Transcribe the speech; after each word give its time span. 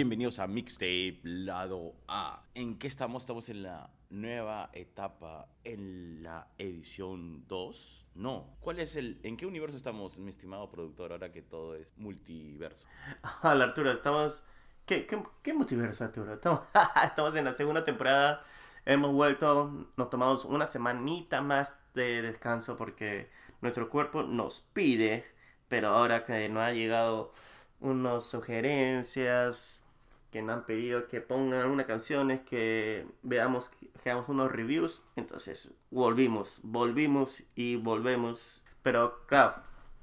Bienvenidos 0.00 0.38
a 0.38 0.46
Mixtape 0.46 1.20
Lado 1.24 1.92
A. 2.08 2.42
¿En 2.54 2.78
qué 2.78 2.88
estamos? 2.88 3.22
Estamos 3.22 3.50
en 3.50 3.62
la 3.64 3.90
nueva 4.08 4.70
etapa, 4.72 5.46
en 5.62 6.22
la 6.22 6.48
edición 6.56 7.46
2. 7.46 8.06
No, 8.14 8.56
¿cuál 8.60 8.80
es 8.80 8.96
el, 8.96 9.20
en 9.24 9.36
qué 9.36 9.44
universo 9.44 9.76
estamos, 9.76 10.16
mi 10.16 10.30
estimado 10.30 10.70
productor, 10.70 11.12
ahora 11.12 11.30
que 11.32 11.42
todo 11.42 11.74
es 11.74 11.92
multiverso? 11.98 12.86
Hola 13.42 13.64
Arturo, 13.64 13.92
estamos... 13.92 14.42
¿Qué, 14.86 15.06
qué, 15.06 15.22
qué 15.42 15.52
multiverso 15.52 16.04
Arturo? 16.04 16.32
Estamos, 16.32 16.60
estamos 17.04 17.34
en 17.34 17.44
la 17.44 17.52
segunda 17.52 17.84
temporada, 17.84 18.42
hemos 18.86 19.12
vuelto, 19.12 19.86
nos 19.98 20.08
tomamos 20.08 20.46
una 20.46 20.64
semanita 20.64 21.42
más 21.42 21.78
de 21.92 22.22
descanso 22.22 22.78
porque 22.78 23.28
nuestro 23.60 23.90
cuerpo 23.90 24.22
nos 24.22 24.60
pide, 24.60 25.26
pero 25.68 25.88
ahora 25.88 26.24
que 26.24 26.48
no 26.48 26.62
ha 26.62 26.72
llegado 26.72 27.34
unas 27.80 28.24
sugerencias 28.24 29.86
que 30.30 30.42
nos 30.42 30.56
han 30.56 30.66
pedido 30.66 31.08
que 31.08 31.20
pongan 31.20 31.68
unas 31.68 31.86
canciones, 31.86 32.40
que 32.40 33.06
veamos, 33.22 33.68
que 33.68 34.10
hagamos 34.10 34.28
unos 34.28 34.50
reviews. 34.50 35.02
Entonces 35.16 35.70
volvimos, 35.90 36.60
volvimos 36.62 37.42
y 37.54 37.76
volvemos. 37.76 38.64
Pero 38.82 39.26
claro, 39.26 39.56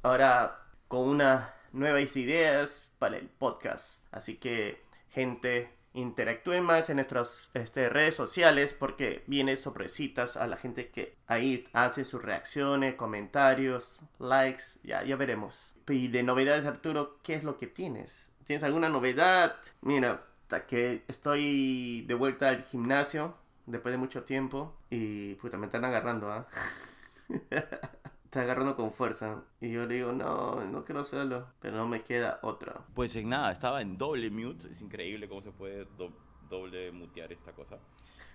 ahora 0.03 0.63
con 0.88 1.08
unas 1.08 1.50
nuevas 1.73 2.16
ideas 2.16 2.91
para 3.00 3.17
el 3.17 3.27
podcast. 3.27 4.05
Así 4.12 4.36
que, 4.36 4.81
gente, 5.09 5.70
interactúen 5.94 6.64
más 6.64 6.89
en 6.89 6.98
nuestras 6.98 7.50
este, 7.53 7.89
redes 7.89 8.16
sociales 8.16 8.73
porque 8.73 9.23
viene 9.28 9.58
sorpresitas 9.58 10.38
a 10.38 10.47
la 10.47 10.58
gente 10.58 10.89
que 10.89 11.16
ahí 11.25 11.67
hace 11.73 12.03
sus 12.03 12.22
reacciones, 12.22 12.95
comentarios, 12.95 14.00
likes, 14.19 14.64
ya, 14.84 15.03
ya 15.03 15.16
veremos. 15.16 15.75
Y 15.88 16.08
de 16.09 16.23
novedades, 16.23 16.66
Arturo, 16.66 17.19
¿qué 17.23 17.34
es 17.34 17.44
lo 17.44 17.58
que 17.58 17.67
tienes? 17.67 18.30
¿Tienes 18.48 18.64
alguna 18.64 18.88
novedad? 18.88 19.58
Mira, 19.81 20.23
que 20.70 21.03
estoy 21.09 22.06
de 22.08 22.14
vuelta 22.14 22.48
al 22.48 22.64
gimnasio 22.64 23.36
después 23.66 23.92
de 23.92 23.98
mucho 23.98 24.23
tiempo 24.23 24.73
y 24.90 25.36
puta, 25.36 25.58
me 25.58 25.66
están 25.66 25.84
agarrando, 25.84 26.31
¿ah? 26.31 26.48
Está 28.23 28.42
agarrando 28.44 28.78
con 28.78 28.94
fuerza. 28.94 29.44
Y 29.59 29.72
yo 29.72 29.86
le 29.86 29.95
digo, 29.95 30.14
no, 30.14 30.64
no 30.64 30.86
quiero 30.86 31.02
hacerlo. 31.02 31.48
Pero 31.59 31.75
no 31.75 31.90
me 31.90 32.03
queda 32.03 32.40
otra. 32.42 32.86
Pues 32.94 33.18
en 33.18 33.28
nada, 33.28 33.52
estaba 33.52 33.81
en 33.81 33.98
doble 33.98 34.30
mute. 34.30 34.72
Es 34.72 34.81
increíble 34.81 35.28
cómo 35.28 35.42
se 35.42 35.52
puede 35.52 35.86
doble 36.50 36.94
mutear 36.94 37.34
esta 37.34 37.52
cosa. 37.52 37.80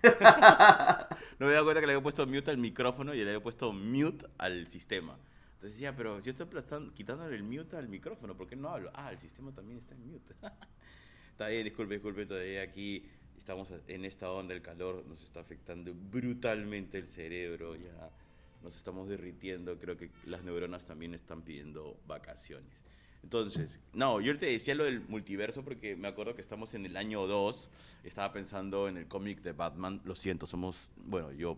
no 1.39 1.47
me 1.47 1.51
he 1.51 1.55
dado 1.55 1.65
cuenta 1.65 1.81
que 1.81 1.87
le 1.87 1.93
había 1.93 2.03
puesto 2.03 2.27
mute 2.27 2.51
al 2.51 2.59
micrófono 2.59 3.15
y 3.15 3.17
le 3.17 3.31
había 3.31 3.41
puesto 3.41 3.73
mute 3.73 4.27
al 4.37 4.67
sistema. 4.67 5.17
Entonces 5.63 5.79
decía, 5.79 5.95
pero 5.95 6.19
si 6.19 6.29
yo 6.29 6.31
estoy 6.43 6.91
quitándole 6.93 7.37
el 7.37 7.43
mute 7.43 7.77
al 7.77 7.87
micrófono, 7.87 8.35
¿por 8.35 8.47
qué 8.47 8.57
no 8.57 8.67
hablo? 8.67 8.91
Ah, 8.93 9.13
el 9.13 9.17
sistema 9.17 9.53
también 9.53 9.77
está 9.77 9.95
en 9.95 10.05
mute. 10.11 10.35
está 11.31 11.47
bien, 11.47 11.63
disculpe, 11.63 11.93
disculpe, 11.93 12.25
todavía 12.25 12.63
aquí 12.63 13.05
estamos 13.37 13.69
en 13.87 14.03
esta 14.03 14.29
onda, 14.29 14.53
el 14.53 14.61
calor 14.61 15.05
nos 15.07 15.23
está 15.23 15.39
afectando 15.39 15.93
brutalmente 15.93 16.97
el 16.97 17.07
cerebro, 17.07 17.77
ya 17.77 18.09
nos 18.61 18.75
estamos 18.75 19.07
derritiendo, 19.07 19.79
creo 19.79 19.95
que 19.95 20.09
las 20.25 20.43
neuronas 20.43 20.83
también 20.83 21.13
están 21.13 21.43
pidiendo 21.43 21.95
vacaciones. 22.07 22.83
Entonces, 23.23 23.79
no, 23.93 24.19
yo 24.19 24.37
te 24.37 24.47
decía 24.47 24.75
lo 24.75 24.83
del 24.83 24.99
multiverso 25.07 25.63
porque 25.63 25.95
me 25.95 26.09
acuerdo 26.09 26.35
que 26.35 26.41
estamos 26.41 26.73
en 26.73 26.85
el 26.85 26.97
año 26.97 27.25
2, 27.25 27.69
estaba 28.03 28.33
pensando 28.33 28.89
en 28.89 28.97
el 28.97 29.07
cómic 29.07 29.41
de 29.41 29.53
Batman, 29.53 30.01
lo 30.03 30.13
siento, 30.13 30.45
somos, 30.45 30.75
bueno, 30.97 31.31
yo 31.31 31.57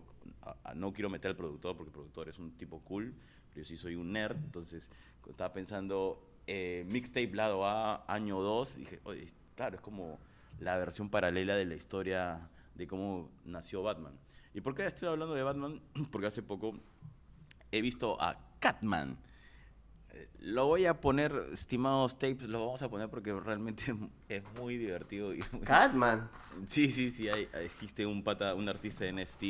no 0.76 0.92
quiero 0.92 1.10
meter 1.10 1.32
al 1.32 1.36
productor 1.36 1.76
porque 1.76 1.88
el 1.88 1.92
productor 1.92 2.28
es 2.28 2.38
un 2.38 2.52
tipo 2.52 2.78
cool, 2.82 3.12
yo 3.56 3.64
sí 3.64 3.76
soy 3.76 3.96
un 3.96 4.12
nerd, 4.12 4.36
entonces 4.36 4.88
estaba 5.28 5.52
pensando 5.52 6.22
eh, 6.46 6.84
mixtape 6.86 7.34
lado 7.34 7.66
A, 7.66 8.04
año 8.06 8.40
2, 8.40 8.76
dije, 8.76 9.00
oye, 9.04 9.26
claro, 9.56 9.76
es 9.76 9.82
como 9.82 10.18
la 10.60 10.76
versión 10.76 11.10
paralela 11.10 11.56
de 11.56 11.64
la 11.64 11.74
historia 11.74 12.48
de 12.74 12.86
cómo 12.86 13.30
nació 13.44 13.82
Batman. 13.82 14.14
¿Y 14.54 14.60
por 14.60 14.74
qué 14.74 14.86
estoy 14.86 15.08
hablando 15.08 15.34
de 15.34 15.42
Batman? 15.42 15.80
Porque 16.12 16.28
hace 16.28 16.42
poco 16.42 16.78
he 17.72 17.80
visto 17.80 18.20
a 18.20 18.38
Catman. 18.60 19.18
Eh, 20.12 20.28
lo 20.40 20.66
voy 20.66 20.86
a 20.86 21.00
poner, 21.00 21.48
estimados 21.52 22.18
tapes, 22.18 22.48
lo 22.48 22.64
vamos 22.64 22.80
a 22.80 22.88
poner 22.88 23.10
porque 23.10 23.34
realmente 23.34 23.94
es 24.28 24.42
muy 24.58 24.78
divertido. 24.78 25.32
Catman. 25.64 26.30
Sí, 26.66 26.90
sí, 26.90 27.10
sí, 27.10 27.28
hay, 27.28 27.48
existe 27.54 28.06
un 28.06 28.22
pata, 28.22 28.54
un 28.54 28.68
artista 28.68 29.04
de 29.04 29.12
NFT 29.12 29.40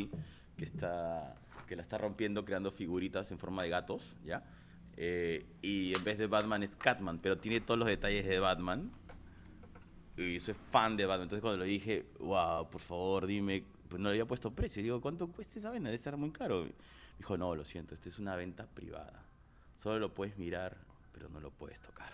que 0.56 0.64
está 0.64 1.36
que 1.66 1.76
la 1.76 1.82
está 1.82 1.98
rompiendo 1.98 2.44
creando 2.44 2.70
figuritas 2.70 3.30
en 3.30 3.38
forma 3.38 3.62
de 3.62 3.68
gatos, 3.68 4.16
¿ya? 4.24 4.44
Eh, 4.96 5.44
y 5.60 5.94
en 5.94 6.04
vez 6.04 6.18
de 6.18 6.26
Batman 6.26 6.62
es 6.62 6.74
Catman, 6.76 7.18
pero 7.18 7.38
tiene 7.38 7.60
todos 7.60 7.78
los 7.78 7.88
detalles 7.88 8.26
de 8.26 8.38
Batman. 8.38 8.90
Y 10.16 10.40
soy 10.40 10.54
fan 10.70 10.96
de 10.96 11.04
Batman. 11.04 11.24
Entonces 11.24 11.42
cuando 11.42 11.64
le 11.64 11.70
dije, 11.70 12.06
wow, 12.20 12.68
por 12.70 12.80
favor, 12.80 13.26
dime, 13.26 13.64
pues 13.88 14.00
no 14.00 14.08
le 14.08 14.14
había 14.14 14.26
puesto 14.26 14.50
precio. 14.50 14.82
digo, 14.82 15.00
¿cuánto 15.00 15.28
cuesta 15.28 15.58
esa 15.58 15.70
vena? 15.70 15.88
Debe 15.88 15.96
estar 15.96 16.16
muy 16.16 16.30
caro. 16.30 16.66
Dijo, 17.18 17.36
no, 17.36 17.54
lo 17.54 17.64
siento, 17.64 17.94
esta 17.94 18.08
es 18.08 18.18
una 18.18 18.36
venta 18.36 18.66
privada. 18.66 19.22
Solo 19.76 19.98
lo 19.98 20.14
puedes 20.14 20.38
mirar, 20.38 20.76
pero 21.12 21.28
no 21.28 21.40
lo 21.40 21.50
puedes 21.50 21.80
tocar. 21.80 22.12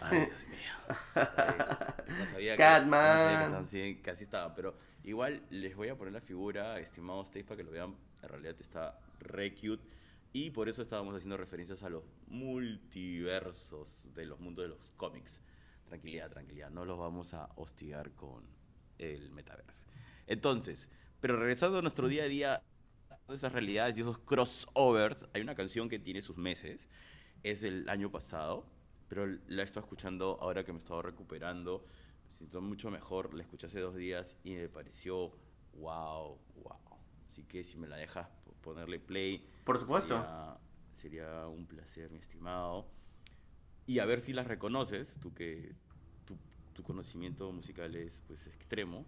Ay, 0.00 0.26
Dios 0.26 0.44
mío. 0.48 0.94
no 2.18 2.26
sabía 2.26 2.56
Catman. 2.56 3.66
que, 3.66 4.00
casi 4.00 4.24
estaba, 4.24 4.54
pero 4.54 4.74
igual 5.04 5.42
les 5.50 5.76
voy 5.76 5.88
a 5.88 5.96
poner 5.96 6.12
la 6.14 6.20
figura, 6.20 6.78
estimados 6.78 7.28
tapes, 7.28 7.44
para 7.44 7.56
que 7.58 7.64
lo 7.64 7.70
vean. 7.70 7.94
En 8.22 8.28
realidad 8.28 8.56
está 8.60 8.98
re 9.20 9.54
cute. 9.54 9.84
Y 10.32 10.50
por 10.50 10.68
eso 10.68 10.80
estábamos 10.80 11.14
haciendo 11.14 11.36
referencias 11.36 11.82
a 11.82 11.90
los 11.90 12.04
multiversos 12.28 14.08
de 14.14 14.24
los 14.24 14.40
mundos 14.40 14.64
de 14.64 14.68
los 14.70 14.90
cómics. 14.96 15.40
Tranquilidad, 15.84 16.30
tranquilidad. 16.30 16.70
No 16.70 16.86
los 16.86 16.98
vamos 16.98 17.34
a 17.34 17.50
hostigar 17.56 18.12
con 18.12 18.44
el 18.98 19.30
metaverso. 19.30 19.86
Entonces, 20.26 20.88
pero 21.20 21.36
regresando 21.36 21.78
a 21.78 21.82
nuestro 21.82 22.08
día 22.08 22.24
a 22.24 22.28
día, 22.28 22.62
esas 23.28 23.52
realidades 23.52 23.96
y 23.96 24.00
esos 24.00 24.18
crossovers, 24.18 25.26
hay 25.34 25.42
una 25.42 25.54
canción 25.54 25.88
que 25.88 25.98
tiene 25.98 26.22
sus 26.22 26.36
meses, 26.36 26.88
es 27.42 27.60
del 27.60 27.88
año 27.88 28.10
pasado, 28.10 28.66
pero 29.08 29.26
la 29.26 29.62
he 29.62 29.64
estado 29.64 29.84
escuchando 29.84 30.38
ahora 30.40 30.64
que 30.64 30.72
me 30.72 30.78
he 30.78 30.82
estado 30.82 31.02
recuperando, 31.02 31.84
me 32.26 32.34
siento 32.34 32.60
mucho 32.60 32.90
mejor, 32.90 33.34
la 33.34 33.42
escuché 33.42 33.66
hace 33.66 33.80
dos 33.80 33.94
días 33.94 34.36
y 34.44 34.54
me 34.54 34.68
pareció 34.68 35.32
wow, 35.74 36.38
wow. 36.56 36.91
Así 37.32 37.44
que 37.44 37.64
si 37.64 37.78
me 37.78 37.88
la 37.88 37.96
dejas 37.96 38.28
ponerle 38.60 39.00
play, 39.00 39.42
por 39.64 39.78
supuesto, 39.78 40.22
sería, 40.98 41.46
un 41.46 41.66
placer, 41.66 42.10
mi 42.10 42.18
estimado. 42.18 42.86
Y 43.86 44.00
a 44.00 44.04
ver 44.04 44.20
si 44.20 44.34
las 44.34 44.46
reconoces, 44.46 45.16
tú 45.18 45.32
que 45.32 45.74
tu, 46.26 46.36
tu 46.74 46.82
conocimiento 46.82 47.50
musical 47.50 47.96
es 47.96 48.20
pues 48.26 48.46
extremo 48.46 49.06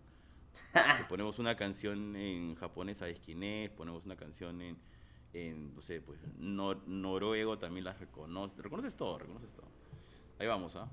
ponemos 1.10 1.38
una 1.38 1.54
canción 1.54 2.16
en 2.16 2.54
japonés 2.54 3.02
a 3.02 3.10
esquinés, 3.10 3.70
ponemos 3.72 4.06
una 4.06 4.16
canción 4.16 4.62
en, 4.62 4.78
en 5.34 5.74
no 5.74 5.82
sé, 5.82 6.00
pues 6.00 6.18
noruego 6.38 7.58
también 7.58 7.84
las 7.84 8.00
reconoces. 8.00 8.56
Reconoces 8.56 8.96
todo, 8.96 9.18
reconoces 9.18 9.52
todo. 9.52 9.68
Ahí 10.38 10.46
vamos, 10.46 10.76
¿ah? 10.76 10.88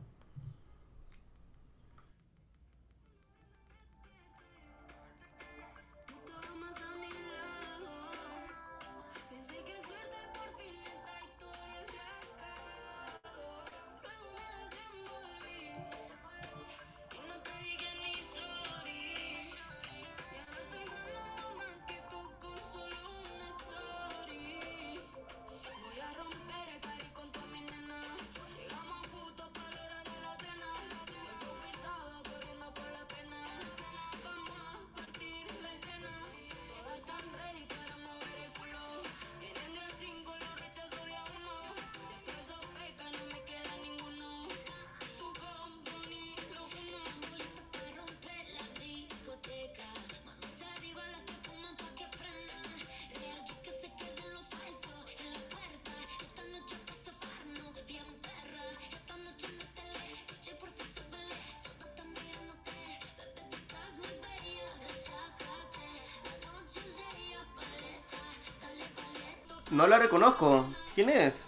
No 69.71 69.87
la 69.87 69.99
reconozco. 69.99 70.73
¿Quién 70.95 71.09
es? 71.09 71.45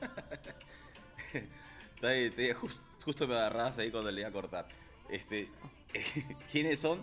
justo 3.04 3.26
me 3.28 3.34
agarras 3.34 3.78
ahí 3.78 3.90
cuando 3.90 4.10
le 4.10 4.20
iba 4.20 4.28
a 4.28 4.32
cortar. 4.32 4.66
Este, 5.08 5.48
¿Quiénes 6.52 6.80
son? 6.80 7.02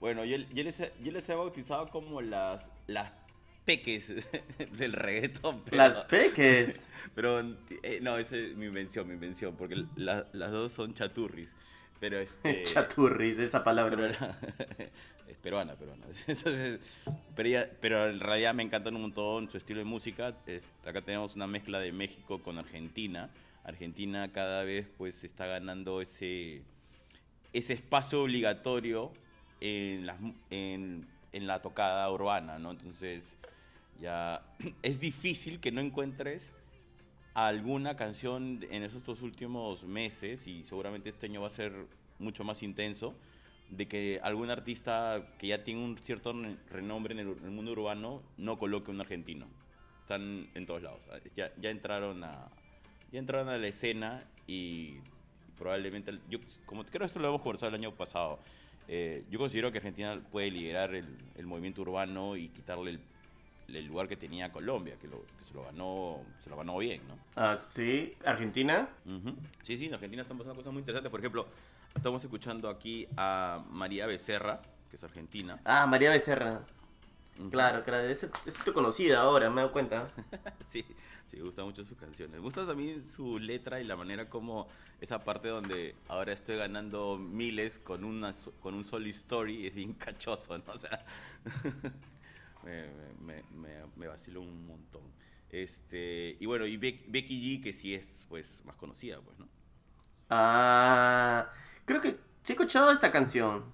Bueno, 0.00 0.24
yo, 0.24 0.36
yo, 0.38 0.64
les, 0.64 0.80
he- 0.80 0.92
yo 1.02 1.12
les 1.12 1.28
he 1.28 1.34
bautizado 1.34 1.86
como 1.88 2.20
las, 2.20 2.68
las 2.86 3.12
peques 3.64 4.12
del 4.78 4.92
reggaetón. 4.92 5.62
pero- 5.64 5.76
Las 5.76 6.00
peques. 6.02 6.86
Pero 7.14 7.40
eh, 7.82 8.00
no, 8.02 8.18
eso 8.18 8.36
es 8.36 8.56
mi 8.56 8.66
invención, 8.66 9.06
mi 9.08 9.14
invención, 9.14 9.54
porque 9.56 9.84
la- 9.96 10.26
las 10.32 10.50
dos 10.50 10.72
son 10.72 10.94
chaturris. 10.94 11.50
Pero 12.00 12.18
este. 12.18 12.64
Chaturris, 12.64 13.38
esa 13.38 13.64
palabra. 13.64 13.96
pero 13.96 14.06
era- 14.08 14.38
es 15.28 15.36
peruana, 15.38 15.74
peruana. 15.74 16.04
Entonces, 16.26 16.80
pero, 17.36 17.48
ella- 17.48 17.70
pero 17.80 18.08
en 18.08 18.18
realidad 18.20 18.54
me 18.54 18.62
encantan 18.64 18.96
un 18.96 19.02
montón 19.02 19.48
su 19.50 19.56
estilo 19.58 19.78
de 19.78 19.84
música. 19.84 20.34
Es- 20.46 20.64
acá 20.84 21.02
tenemos 21.02 21.36
una 21.36 21.46
mezcla 21.46 21.78
de 21.78 21.92
México 21.92 22.40
con 22.42 22.58
Argentina. 22.58 23.30
Argentina 23.64 24.32
cada 24.32 24.64
vez 24.64 24.86
pues 24.98 25.22
está 25.24 25.46
ganando 25.46 26.00
ese, 26.00 26.62
ese 27.52 27.72
espacio 27.74 28.22
obligatorio 28.22 29.12
en, 29.60 30.08
en, 30.50 31.06
en 31.32 31.46
la 31.46 31.60
tocada 31.62 32.10
urbana, 32.10 32.58
¿no? 32.58 32.70
Entonces, 32.72 33.36
ya 34.00 34.42
es 34.82 35.00
difícil 35.00 35.60
que 35.60 35.70
no 35.72 35.80
encuentres 35.80 36.52
alguna 37.34 37.96
canción 37.96 38.64
en 38.70 38.82
esos 38.82 39.04
dos 39.04 39.20
últimos 39.20 39.82
meses, 39.84 40.46
y 40.46 40.64
seguramente 40.64 41.10
este 41.10 41.26
año 41.26 41.42
va 41.42 41.48
a 41.48 41.50
ser 41.50 41.72
mucho 42.18 42.44
más 42.44 42.62
intenso, 42.62 43.14
de 43.70 43.88
que 43.88 44.20
algún 44.22 44.50
artista 44.50 45.22
que 45.38 45.48
ya 45.48 45.64
tiene 45.64 45.84
un 45.84 45.98
cierto 45.98 46.32
re- 46.32 46.56
renombre 46.70 47.14
en 47.14 47.20
el, 47.20 47.28
en 47.38 47.44
el 47.44 47.50
mundo 47.50 47.72
urbano 47.72 48.22
no 48.36 48.58
coloque 48.58 48.90
un 48.90 49.00
argentino. 49.00 49.46
Están 50.02 50.46
en 50.54 50.66
todos 50.66 50.82
lados. 50.82 51.00
Ya, 51.34 51.52
ya 51.60 51.70
entraron 51.70 52.22
a 52.24 52.48
ya 53.12 53.18
entraron 53.18 53.48
a 53.48 53.56
la 53.58 53.66
escena 53.66 54.22
y 54.46 54.96
probablemente 55.58 56.18
yo 56.28 56.38
como 56.64 56.84
creo 56.84 57.00
que 57.00 57.06
esto 57.06 57.18
lo 57.18 57.28
hemos 57.28 57.42
conversado 57.42 57.70
el 57.70 57.74
año 57.80 57.92
pasado. 57.94 58.38
eh, 58.88 59.24
yo 59.30 59.38
considero 59.38 59.72
que 59.72 59.78
Argentina 59.78 60.20
puede 60.30 60.50
liderar 60.50 60.94
el, 60.94 61.06
el 61.36 61.46
movimiento 61.46 61.82
urbano 61.82 62.36
y 62.36 62.48
quitarle 62.48 62.92
el, 62.92 63.00
el 63.74 63.86
lugar 63.86 64.06
que 64.06 64.16
tenía 64.16 64.52
Colombia, 64.52 64.94
que, 65.00 65.08
lo, 65.08 65.22
que 65.38 65.44
se 65.44 65.54
lo 65.54 65.64
ganó 65.64 66.20
se 66.44 66.50
lo 66.50 66.56
ganó 66.56 66.78
bien, 66.78 67.00
¿no? 67.08 67.18
Ah, 67.34 67.56
sí, 67.56 68.12
Argentina. 68.24 68.88
Ujú. 69.04 69.34
Sí, 69.62 69.76
sí, 69.76 69.86
en 69.86 69.94
Argentina 69.94 70.22
están 70.22 70.38
pasando 70.38 70.54
cosas 70.56 70.72
muy 70.72 70.80
interesantes. 70.80 71.10
Por 71.10 71.18
ejemplo, 71.20 71.46
estamos 71.96 72.22
escuchando 72.24 72.68
aquí 72.68 73.08
a 73.16 73.64
María 73.70 74.06
Becerra, 74.06 74.62
que 74.90 74.96
es 74.96 75.04
argentina. 75.04 75.60
Ah, 75.64 75.86
María 75.86 76.10
Becerra. 76.10 76.62
Claro, 77.50 77.82
claro. 77.84 78.08
Es, 78.08 78.24
es 78.46 78.54
tu 78.64 78.72
conocida 78.72 79.20
ahora, 79.20 79.50
me 79.50 79.56
he 79.60 79.64
dado 79.64 79.72
cuenta. 79.72 80.08
Sí, 80.66 80.84
sí, 81.26 81.36
me 81.36 81.44
gustan 81.44 81.64
mucho 81.64 81.84
sus 81.84 81.96
canciones. 81.96 82.34
Me 82.34 82.40
gusta 82.40 82.66
también 82.66 83.08
su 83.08 83.38
letra 83.38 83.80
y 83.80 83.84
la 83.84 83.96
manera 83.96 84.28
como 84.28 84.68
esa 85.00 85.22
parte 85.24 85.48
donde 85.48 85.94
ahora 86.08 86.32
estoy 86.32 86.56
ganando 86.56 87.18
miles 87.18 87.78
con, 87.78 88.04
una, 88.04 88.34
con 88.60 88.74
un 88.74 88.84
solo 88.84 89.06
story 89.08 89.66
es 89.66 89.74
bien 89.74 89.94
cachoso, 89.94 90.58
¿no? 90.58 90.64
O 90.72 90.78
sea, 90.78 91.04
me, 92.62 92.86
me, 93.20 93.42
me, 93.50 93.86
me 93.96 94.06
vacilo 94.08 94.40
un 94.40 94.66
montón. 94.66 95.02
Este, 95.50 96.36
y 96.40 96.46
bueno, 96.46 96.66
y 96.66 96.76
Bec- 96.76 97.04
Becky 97.08 97.58
G, 97.58 97.62
que 97.62 97.72
sí 97.72 97.94
es 97.94 98.24
pues 98.28 98.62
más 98.64 98.76
conocida, 98.76 99.20
pues, 99.20 99.38
¿no? 99.38 99.48
Ah, 100.28 101.50
creo 101.86 102.02
que 102.02 102.18
sí 102.42 102.52
he 102.52 102.56
escuchado 102.56 102.92
esta 102.92 103.10
canción. 103.10 103.64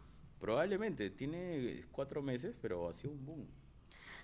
Probablemente, 0.41 1.11
tiene 1.11 1.85
cuatro 1.91 2.23
meses, 2.23 2.57
pero 2.63 2.89
ha 2.89 2.93
sido 2.93 3.13
un 3.13 3.27
boom. 3.27 3.49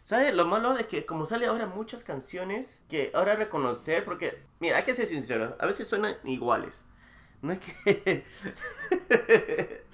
¿Sabes? 0.02 0.32
Lo 0.34 0.46
malo 0.46 0.76
es 0.76 0.86
que 0.86 1.04
como 1.04 1.26
sale 1.26 1.46
ahora 1.46 1.66
muchas 1.66 2.04
canciones 2.04 2.82
que 2.88 3.10
ahora 3.14 3.34
reconocer, 3.36 4.04
porque, 4.04 4.42
mira, 4.60 4.78
hay 4.78 4.84
que 4.84 4.94
ser 4.94 5.06
sincero, 5.06 5.56
a 5.60 5.66
veces 5.66 5.88
suenan 5.88 6.16
iguales. 6.24 6.86
No 7.42 7.52
es 7.52 7.60
que... 7.60 8.24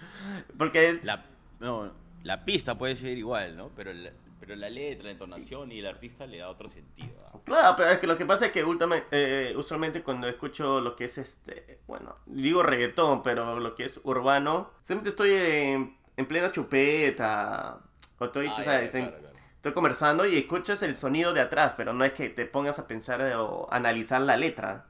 porque 0.59 0.91
es... 0.91 1.05
La, 1.05 1.27
no, 1.61 1.93
la 2.23 2.45
pista 2.45 2.79
puede 2.79 2.97
ser 2.97 3.19
igual, 3.19 3.57
¿no? 3.57 3.71
Pero 3.75 3.93
la, 3.93 4.13
pero 4.47 4.57
la 4.57 4.69
letra, 4.69 5.05
la 5.07 5.11
entonación 5.13 5.73
y 5.73 5.79
el 5.79 5.87
artista 5.87 6.27
le 6.27 6.39
da 6.39 6.51
otro 6.51 6.69
sentido. 6.69 7.17
¿ah? 7.33 7.39
Claro, 7.45 7.75
pero 7.77 7.91
es 7.91 7.99
que 7.99 8.07
lo 8.07 8.19
que 8.19 8.27
pasa 8.27 8.47
es 8.47 8.53
que 8.53 8.63
ultima- 8.65 9.03
eh, 9.11 9.55
usualmente 9.57 10.03
cuando 10.03 10.29
escucho 10.29 10.81
lo 10.81 10.95
que 10.97 11.05
es 11.05 11.17
este, 11.19 11.81
bueno, 11.87 12.17
digo 12.27 12.63
reggaetón, 12.63 13.23
pero 13.23 13.59
lo 13.59 13.75
que 13.75 13.85
es 13.85 14.01
urbano, 14.05 14.71
siempre 14.83 15.11
estoy 15.11 15.33
en, 15.33 15.97
en 16.17 16.27
plena 16.27 16.53
chupeta, 16.53 17.81
o 18.19 18.25
estoy, 18.27 18.49
Ah, 18.49 18.63
sabes, 18.65 18.95
en- 18.95 19.09
claro, 19.09 19.29
estoy 19.57 19.73
conversando 19.73 20.27
y 20.27 20.37
escuchas 20.37 20.83
el 20.83 20.97
sonido 20.97 21.33
de 21.33 21.41
atrás, 21.41 21.75
pero 21.77 21.93
no 21.95 22.05
es 22.05 22.13
que 22.13 22.29
te 22.29 22.45
pongas 22.45 22.79
a 22.79 22.87
pensar 22.87 23.21
o 23.37 23.67
analizar 23.73 24.21
la 24.21 24.37
letra. 24.37 24.89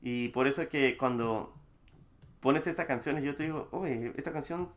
Y 0.00 0.28
por 0.28 0.46
eso 0.46 0.62
es 0.62 0.68
que 0.68 0.96
cuando 0.96 1.54
pones 2.40 2.66
estas 2.66 2.86
canciones, 2.86 3.24
yo 3.24 3.34
te 3.34 3.42
digo, 3.44 3.68
oye, 3.72 4.12
esta 4.16 4.30
canción 4.32 4.70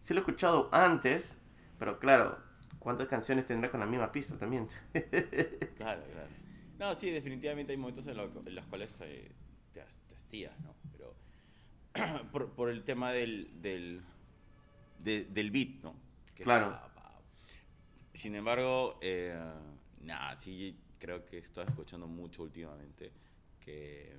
sí 0.00 0.14
la 0.14 0.20
he 0.20 0.22
escuchado 0.22 0.68
antes, 0.72 1.36
pero 1.78 1.98
claro, 1.98 2.38
¿cuántas 2.86 3.08
canciones 3.08 3.46
tendrá 3.46 3.68
con 3.68 3.80
la 3.80 3.86
misma 3.86 4.12
pista 4.12 4.38
también? 4.38 4.68
Claro, 5.76 6.02
claro. 6.10 6.30
No, 6.78 6.94
sí, 6.94 7.10
definitivamente 7.10 7.72
hay 7.72 7.78
momentos 7.78 8.06
en, 8.06 8.16
lo- 8.16 8.42
en 8.46 8.54
los 8.54 8.66
cuales 8.66 8.92
te, 8.94 9.34
te, 9.72 9.80
has- 9.80 9.98
te 10.06 10.14
hastías, 10.14 10.58
¿no? 10.60 10.74
Pero 10.92 11.16
por, 12.32 12.54
por 12.54 12.70
el 12.70 12.84
tema 12.84 13.12
del, 13.12 13.50
del, 13.62 14.02
de- 14.98 15.24
del 15.26 15.50
beat, 15.50 15.82
¿no? 15.82 15.94
Que 16.34 16.44
Claro. 16.44 16.70
pa, 16.70 16.94
pa. 16.94 17.22
Sin 18.14 18.34
embargo, 18.34 18.98
eh, 19.02 19.38
nada, 20.00 20.36
sí 20.36 20.78
creo 20.98 21.24
que 21.24 21.38
estoy 21.38 21.64
escuchando 21.66 22.06
mucho 22.06 22.42
últimamente 22.42 23.12
que, 23.60 24.16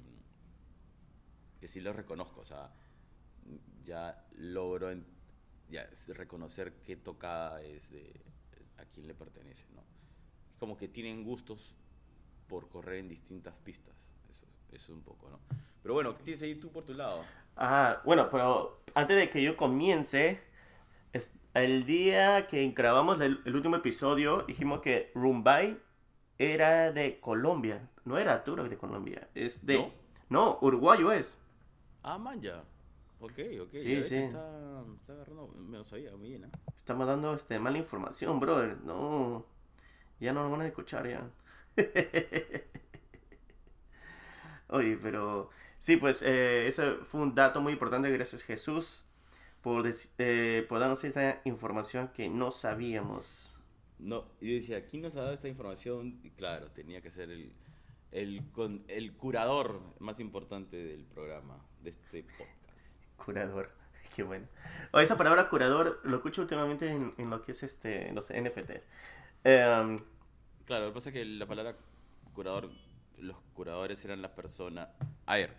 que 1.60 1.68
sí 1.68 1.80
lo 1.82 1.94
reconozco, 1.94 2.42
o 2.42 2.46
sea, 2.46 2.72
ya 3.84 4.28
logro 4.38 4.92
en- 4.92 5.06
ya 5.70 5.88
reconocer 6.10 6.82
qué 6.84 6.96
tocada 6.96 7.62
es 7.64 7.90
de 7.92 8.26
quién 8.94 9.08
le 9.08 9.14
pertenece, 9.14 9.66
¿no? 9.74 9.82
Es 10.52 10.58
como 10.58 10.78
que 10.78 10.88
tienen 10.88 11.24
gustos 11.24 11.76
por 12.48 12.70
correr 12.70 13.00
en 13.00 13.10
distintas 13.10 13.60
pistas, 13.60 13.96
eso, 14.30 14.46
eso 14.72 14.94
un 14.94 15.02
poco, 15.02 15.30
¿no? 15.30 15.40
Pero 15.82 15.94
bueno, 15.94 16.16
¿qué 16.18 16.24
tienes 16.24 16.42
ahí 16.44 16.56
tú 16.56 16.72
por 16.72 16.84
tu 16.86 16.94
lado? 16.94 17.24
Ah, 17.56 18.02
bueno, 18.06 18.30
pero 18.30 18.82
antes 18.94 19.18
de 19.18 19.30
que 19.30 19.42
yo 19.44 19.58
comience, 19.58 20.40
es- 21.14 21.34
el 21.54 21.86
día 21.86 22.48
que 22.48 22.70
grabamos 22.72 23.20
el, 23.22 23.42
el 23.46 23.56
último 23.56 23.76
episodio, 23.78 24.44
dijimos 24.44 24.82
que 24.82 25.12
Rumbay 25.16 25.78
era 26.38 26.92
de 26.92 27.20
Colombia. 27.20 27.90
No 28.06 28.18
era 28.18 28.34
Arturo 28.34 28.64
de 28.68 28.78
Colombia, 28.78 29.28
es 29.36 29.66
de... 29.66 29.78
¿No? 29.78 29.92
No, 30.30 30.58
uruguayo 30.62 31.12
es. 31.12 31.38
Ah, 32.04 32.18
man, 32.18 32.42
ya. 32.42 32.64
Ok, 33.20 33.40
ok. 33.62 33.70
Sí, 33.74 33.96
ya 33.96 34.04
sí. 34.04 34.18
Está, 34.18 34.84
está 35.00 35.14
agarrando, 35.14 35.48
me 35.48 35.78
lo 35.78 35.84
sabía, 35.84 36.16
muy 36.16 36.30
bien, 36.30 36.46
¿eh? 36.46 36.52
Estamos 36.76 37.08
dando 37.08 37.34
este, 37.34 37.60
mala 37.60 37.78
información, 37.78 38.40
brother. 38.40 38.78
No, 38.84 39.46
ya 40.20 40.34
no 40.34 40.44
nos 40.44 40.52
van 40.52 40.62
a 40.62 40.68
escuchar 40.68 41.08
ya. 41.08 41.30
Oye, 44.70 44.98
pero 45.02 45.50
sí, 45.80 45.98
pues 45.98 46.22
eh, 46.22 46.68
ese 46.68 46.96
fue 47.06 47.22
un 47.22 47.34
dato 47.34 47.62
muy 47.62 47.74
importante. 47.74 48.12
Gracias 48.12 48.44
Jesús 48.44 49.06
por, 49.62 49.90
eh, 50.18 50.66
por 50.70 50.80
darnos 50.80 51.04
esa 51.04 51.42
información 51.46 52.10
que 52.10 52.30
no 52.30 52.52
sabíamos. 52.52 53.60
No, 54.00 54.26
y 54.40 54.60
decía, 54.60 54.86
¿quién 54.86 55.02
nos 55.02 55.16
ha 55.16 55.22
dado 55.22 55.34
esta 55.34 55.48
información? 55.48 56.20
Y 56.24 56.30
claro, 56.32 56.70
tenía 56.72 57.02
que 57.02 57.12
ser 57.12 57.32
el, 57.32 57.52
el, 58.12 58.44
con, 58.52 58.84
el 58.88 59.14
curador 59.14 59.82
más 60.00 60.20
importante 60.20 60.78
del 60.78 61.06
programa, 61.06 61.66
de 61.82 61.90
este 61.90 62.24
podcast. 62.24 62.57
Curador, 63.18 63.72
qué 64.16 64.24
bueno. 64.24 64.48
O 64.92 65.00
esa 65.00 65.18
palabra 65.18 65.50
curador 65.50 66.00
lo 66.04 66.18
escucho 66.18 66.42
últimamente 66.42 66.90
en, 66.90 67.14
en 67.18 67.30
lo 67.30 67.42
que 67.42 67.52
es 67.52 67.64
este, 67.64 68.12
los 68.14 68.32
NFTs. 68.32 68.88
Em, 69.44 70.00
Claro, 70.66 70.86
lo 70.86 70.92
que 70.92 70.96
pasa 70.96 71.10
es 71.10 71.14
que 71.14 71.26
la 71.26 71.46
palabra 71.48 71.78
curador, 72.34 72.72
los 73.18 73.38
curadores 73.54 74.04
eran 74.06 74.22
las 74.22 74.32
personas... 74.32 74.90
A 75.26 75.38
ver, 75.38 75.56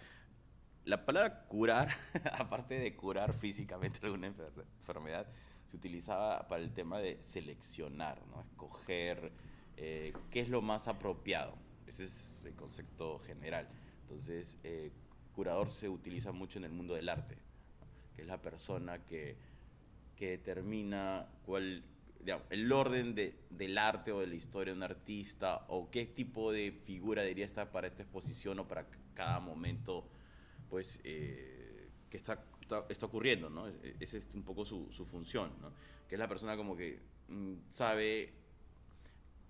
la 0.84 1.04
palabra 1.06 1.46
curar, 1.48 1.96
aparte 2.38 2.78
de 2.78 2.96
curar 2.96 3.34
físicamente 3.34 4.00
alguna 4.04 4.28
enfer- 4.28 4.64
enfermedad, 4.80 5.26
se 5.66 5.76
utilizaba 5.76 6.46
para 6.48 6.62
el 6.62 6.72
tema 6.74 6.98
de 7.00 7.22
seleccionar, 7.22 8.20
¿no? 8.28 8.40
Escoger 8.42 9.32
eh, 9.76 10.14
qué 10.30 10.40
es 10.40 10.48
lo 10.50 10.62
más 10.62 10.88
apropiado. 10.88 11.54
Ese 11.86 12.04
es 12.04 12.38
el 12.44 12.54
concepto 12.54 13.18
general. 13.20 13.68
Entonces, 14.02 14.58
eh, 14.64 14.92
curador 15.34 15.70
se 15.70 15.88
utiliza 15.88 16.32
mucho 16.32 16.58
en 16.58 16.64
el 16.66 16.72
mundo 16.72 16.94
del 16.94 17.08
arte. 17.08 17.38
Que 18.18 18.22
es 18.22 18.28
la 18.28 18.42
persona 18.42 18.98
que, 19.06 19.36
que 20.16 20.30
determina 20.30 21.28
cuál, 21.46 21.84
el 22.50 22.72
orden 22.72 23.14
de, 23.14 23.36
del 23.48 23.78
arte 23.78 24.10
o 24.10 24.18
de 24.18 24.26
la 24.26 24.34
historia 24.34 24.72
de 24.72 24.76
un 24.76 24.82
artista 24.82 25.64
o 25.68 25.88
qué 25.88 26.04
tipo 26.04 26.50
de 26.50 26.72
figura 26.72 27.22
debería 27.22 27.44
estar 27.44 27.70
para 27.70 27.86
esta 27.86 28.02
exposición 28.02 28.58
o 28.58 28.66
para 28.66 28.86
cada 29.14 29.38
momento 29.38 30.04
pues 30.68 31.00
eh, 31.04 31.90
que 32.10 32.16
está, 32.16 32.42
está, 32.88 33.06
ocurriendo, 33.06 33.50
¿no? 33.50 33.68
E- 33.68 33.94
Esa 34.00 34.16
es 34.16 34.26
un 34.34 34.42
poco 34.42 34.64
su, 34.64 34.90
su 34.90 35.06
función, 35.06 35.52
¿no? 35.60 35.70
Que 36.08 36.16
es 36.16 36.18
la 36.18 36.26
persona 36.26 36.56
como 36.56 36.76
que 36.76 36.98
mm, 37.28 37.70
sabe 37.70 38.32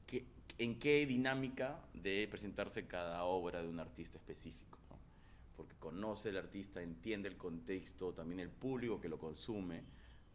que, 0.06 0.26
en 0.58 0.78
qué 0.78 1.06
dinámica 1.06 1.80
debe 1.94 2.28
presentarse 2.28 2.86
cada 2.86 3.24
obra 3.24 3.62
de 3.62 3.68
un 3.68 3.80
artista 3.80 4.18
específico. 4.18 4.77
Porque 5.58 5.74
conoce 5.74 6.28
el 6.28 6.36
artista, 6.36 6.80
entiende 6.80 7.28
el 7.28 7.36
contexto, 7.36 8.14
también 8.14 8.38
el 8.38 8.48
público 8.48 9.00
que 9.00 9.08
lo 9.08 9.18
consume. 9.18 9.82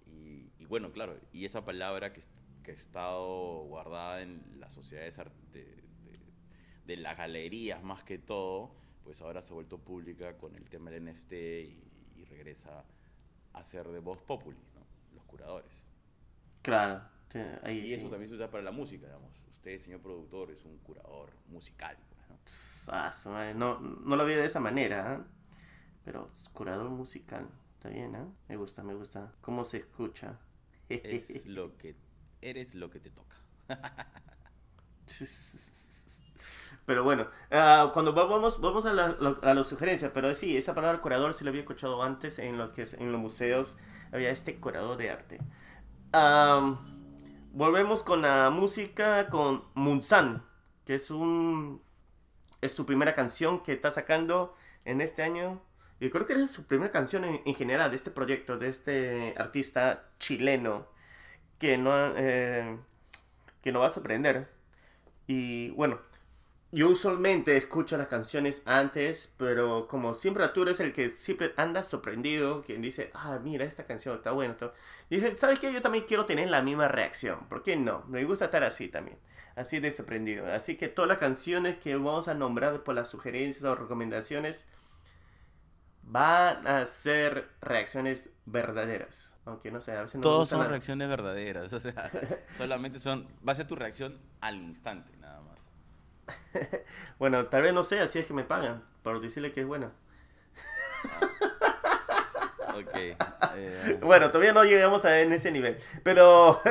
Y, 0.06 0.52
y 0.60 0.66
bueno, 0.66 0.92
claro, 0.92 1.18
y 1.32 1.46
esa 1.46 1.64
palabra 1.64 2.12
que, 2.12 2.22
que 2.62 2.72
ha 2.72 2.74
estado 2.74 3.64
guardada 3.64 4.22
en 4.22 4.44
las 4.60 4.74
sociedades 4.74 5.16
de, 5.54 5.64
de, 5.64 6.20
de, 6.86 6.98
las 6.98 7.18
galerías 7.18 7.82
más 7.82 8.04
que 8.04 8.18
todo, 8.18 8.76
pues 9.06 9.22
ahora 9.22 9.42
se 9.42 9.52
ha 9.52 9.54
vuelto 9.54 9.78
pública 9.78 10.38
con 10.38 10.58
el 10.58 10.70
tema 10.70 10.92
del 10.92 11.06
NFT 11.06 11.32
y, 11.32 11.84
y 12.18 12.26
regresa 12.26 12.84
a 13.54 13.64
ser 13.64 13.88
de 13.88 14.00
voz 14.00 14.22
populi, 14.24 14.60
¿no? 14.76 14.86
los 15.16 15.24
curadores. 15.24 15.72
Claro. 16.62 17.02
Sí, 17.32 17.40
ahí 17.64 17.80
y 17.80 17.88
sí. 17.88 17.94
eso 17.94 18.10
también 18.10 18.28
se 18.28 18.36
usa 18.36 18.52
para 18.52 18.62
la 18.62 18.72
música, 18.72 19.06
digamos. 19.06 19.32
Usted, 19.50 19.80
señor 19.80 20.02
productor, 20.02 20.52
es 20.52 20.66
un 20.66 20.80
curador 20.80 21.32
musical. 21.48 21.98
¿No? 22.88 22.94
Ah, 22.94 23.12
su 23.12 23.30
madre, 23.30 23.54
No, 23.54 23.80
no 23.80 24.16
lo 24.16 24.26
vi 24.26 24.34
de 24.34 24.46
esa 24.46 24.60
manera, 24.60 25.14
¿ah? 25.14 25.26
pero 26.06 26.32
curador 26.54 26.90
musical, 26.90 27.48
está 27.76 27.90
bien, 27.90 28.16
¿ah? 28.16 28.28
Me 28.50 28.58
gusta, 28.58 28.84
me 28.84 28.96
gusta. 28.96 29.34
¿Cómo 29.42 29.64
se 29.66 29.80
escucha? 29.80 30.40
Es 30.90 31.46
lo 31.46 31.78
que 31.78 31.96
eres 32.42 32.76
lo 32.76 32.90
que 32.90 33.00
te 33.00 33.10
toca. 33.12 33.38
Pero 36.86 37.04
bueno, 37.04 37.28
ah, 37.52 37.92
cuando 37.94 38.14
va- 38.14 38.26
vamos, 38.26 38.60
vamos 38.62 38.86
a, 38.86 38.94
la, 38.94 39.16
las 39.54 39.68
sugerencias, 39.68 40.12
pero 40.14 40.34
sí, 40.36 40.58
esa 40.58 40.74
palabra 40.76 41.02
curador 41.02 41.34
sí 41.34 41.44
la 41.44 41.50
había 41.50 41.62
escuchado 41.62 42.04
antes 42.04 42.40
en, 42.40 42.58
lo 42.58 42.74
que 42.74 42.88
en 42.98 43.12
los 43.12 43.22
museos, 43.22 43.78
había 44.12 44.32
este 44.32 44.60
curador 44.60 44.98
de 44.98 45.10
arte. 45.10 45.40
Volvemos 47.52 48.04
con 48.04 48.22
la 48.22 48.50
música 48.50 49.30
con 49.30 49.64
Munsan, 49.76 50.44
que 50.86 50.96
es 50.96 51.12
un 51.12 51.82
es 52.66 52.74
su 52.74 52.86
primera 52.86 53.14
canción 53.14 53.62
que 53.64 53.74
está 53.74 53.92
sacando 53.92 54.56
en 54.86 55.02
este 55.02 55.24
año. 55.24 55.62
Y 56.00 56.10
creo 56.10 56.26
que 56.26 56.34
es 56.34 56.52
su 56.52 56.66
primera 56.66 56.92
canción 56.92 57.24
en, 57.24 57.42
en 57.46 57.56
general 57.56 57.90
de 57.92 57.98
este 57.98 58.12
proyecto, 58.12 58.58
de 58.58 58.70
este 58.70 59.34
artista 59.38 60.10
chileno 60.20 60.88
que 61.60 61.78
no, 61.78 61.94
eh, 62.18 62.78
que 63.62 63.72
nos 63.72 63.82
va 63.82 63.88
a 63.88 63.90
sorprender. 63.90 64.50
Y 65.28 65.70
bueno, 65.72 66.00
yo 66.74 66.90
usualmente 66.90 67.56
escucho 67.56 67.98
las 67.98 68.08
canciones 68.08 68.64
antes, 68.66 69.32
pero 69.38 69.88
como 69.88 70.16
siempre 70.16 70.44
Arturo 70.44 70.72
es 70.72 70.80
el 70.80 70.92
que 70.92 71.12
siempre 71.12 71.54
anda 71.56 71.84
sorprendido, 71.84 72.64
quien 72.64 72.82
dice, 72.82 73.12
ah, 73.14 73.40
mira, 73.44 73.64
esta 73.64 73.86
canción 73.86 74.16
está 74.16 74.32
buena. 74.32 74.54
está-". 74.54 74.74
Y 75.08 75.18
dije, 75.18 75.38
¿sabes 75.38 75.60
qué? 75.60 75.72
Yo 75.72 75.84
también 75.84 76.06
quiero 76.08 76.26
tener 76.26 76.50
la 76.50 76.64
misma 76.64 76.88
reacción. 76.88 77.48
¿Por 77.48 77.62
qué 77.62 77.76
no? 77.76 78.04
Me 78.08 78.24
gusta 78.26 78.46
estar 78.46 78.64
así 78.64 78.88
también, 78.88 79.20
así 79.56 79.80
de 79.80 79.92
sorprendido. 79.92 80.52
Así 80.52 80.76
que 80.76 80.88
todas 80.88 81.08
las 81.08 81.20
canciones 81.20 81.78
que 81.78 81.96
vamos 81.96 82.28
a 82.28 82.34
nombrar 82.34 82.84
por 82.84 82.96
las 82.96 83.08
sugerencias 83.08 83.64
o 83.66 83.76
recomendaciones 83.76 84.68
van 86.02 86.66
a 86.68 86.88
ser 86.88 87.50
reacciones 87.62 88.32
verdaderas. 88.46 89.36
Aunque 89.46 89.70
no 89.70 89.80
sé, 89.80 89.92
a 89.92 90.04
veces 90.04 90.16
no 90.16 90.22
Todos 90.22 90.50
son 90.50 90.68
reacciones 90.68 91.08
verdaderas. 91.08 91.72
O 91.72 91.80
sea, 91.80 92.10
solamente 92.58 92.98
son. 92.98 93.28
Va 93.48 93.52
a 93.52 93.56
ser 93.56 93.68
tu 93.68 93.76
reacción 93.76 94.18
al 94.42 94.56
instante. 94.56 95.12
Bueno, 97.20 97.46
tal 97.48 97.62
vez 97.64 97.74
no 97.74 97.84
sea, 97.84 98.04
así 98.04 98.20
es 98.20 98.26
que 98.26 98.34
me 98.34 98.44
pagan 98.44 98.84
por 99.02 99.20
decirle 99.20 99.52
que 99.52 99.62
es 99.62 99.68
buena. 99.68 99.92
Ok. 102.76 102.96
eh, 103.56 104.00
Bueno, 104.04 104.28
todavía 104.30 104.54
no 104.54 104.64
llegamos 104.64 105.06
a 105.06 105.22
en 105.22 105.32
ese 105.34 105.52
nivel, 105.52 105.78
pero 106.04 106.62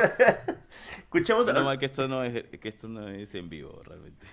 escuchemos 0.97 1.47
menos 1.47 1.63
mal 1.63 1.79
que 1.79 1.85
esto 1.85 2.07
no 2.07 2.23
es 2.23 2.43
que 2.59 2.67
esto 2.69 2.87
no 2.87 3.07
es 3.07 3.33
en 3.35 3.49
vivo 3.49 3.81
realmente. 3.83 4.25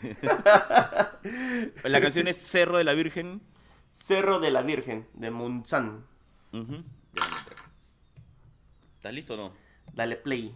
La 1.85 2.01
canción 2.01 2.27
es 2.27 2.39
Cerro 2.39 2.79
de 2.79 2.85
la 2.85 2.95
Virgen. 2.95 3.43
Cerro 3.91 4.41
de 4.41 4.51
la 4.51 4.63
Virgen 4.63 5.07
de 5.15 5.31
lo 7.15 7.25
encontré. 7.25 7.57
¿Estás 8.97 9.13
listo 9.13 9.35
o 9.35 9.37
no? 9.37 9.53
Dale 9.93 10.17
play. 10.17 10.55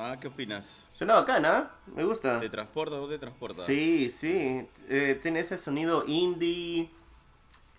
Ah, 0.00 0.16
¿qué 0.20 0.28
opinas? 0.28 0.80
Suena 0.92 1.14
bacana, 1.14 1.72
¿eh? 1.88 1.90
me 1.96 2.04
gusta. 2.04 2.38
¿Te 2.38 2.48
transporta 2.48 2.94
o 2.94 3.00
no 3.00 3.08
te 3.08 3.18
transporta? 3.18 3.64
Sí, 3.64 4.10
sí. 4.10 4.64
eh, 4.88 5.18
tiene 5.20 5.40
ese 5.40 5.58
sonido 5.58 6.04
indie. 6.06 6.88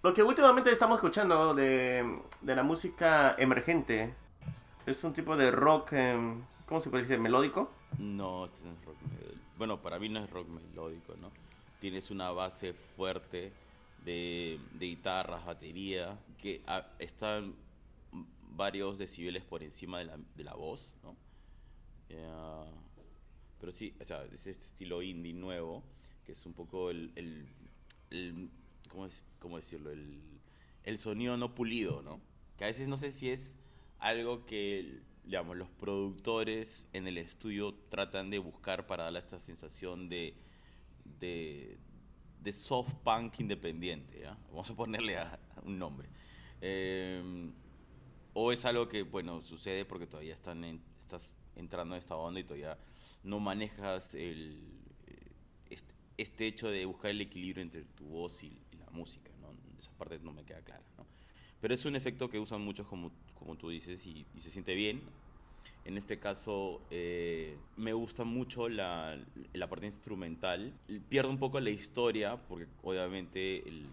Lo 0.03 0.13
que 0.13 0.21
últimamente 0.21 0.69
estamos 0.69 0.97
escuchando 0.97 1.53
de, 1.53 2.19
de 2.41 2.55
la 2.57 2.63
música 2.63 3.35
emergente. 3.37 4.13
Es 4.85 5.01
un 5.05 5.13
tipo 5.13 5.37
de 5.37 5.49
rock, 5.49 5.93
em, 5.93 6.41
¿cómo 6.65 6.81
se 6.81 6.89
puede 6.89 7.03
decir? 7.03 7.19
¿Melódico? 7.19 7.71
No, 7.97 8.47
este 8.47 8.65
no 8.65 8.73
es 8.73 8.83
rock 8.83 8.97
melódico. 9.01 9.41
Bueno, 9.57 9.81
para 9.81 9.97
mí 9.97 10.09
no 10.09 10.19
es 10.19 10.29
rock 10.29 10.49
melódico, 10.49 11.15
¿no? 11.21 11.31
Tienes 11.79 12.11
una 12.11 12.31
base 12.31 12.73
fuerte 12.73 13.53
de, 14.03 14.59
de 14.73 14.85
guitarras, 14.87 15.45
batería, 15.45 16.19
que 16.41 16.61
ah, 16.67 16.85
están 16.99 17.55
varios 18.57 18.97
decibeles 18.97 19.45
por 19.45 19.63
encima 19.63 19.99
de 19.99 20.05
la, 20.05 20.17
de 20.35 20.43
la 20.43 20.55
voz, 20.55 20.91
¿no? 21.01 21.15
Eh, 22.09 22.27
pero 23.59 23.71
sí, 23.71 23.93
o 23.99 24.05
sea, 24.05 24.23
es 24.25 24.47
este 24.47 24.51
estilo 24.51 25.01
indie 25.01 25.33
nuevo, 25.33 25.83
que 26.25 26.31
es 26.33 26.45
un 26.45 26.53
poco 26.53 26.89
el, 26.89 27.11
el, 27.15 27.47
el- 28.09 28.49
¿cómo, 28.89 29.05
es- 29.05 29.23
cómo 29.39 29.57
decirlo? 29.57 29.91
El, 29.91 30.19
el 30.83 30.99
sonido 30.99 31.37
no 31.37 31.53
pulido, 31.55 32.01
¿no? 32.01 32.21
Que 32.57 32.63
a 32.65 32.67
veces 32.67 32.87
no 32.87 32.97
sé 32.97 33.11
si 33.11 33.29
es 33.29 33.55
algo 33.99 34.45
que, 34.45 35.01
digamos, 35.25 35.57
los 35.57 35.69
productores 35.69 36.85
en 36.93 37.07
el 37.07 37.17
estudio 37.17 37.73
tratan 37.89 38.29
de 38.29 38.39
buscar 38.39 38.87
para 38.87 39.03
darle 39.05 39.19
esta 39.19 39.39
sensación 39.39 40.07
de, 40.09 40.35
de, 41.19 41.77
de 42.41 42.53
soft 42.53 42.93
punk 43.03 43.39
independiente. 43.39 44.23
Vamos 44.49 44.69
a 44.69 44.75
ponerle 44.75 45.17
a- 45.17 45.37
un 45.63 45.77
nombre. 45.77 46.07
Eh, 46.61 47.51
o 48.33 48.51
es 48.53 48.63
algo 48.65 48.87
que, 48.87 49.03
bueno, 49.03 49.41
sucede 49.41 49.83
porque 49.85 50.07
todavía 50.07 50.33
están 50.33 50.63
en- 50.63 50.81
entrando 51.59 51.95
en 51.95 51.99
esta 51.99 52.15
onda 52.15 52.39
y 52.39 52.43
todavía 52.43 52.77
no 53.23 53.39
manejas 53.39 54.15
el, 54.15 54.59
este, 55.69 55.93
este 56.17 56.47
hecho 56.47 56.69
de 56.69 56.85
buscar 56.85 57.11
el 57.11 57.21
equilibrio 57.21 57.61
entre 57.61 57.83
tu 57.83 58.05
voz 58.05 58.41
y, 58.43 58.47
y 58.47 58.77
la 58.77 58.89
música, 58.91 59.29
¿no? 59.41 59.49
Esa 59.77 59.91
parte 59.97 60.19
no 60.19 60.31
me 60.31 60.43
queda 60.43 60.61
clara, 60.61 60.83
¿no? 60.97 61.05
Pero 61.61 61.73
es 61.73 61.83
un 61.85 61.95
efecto 61.95 62.29
que 62.29 62.39
usan 62.39 62.61
muchos, 62.61 62.87
como, 62.87 63.11
como 63.37 63.57
tú 63.57 63.69
dices, 63.69 64.05
y, 64.05 64.25
y 64.35 64.41
se 64.41 64.49
siente 64.49 64.73
bien. 64.75 65.01
En 65.85 65.97
este 65.97 66.19
caso, 66.19 66.81
eh, 66.89 67.57
me 67.75 67.93
gusta 67.93 68.23
mucho 68.23 68.69
la, 68.69 69.17
la 69.53 69.67
parte 69.67 69.85
instrumental. 69.85 70.73
Pierdo 71.09 71.29
un 71.29 71.39
poco 71.39 71.59
la 71.59 71.69
historia, 71.69 72.37
porque 72.47 72.67
obviamente 72.83 73.67
el, 73.67 73.87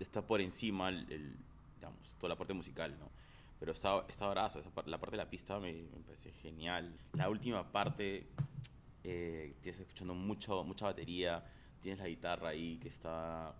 está 0.00 0.26
por 0.26 0.40
encima 0.40 0.88
el, 0.88 1.10
el, 1.12 1.36
digamos, 1.76 2.14
toda 2.18 2.30
la 2.30 2.36
parte 2.36 2.54
musical, 2.54 2.96
¿no? 2.98 3.10
Pero 3.60 3.72
está, 3.72 4.04
está 4.08 4.28
brazo, 4.28 4.60
esa 4.60 4.70
la 4.86 4.98
parte 4.98 5.16
de 5.16 5.22
la 5.24 5.28
pista 5.30 5.58
me, 5.58 5.72
me 5.72 6.00
parece 6.06 6.30
genial. 6.42 6.92
La 7.14 7.28
última 7.28 7.64
parte, 7.72 8.26
eh, 9.04 9.54
tienes 9.62 9.80
escuchando 9.80 10.14
mucho, 10.14 10.62
mucha 10.64 10.86
batería, 10.86 11.42
tienes 11.82 11.98
la 12.00 12.06
guitarra 12.08 12.50
ahí 12.50 12.78
que 12.78 12.88
está 12.88 13.54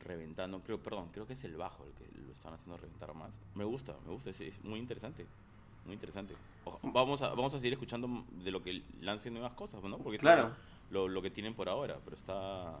reventando, 0.00 0.60
creo, 0.60 0.82
perdón, 0.82 1.08
creo 1.12 1.26
que 1.26 1.32
es 1.34 1.44
el 1.44 1.56
bajo 1.56 1.84
el 1.86 1.92
que 1.92 2.04
lo 2.26 2.32
están 2.32 2.52
haciendo 2.52 2.76
reventar 2.76 3.14
más. 3.14 3.32
Me 3.54 3.64
gusta, 3.64 3.94
me 4.04 4.12
gusta, 4.12 4.30
es, 4.30 4.40
es 4.40 4.64
muy 4.64 4.78
interesante, 4.78 5.24
muy 5.86 5.94
interesante. 5.94 6.34
Oja- 6.64 6.78
vamos, 6.82 7.22
a, 7.22 7.28
vamos 7.30 7.54
a 7.54 7.58
seguir 7.58 7.74
escuchando 7.74 8.24
de 8.44 8.50
lo 8.50 8.62
que 8.62 8.82
lancen 9.00 9.32
nuevas 9.34 9.52
cosas, 9.52 9.82
¿no? 9.84 9.98
Porque 9.98 10.16
es 10.16 10.20
Claro. 10.20 10.52
lo, 10.90 11.06
lo 11.08 11.22
que 11.22 11.30
tienen 11.30 11.54
por 11.54 11.68
ahora, 11.68 11.98
pero 12.04 12.16
está, 12.16 12.74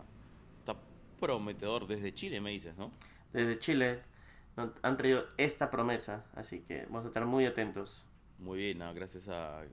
está 0.58 0.76
prometedor 1.20 1.86
desde 1.86 2.12
Chile, 2.12 2.40
me 2.40 2.50
dices, 2.50 2.76
¿no? 2.76 2.90
Desde 3.32 3.58
Chile 3.58 4.02
han 4.82 4.96
traído 4.96 5.24
esta 5.36 5.70
promesa, 5.70 6.24
así 6.34 6.60
que 6.60 6.84
vamos 6.86 7.04
a 7.04 7.08
estar 7.08 7.24
muy 7.26 7.46
atentos. 7.46 8.06
Muy 8.38 8.58
bien, 8.58 8.78
nada, 8.78 8.92
gracias 8.92 9.28
a, 9.28 9.60
a 9.60 9.64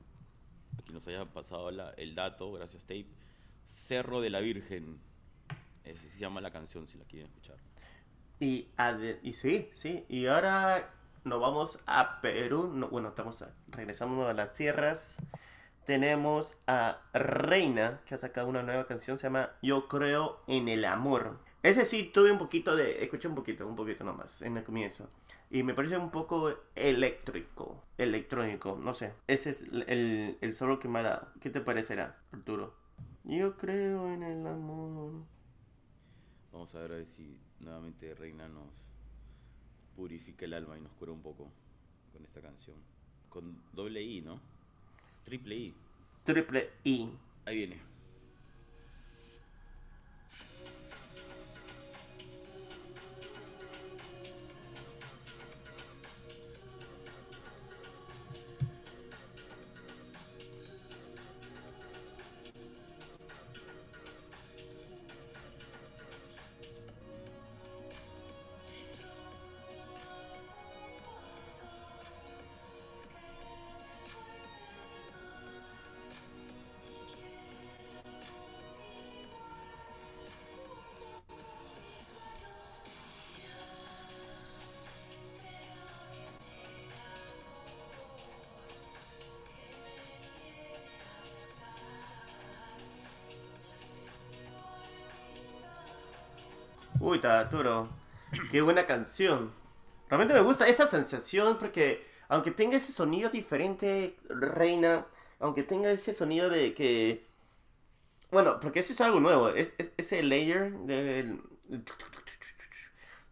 quien 0.84 0.94
nos 0.94 1.08
haya 1.08 1.26
pasado 1.26 1.70
la- 1.72 1.92
el 1.98 2.16
dato, 2.16 2.52
gracias 2.54 2.84
Tape. 2.84 3.08
Cerro 3.68 4.22
de 4.22 4.30
la 4.30 4.40
Virgen, 4.40 5.00
así 5.86 6.10
se 6.10 6.20
llama 6.20 6.42
la 6.42 6.52
canción 6.52 6.88
si 6.88 6.98
la 6.98 7.06
quieren 7.06 7.28
escuchar. 7.28 7.58
Y, 8.40 8.70
y 9.24 9.34
sí, 9.34 9.70
sí, 9.74 10.06
y 10.10 10.26
ahora 10.26 10.94
nos 11.24 11.40
vamos 11.40 11.80
a 11.86 12.20
Perú, 12.22 12.72
no, 12.74 12.88
bueno, 12.90 13.10
estamos 13.10 13.42
a- 13.44 13.54
regresando 13.68 14.28
a 14.28 14.34
las 14.34 14.54
tierras. 14.54 15.18
Tenemos 15.86 16.58
a 16.68 17.02
Reina, 17.14 18.02
que 18.06 18.14
ha 18.16 18.18
sacado 18.18 18.48
una 18.48 18.62
nueva 18.64 18.86
canción, 18.88 19.18
se 19.18 19.24
llama 19.24 19.52
Yo 19.62 19.88
creo 19.88 20.42
en 20.48 20.68
el 20.70 20.86
amor. 20.86 21.40
Ese 21.64 21.86
sí 21.86 22.10
tuve 22.12 22.32
un 22.32 22.40
poquito 22.40 22.76
de, 22.76 23.04
escuché 23.04 23.28
un 23.28 23.36
poquito, 23.36 23.68
un 23.68 23.76
poquito 23.76 24.04
nomás, 24.04 24.42
en 24.42 24.58
el 24.58 24.64
comienzo. 24.64 25.10
Y 25.52 25.62
me 25.64 25.74
parece 25.76 25.98
un 25.98 26.10
poco 26.10 26.54
eléctrico, 26.76 27.84
electrónico, 27.98 28.80
no 28.82 28.94
sé. 28.94 29.14
Ese 29.28 29.52
es 29.52 29.64
el, 29.64 30.38
el 30.42 30.54
solo 30.54 30.80
que 30.80 30.88
me 30.88 31.00
ha 31.00 31.04
dado. 31.04 31.28
¿Qué 31.40 31.50
te 31.52 31.62
parecerá, 31.62 32.18
Arturo? 32.32 32.74
Yo 33.24 33.56
creo 33.58 34.12
en 34.12 34.24
el 34.24 34.48
amor. 34.48 35.24
Vamos 36.52 36.74
a 36.74 36.80
ver, 36.80 36.94
a 36.94 36.96
ver 36.96 37.06
si 37.06 37.38
nuevamente 37.60 38.16
Reina 38.16 38.48
nos 38.48 38.68
purifica 39.96 40.46
el 40.46 40.54
alma 40.54 40.78
y 40.78 40.82
nos 40.82 40.92
cura 40.94 41.12
un 41.12 41.22
poco 41.22 41.52
con 42.12 42.24
esta 42.24 42.42
canción. 42.42 42.78
Con 43.30 43.62
doble 43.72 44.02
I, 44.02 44.22
¿no? 44.22 44.40
Triple 45.24 45.56
I. 45.56 45.74
Triple 46.24 46.70
I. 46.84 47.10
Ahí 47.46 47.56
viene. 47.56 47.91
Uy, 97.02 97.20
Arturo, 97.24 97.90
qué 98.52 98.62
buena 98.62 98.86
canción. 98.86 99.52
Realmente 100.10 100.34
me 100.34 100.42
gusta 100.42 100.68
esa 100.68 100.88
sensación 100.88 101.58
porque 101.60 102.06
aunque 102.30 102.52
tenga 102.52 102.78
ese 102.78 102.92
sonido 102.92 103.30
diferente, 103.30 104.18
Reina, 104.30 105.06
aunque 105.40 105.64
tenga 105.64 105.92
ese 105.92 106.14
sonido 106.14 106.50
de 106.50 106.74
que... 106.74 107.26
Bueno, 108.32 108.60
porque 108.60 108.80
eso 108.80 108.94
es 108.94 109.02
algo 109.02 109.20
nuevo, 109.20 109.50
es, 109.50 109.76
es- 109.78 109.94
ese 109.98 110.24
layer 110.24 110.72
del... 110.86 111.42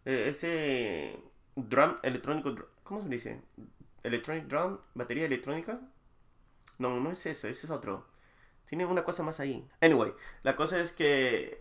eh, 0.05 0.25
Ese 0.29 1.19
drum 1.55 1.95
electrónico, 2.03 2.55
¿cómo 2.83 3.01
se 3.01 3.09
dice? 3.09 3.41
Electronic 4.03 4.45
drum, 4.47 4.77
batería 4.95 5.25
electrónica. 5.25 5.79
No, 6.77 6.99
no 6.99 7.11
es 7.11 7.25
eso, 7.25 7.47
ese 7.47 7.65
es 7.67 7.71
otro. 7.71 8.05
Tiene 8.67 8.85
una 8.85 9.03
cosa 9.03 9.23
más 9.23 9.39
ahí. 9.39 9.67
Anyway, 9.81 10.13
la 10.43 10.55
cosa 10.55 10.79
es 10.79 10.91
que 10.91 11.59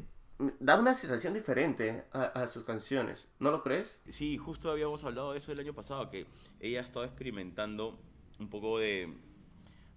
da 0.61 0.79
una 0.79 0.95
sensación 0.95 1.35
diferente 1.35 2.05
a, 2.13 2.23
a 2.25 2.49
sus 2.49 2.65
canciones. 2.65 3.29
¿No 3.39 3.51
lo 3.51 3.63
crees? 3.63 4.03
Sí, 4.09 4.37
justo 4.39 4.71
habíamos 4.71 5.05
hablado 5.05 5.33
de 5.33 5.39
eso 5.39 5.53
el 5.53 5.61
año 5.61 5.75
pasado, 5.75 6.09
que 6.11 6.27
ella 6.61 6.81
estaba 6.81 7.07
experimentando 7.07 7.99
un 8.39 8.49
poco 8.49 8.79
de, 8.79 9.13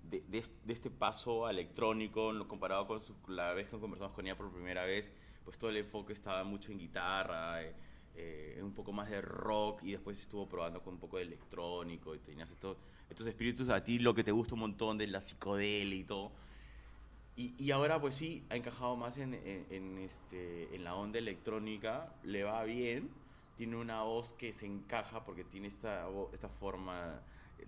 de, 0.10 0.22
de 0.28 0.44
de 0.66 0.74
este 0.74 0.90
paso 0.90 1.50
electrónico, 1.50 2.32
comparado 2.48 2.88
con 2.88 3.02
su- 3.02 3.16
la 3.28 3.54
vez 3.54 3.70
que 3.70 3.80
conversamos 3.80 4.14
con 4.16 4.26
ella 4.26 4.38
por 4.38 4.52
primera 4.52 4.86
vez, 4.86 5.14
pues 5.46 5.58
todo 5.58 5.70
el 5.70 5.78
enfoque 5.78 6.14
estaba 6.14 6.44
mucho 6.44 6.72
en 6.72 6.80
guitarra, 6.80 7.64
eh, 7.64 7.76
eh, 8.16 8.60
un 8.64 8.74
poco 8.74 8.92
más 8.94 9.10
de 9.10 9.22
rock, 9.22 9.84
y 9.84 9.92
después 9.92 10.20
estuvo 10.20 10.48
probando 10.48 10.82
con 10.82 10.96
un 10.96 11.00
poco 11.00 11.18
de 11.18 11.24
electrónico, 11.24 12.16
y 12.16 12.20
tenías 12.20 12.52
estos, 12.52 12.78
estos 13.10 13.28
espíritus 13.28 13.70
a 13.70 13.84
ti, 13.84 14.00
lo 14.00 14.14
que 14.14 14.24
te 14.24 14.32
gusta 14.32 14.54
un 14.56 14.62
montón 14.62 14.98
de 14.98 15.08
la 15.08 15.22
psicodelia 15.22 15.96
y 15.98 16.04
todo. 16.04 16.32
Y, 17.38 17.54
y 17.58 17.72
ahora 17.72 18.00
pues 18.00 18.16
sí, 18.16 18.44
ha 18.50 18.56
encajado 18.56 18.96
más 18.96 19.18
en, 19.18 19.34
en- 19.34 19.98
este, 20.00 20.74
en 20.76 20.84
la 20.84 20.96
onda 20.96 21.18
electrónica, 21.18 22.14
le 22.24 22.44
va 22.44 22.64
bien, 22.64 23.10
tiene 23.58 23.76
una 23.78 24.04
voz 24.04 24.34
que 24.34 24.52
se 24.54 24.66
encaja 24.66 25.24
porque 25.24 25.44
tiene 25.44 25.68
esta, 25.68 26.08
esta 26.34 26.50
forma, 26.50 27.22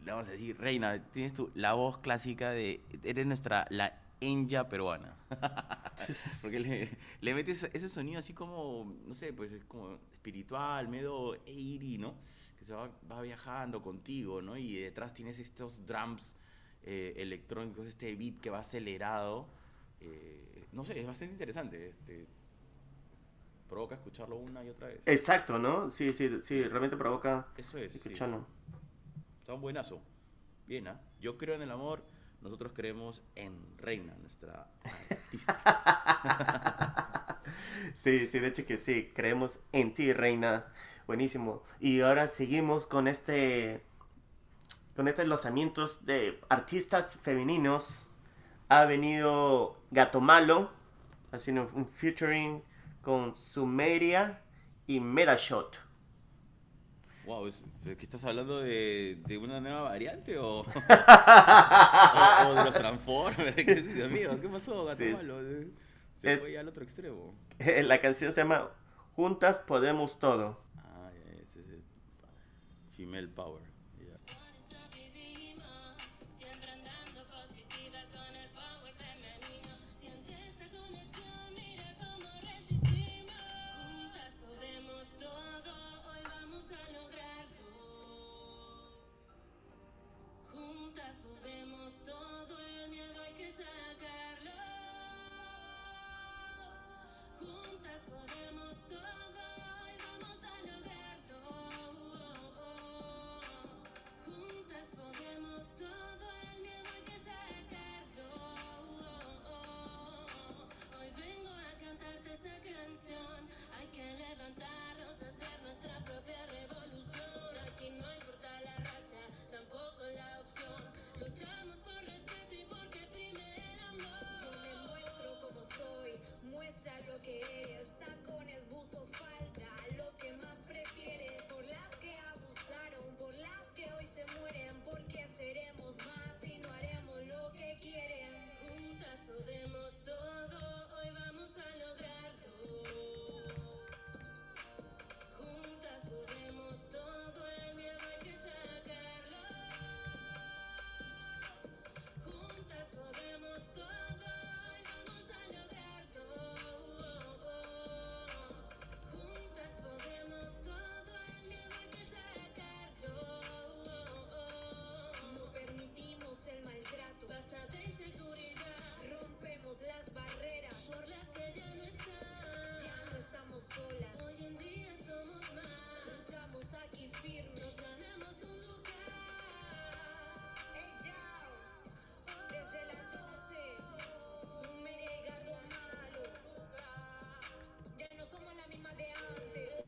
vamos 0.05 0.27
a 0.27 0.31
decir, 0.31 0.57
Reina, 0.59 1.01
tienes 1.11 1.33
tu, 1.33 1.49
la 1.55 1.73
voz 1.73 1.97
clásica 1.99 2.51
de, 2.51 2.81
eres 3.03 3.25
nuestra, 3.25 3.65
la 3.69 3.99
Enya 4.21 4.69
peruana. 4.69 5.15
Porque 6.41 6.59
le, 7.21 7.33
metes 7.33 7.63
ese 7.73 7.89
sonido 7.89 8.19
así 8.19 8.33
como, 8.33 8.95
no 9.05 9.13
sé, 9.13 9.33
pues 9.33 9.51
es 9.51 9.65
como 9.65 9.97
espiritual, 10.13 10.87
medio 10.87 11.33
airy, 11.45 11.97
¿no? 11.97 12.13
Que 12.57 12.65
se 12.65 12.73
va, 12.73 12.89
va 13.11 13.21
viajando 13.21 13.81
contigo, 13.81 14.41
¿no? 14.41 14.55
Y 14.55 14.75
detrás 14.75 15.13
tienes 15.13 15.39
estos 15.39 15.85
drums 15.85 16.35
eh, 16.83 17.13
electrónicos, 17.17 17.85
este 17.87 18.15
beat 18.15 18.39
que 18.41 18.49
va 18.49 18.59
acelerado. 18.59 19.47
eh, 20.01 20.67
no 20.71 20.83
sé, 20.85 20.99
es 20.99 21.05
bastante 21.07 21.33
interesante. 21.33 21.89
Este, 21.89 22.27
provoca 23.69 23.95
escucharlo 23.95 24.35
una 24.37 24.63
y 24.63 24.69
otra 24.69 24.87
vez. 24.87 25.01
Exacto, 25.05 25.57
¿no? 25.59 25.89
Sí, 25.91 26.13
sí, 26.13 26.29
sí, 26.41 26.63
realmente 26.63 26.97
provoca 26.97 27.47
Eso 27.57 27.77
es. 27.77 27.91
sí. 27.91 27.97
escucharlo. 27.97 28.45
Está 29.39 29.53
un 29.53 29.61
buenazo. 29.61 30.01
Bien, 30.67 30.87
¿ah? 30.87 30.99
Yo 31.19 31.37
creo 31.37 31.55
en 31.55 31.61
el 31.61 31.71
amor, 31.71 32.03
nosotros 32.41 32.71
creemos 32.73 33.21
en 33.35 33.77
Reina, 33.77 34.15
nuestra 34.21 34.67
artista. 35.09 35.59
Sí, 37.93 38.27
sí, 38.27 38.39
de 38.39 38.47
hecho 38.47 38.65
que 38.65 38.77
sí, 38.77 39.11
creemos 39.13 39.59
en 39.73 39.93
ti, 39.93 40.13
reina. 40.13 40.65
Buenísimo. 41.07 41.63
Y 41.79 42.01
ahora 42.01 42.27
seguimos 42.29 42.85
con 42.87 43.07
este 43.07 43.83
con 44.95 45.07
estos 45.07 45.27
lanzamientos 45.27 46.05
de 46.05 46.39
artistas 46.49 47.17
femeninos. 47.21 48.07
Ha 48.69 48.85
venido 48.85 49.77
Gato 49.91 50.21
Malo 50.21 50.71
haciendo 51.31 51.69
un 51.73 51.87
featuring 51.87 52.63
con 53.01 53.35
Sumeria 53.35 54.41
y 54.87 54.99
Medashot. 54.99 55.77
Wow, 57.25 57.47
es- 57.47 57.63
¿de 57.83 57.95
¿qué 57.95 58.03
estás 58.03 58.23
hablando 58.25 58.59
de, 58.59 59.21
de 59.25 59.37
una 59.37 59.59
nueva 59.61 59.81
variante 59.83 60.37
o, 60.37 60.59
o, 60.61 60.63
o 60.63 62.55
de 62.55 62.63
los 62.65 62.73
Transformers? 62.73 63.55
¿Qué, 63.63 63.75
Dios 63.81 64.11
mío, 64.11 64.39
¿qué 64.41 64.49
pasó, 64.49 64.83
gato 64.85 64.97
Sí, 64.97 65.05
es- 65.05 65.13
malo? 65.15 65.39
Se 66.15 66.33
es- 66.33 66.39
fue 66.39 66.51
ya 66.53 66.59
al 66.61 66.67
otro 66.67 66.83
extremo. 66.83 67.33
La 67.83 67.99
canción 68.01 68.31
se 68.33 68.41
llama 68.41 68.69
Juntas 69.15 69.59
Podemos 69.59 70.19
Todo. 70.19 70.59
Ah, 70.77 71.11
es 71.41 71.55
el 71.55 71.83
Female 72.97 73.27
Power. 73.29 73.63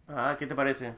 Ah, 0.07 0.35
¿qué 0.37 0.45
te 0.47 0.55
parece? 0.55 0.93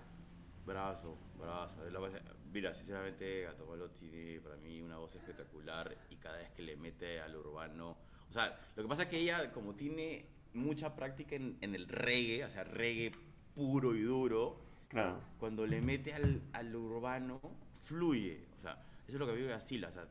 Brazo, 0.65 1.17
brazo. 1.39 1.85
Es 1.85 1.93
la 1.93 1.99
base- 1.99 2.21
Mira, 2.51 2.73
sinceramente, 2.73 3.43
Gato 3.43 3.65
Malo 3.65 3.89
tiene 3.91 4.39
para 4.41 4.55
mí 4.57 4.81
una 4.81 4.97
voz 4.97 5.13
espectacular 5.15 5.95
y 6.09 6.15
cada 6.15 6.37
vez 6.37 6.49
que 6.51 6.61
le 6.61 6.75
mete 6.75 7.19
al 7.19 7.35
urbano. 7.35 7.97
O 8.29 8.33
sea, 8.33 8.57
lo 8.75 8.83
que 8.83 8.89
pasa 8.89 9.03
es 9.03 9.09
que 9.09 9.19
ella, 9.19 9.51
como 9.51 9.75
tiene 9.75 10.25
mucha 10.53 10.95
práctica 10.95 11.35
en, 11.35 11.57
en 11.61 11.75
el 11.75 11.87
reggae, 11.87 12.43
o 12.45 12.49
sea, 12.49 12.63
reggae 12.63 13.11
puro 13.53 13.95
y 13.95 14.01
duro, 14.01 14.59
Claro. 14.89 15.19
cuando 15.39 15.65
le 15.67 15.81
mete 15.81 16.13
al, 16.13 16.41
al 16.53 16.75
urbano, 16.75 17.39
fluye. 17.83 18.45
O 18.55 18.59
sea, 18.59 18.73
eso 19.07 19.17
es 19.17 19.19
lo 19.19 19.27
que 19.27 19.33
vive 19.35 19.53
Asila, 19.53 19.89
o 19.89 19.91
sea, 19.93 20.07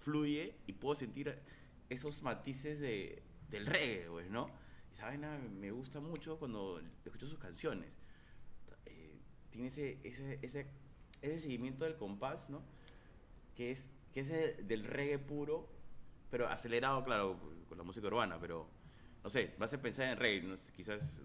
fluye 0.00 0.54
y 0.66 0.72
puedo 0.72 0.94
sentir 0.94 1.38
esos 1.90 2.22
matices 2.22 2.80
de, 2.80 3.22
del 3.50 3.66
reggae, 3.66 4.06
pues, 4.10 4.30
¿no? 4.30 4.50
Esa 4.92 5.06
vaina 5.06 5.38
me 5.38 5.70
gusta 5.70 6.00
mucho 6.00 6.38
cuando 6.38 6.80
escucho 7.04 7.26
sus 7.26 7.38
canciones. 7.38 7.90
Tiene 9.54 9.68
ese, 9.68 9.98
ese, 10.04 10.40
ese, 10.42 10.66
ese 11.22 11.38
seguimiento 11.40 11.86
del 11.86 11.96
compás, 11.96 12.50
¿no? 12.50 12.62
Que 13.56 13.72
es, 13.72 13.90
que 14.14 14.20
es 14.20 14.30
el- 14.30 14.68
del 14.68 14.84
reggae 14.84 15.18
puro, 15.20 15.68
pero 16.30 16.48
acelerado, 16.48 17.04
claro, 17.04 17.38
con 17.68 17.78
la 17.78 17.84
música 17.84 18.08
urbana, 18.08 18.38
pero 18.40 18.68
no 19.24 19.30
sé, 19.30 19.54
me 19.58 19.66
hace 19.66 19.78
pensar 19.78 20.06
en 20.08 20.18
reggae, 20.18 20.48
no 20.48 20.56
sé, 20.58 20.72
quizás 20.72 21.22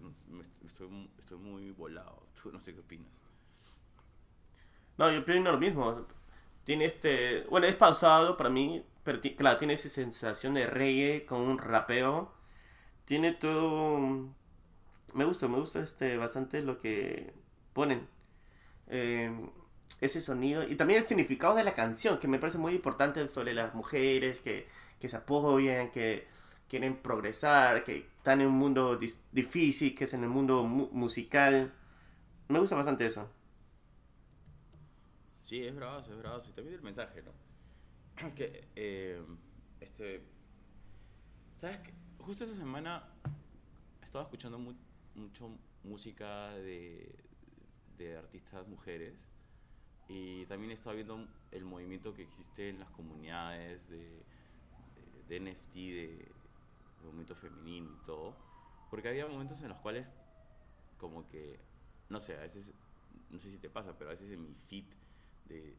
estoy, 0.66 1.10
estoy 1.18 1.38
muy 1.38 1.72
volado, 1.72 2.26
tú 2.42 2.52
no 2.52 2.60
sé 2.60 2.74
qué 2.74 2.80
opinas. 2.80 3.10
No, 4.98 5.10
yo 5.10 5.20
opino 5.20 5.52
lo 5.52 5.58
mismo. 5.58 6.06
Tiene 6.64 6.86
este. 6.86 7.42
Bueno, 7.50 7.66
es 7.66 7.76
pausado 7.76 8.36
para 8.36 8.50
mí, 8.50 8.84
pero 9.04 9.20
claro, 9.36 9.58
tiene 9.58 9.74
esa 9.74 9.88
sensación 9.88 10.54
de 10.54 10.66
reggae 10.66 11.26
con 11.26 11.40
un 11.42 11.58
rapeo. 11.58 12.32
Tiene 13.06 13.32
todo. 13.34 13.98
Me 15.14 15.24
gusta, 15.24 15.48
me 15.48 15.58
gusta 15.58 15.80
este 15.80 16.16
bastante 16.16 16.62
lo 16.62 16.78
que 16.78 17.34
ponen. 17.72 18.08
Eh, 18.90 19.32
ese 20.00 20.22
sonido 20.22 20.62
y 20.68 20.76
también 20.76 21.00
el 21.00 21.06
significado 21.06 21.54
de 21.56 21.64
la 21.64 21.74
canción, 21.74 22.18
que 22.20 22.28
me 22.28 22.38
parece 22.38 22.58
muy 22.58 22.74
importante 22.74 23.28
sobre 23.28 23.54
las 23.54 23.74
mujeres 23.74 24.40
que, 24.40 24.68
que 25.00 25.08
se 25.08 25.16
apoyan, 25.18 25.90
que 25.92 26.26
quieren 26.68 26.96
progresar, 26.98 27.84
que 27.84 27.98
están 28.18 28.40
en 28.42 28.48
un 28.48 28.54
mundo 28.54 28.98
difícil, 29.32 29.94
que 29.94 30.04
es 30.04 30.14
en 30.14 30.22
el 30.24 30.30
mundo 30.30 30.64
mu- 30.64 30.88
musical. 30.92 31.72
Me 32.48 32.60
gusta 32.60 32.76
bastante 32.76 33.06
eso. 33.06 33.28
Sí, 35.42 35.64
es 35.64 35.74
bravazo, 35.74 36.12
es 36.12 36.18
bravazo. 36.18 36.50
Y 36.50 36.52
también 36.52 36.76
el 36.76 36.82
mensaje, 36.82 37.22
¿no? 37.22 37.32
Que, 38.34 38.68
eh, 38.76 39.22
este... 39.80 40.22
¿Sabes 41.58 41.78
qué? 41.78 41.92
Justo 42.18 42.44
esta 42.44 42.56
semana 42.56 43.04
estaba 44.02 44.24
escuchando 44.24 44.58
mu- 44.58 44.74
mucho 45.14 45.50
música 45.82 46.50
de, 46.56 47.29
de 48.04 48.16
artistas 48.16 48.66
mujeres 48.66 49.14
y 50.08 50.46
también 50.46 50.72
estaba 50.72 50.94
viendo 50.94 51.28
el 51.52 51.64
movimiento 51.64 52.14
que 52.14 52.22
existe 52.22 52.68
en 52.68 52.80
las 52.80 52.90
comunidades 52.90 53.88
de, 53.88 54.24
de, 55.28 55.40
de 55.40 55.52
NFT, 55.52 55.74
de, 55.74 56.28
de 57.00 57.04
movimiento 57.04 57.34
femenino 57.36 57.90
y 57.92 58.06
todo. 58.06 58.34
Porque 58.90 59.08
había 59.08 59.26
momentos 59.26 59.62
en 59.62 59.68
los 59.68 59.78
cuales 59.78 60.06
como 60.98 61.28
que, 61.28 61.58
no 62.08 62.20
sé, 62.20 62.36
a 62.36 62.40
veces, 62.40 62.72
no 63.30 63.40
sé 63.40 63.50
si 63.50 63.58
te 63.58 63.70
pasa, 63.70 63.96
pero 63.96 64.10
a 64.10 64.12
veces 64.12 64.30
en 64.30 64.42
mi 64.42 64.54
feed 64.68 64.84
de, 65.46 65.74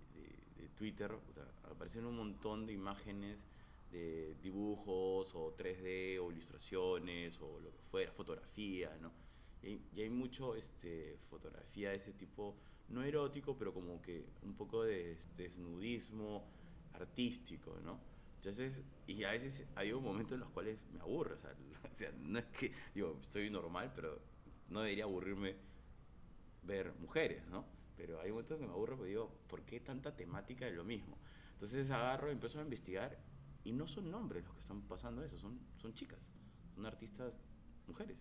Twitter 0.77 1.11
o 1.11 1.33
sea, 1.33 1.45
aparecen 1.69 2.05
un 2.05 2.15
montón 2.15 2.65
de 2.65 2.73
imágenes 2.73 3.37
de 3.91 4.35
dibujos 4.41 5.35
o 5.35 5.55
3D 5.55 6.19
o 6.19 6.31
ilustraciones 6.31 7.39
o 7.39 7.59
lo 7.59 7.71
que 7.71 7.81
fuera, 7.91 8.11
fotografía, 8.11 8.97
¿no? 8.99 9.11
Y 9.61 9.67
hay, 9.67 9.81
y 9.95 10.01
hay 10.01 10.09
mucho 10.09 10.55
este, 10.55 11.17
fotografía 11.29 11.89
de 11.91 11.95
ese 11.97 12.13
tipo, 12.13 12.55
no 12.89 13.03
erótico, 13.03 13.57
pero 13.57 13.73
como 13.73 14.01
que 14.01 14.25
un 14.43 14.55
poco 14.55 14.83
de 14.83 15.17
desnudismo 15.37 16.43
artístico, 16.93 17.77
¿no? 17.83 17.99
Entonces, 18.37 18.81
y 19.05 19.23
a 19.23 19.31
veces 19.31 19.67
hay 19.75 19.91
un 19.91 20.03
momento 20.03 20.33
en 20.33 20.39
los 20.39 20.49
cuales 20.49 20.79
me 20.91 20.99
aburre, 20.99 21.35
o 21.35 21.37
sea, 21.37 21.51
o 21.93 21.97
sea, 21.97 22.11
no 22.19 22.39
es 22.39 22.45
que, 22.45 22.71
digo, 22.95 23.19
estoy 23.21 23.49
normal, 23.49 23.91
pero 23.95 24.19
no 24.69 24.81
debería 24.81 25.03
aburrirme 25.03 25.55
ver 26.63 26.93
mujeres, 26.99 27.45
¿no? 27.47 27.65
Pero 27.97 28.19
hay 28.19 28.31
momentos 28.31 28.57
que 28.57 28.65
me 28.65 28.71
aburro 28.71 28.97
porque 28.97 29.09
digo, 29.09 29.31
¿por 29.47 29.61
qué 29.63 29.79
tanta 29.79 30.15
temática 30.15 30.65
de 30.65 30.71
lo 30.71 30.83
mismo? 30.83 31.17
Entonces 31.53 31.91
agarro 31.91 32.29
y 32.29 32.31
empiezo 32.31 32.59
a 32.59 32.63
investigar 32.63 33.19
y 33.63 33.73
no 33.73 33.87
son 33.87 34.11
hombres 34.13 34.43
los 34.43 34.53
que 34.55 34.61
están 34.61 34.81
pasando 34.81 35.23
eso, 35.23 35.37
son, 35.37 35.59
son 35.77 35.93
chicas, 35.93 36.19
son 36.73 36.87
artistas 36.87 37.33
mujeres. 37.87 38.17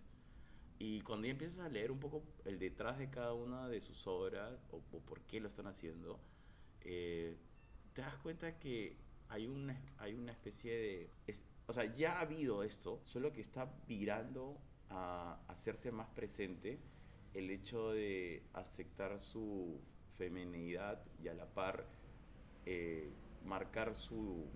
Y 0.83 1.01
cuando 1.01 1.27
ya 1.27 1.33
empiezas 1.33 1.59
a 1.59 1.69
leer 1.69 1.91
un 1.91 1.99
poco 1.99 2.23
el 2.43 2.57
detrás 2.57 2.97
de 2.97 3.07
cada 3.11 3.35
una 3.35 3.69
de 3.69 3.81
sus 3.81 4.07
obras 4.07 4.59
o, 4.71 4.79
por 4.81 5.21
qué 5.21 5.39
lo 5.39 5.47
están 5.47 5.67
haciendo, 5.67 6.19
eh, 6.83 7.37
te 7.93 8.01
das 8.01 8.17
cuenta 8.17 8.57
que 8.57 8.97
hay 9.29 9.45
una, 9.45 9.79
hay 9.99 10.15
una 10.15 10.31
especie 10.31 10.73
de... 11.27 11.35
o 11.67 11.73
sea, 11.73 11.85
ya 11.95 12.17
ha 12.17 12.21
habido 12.21 12.63
esto, 12.63 12.99
solo 13.03 13.31
que 13.31 13.41
está 13.41 13.71
virando 13.87 14.57
a 14.89 15.39
hacerse 15.49 15.91
más 15.91 16.07
presente 16.15 16.79
el 17.35 17.51
hecho 17.51 17.91
de 17.91 18.41
aceptar 18.53 19.19
su 19.19 19.79
feminidad 20.17 21.05
y 21.23 21.27
a 21.27 21.35
la 21.35 21.45
par 21.45 21.85
eh, 22.65 23.13
marcar 23.45 23.95
su 23.95 24.47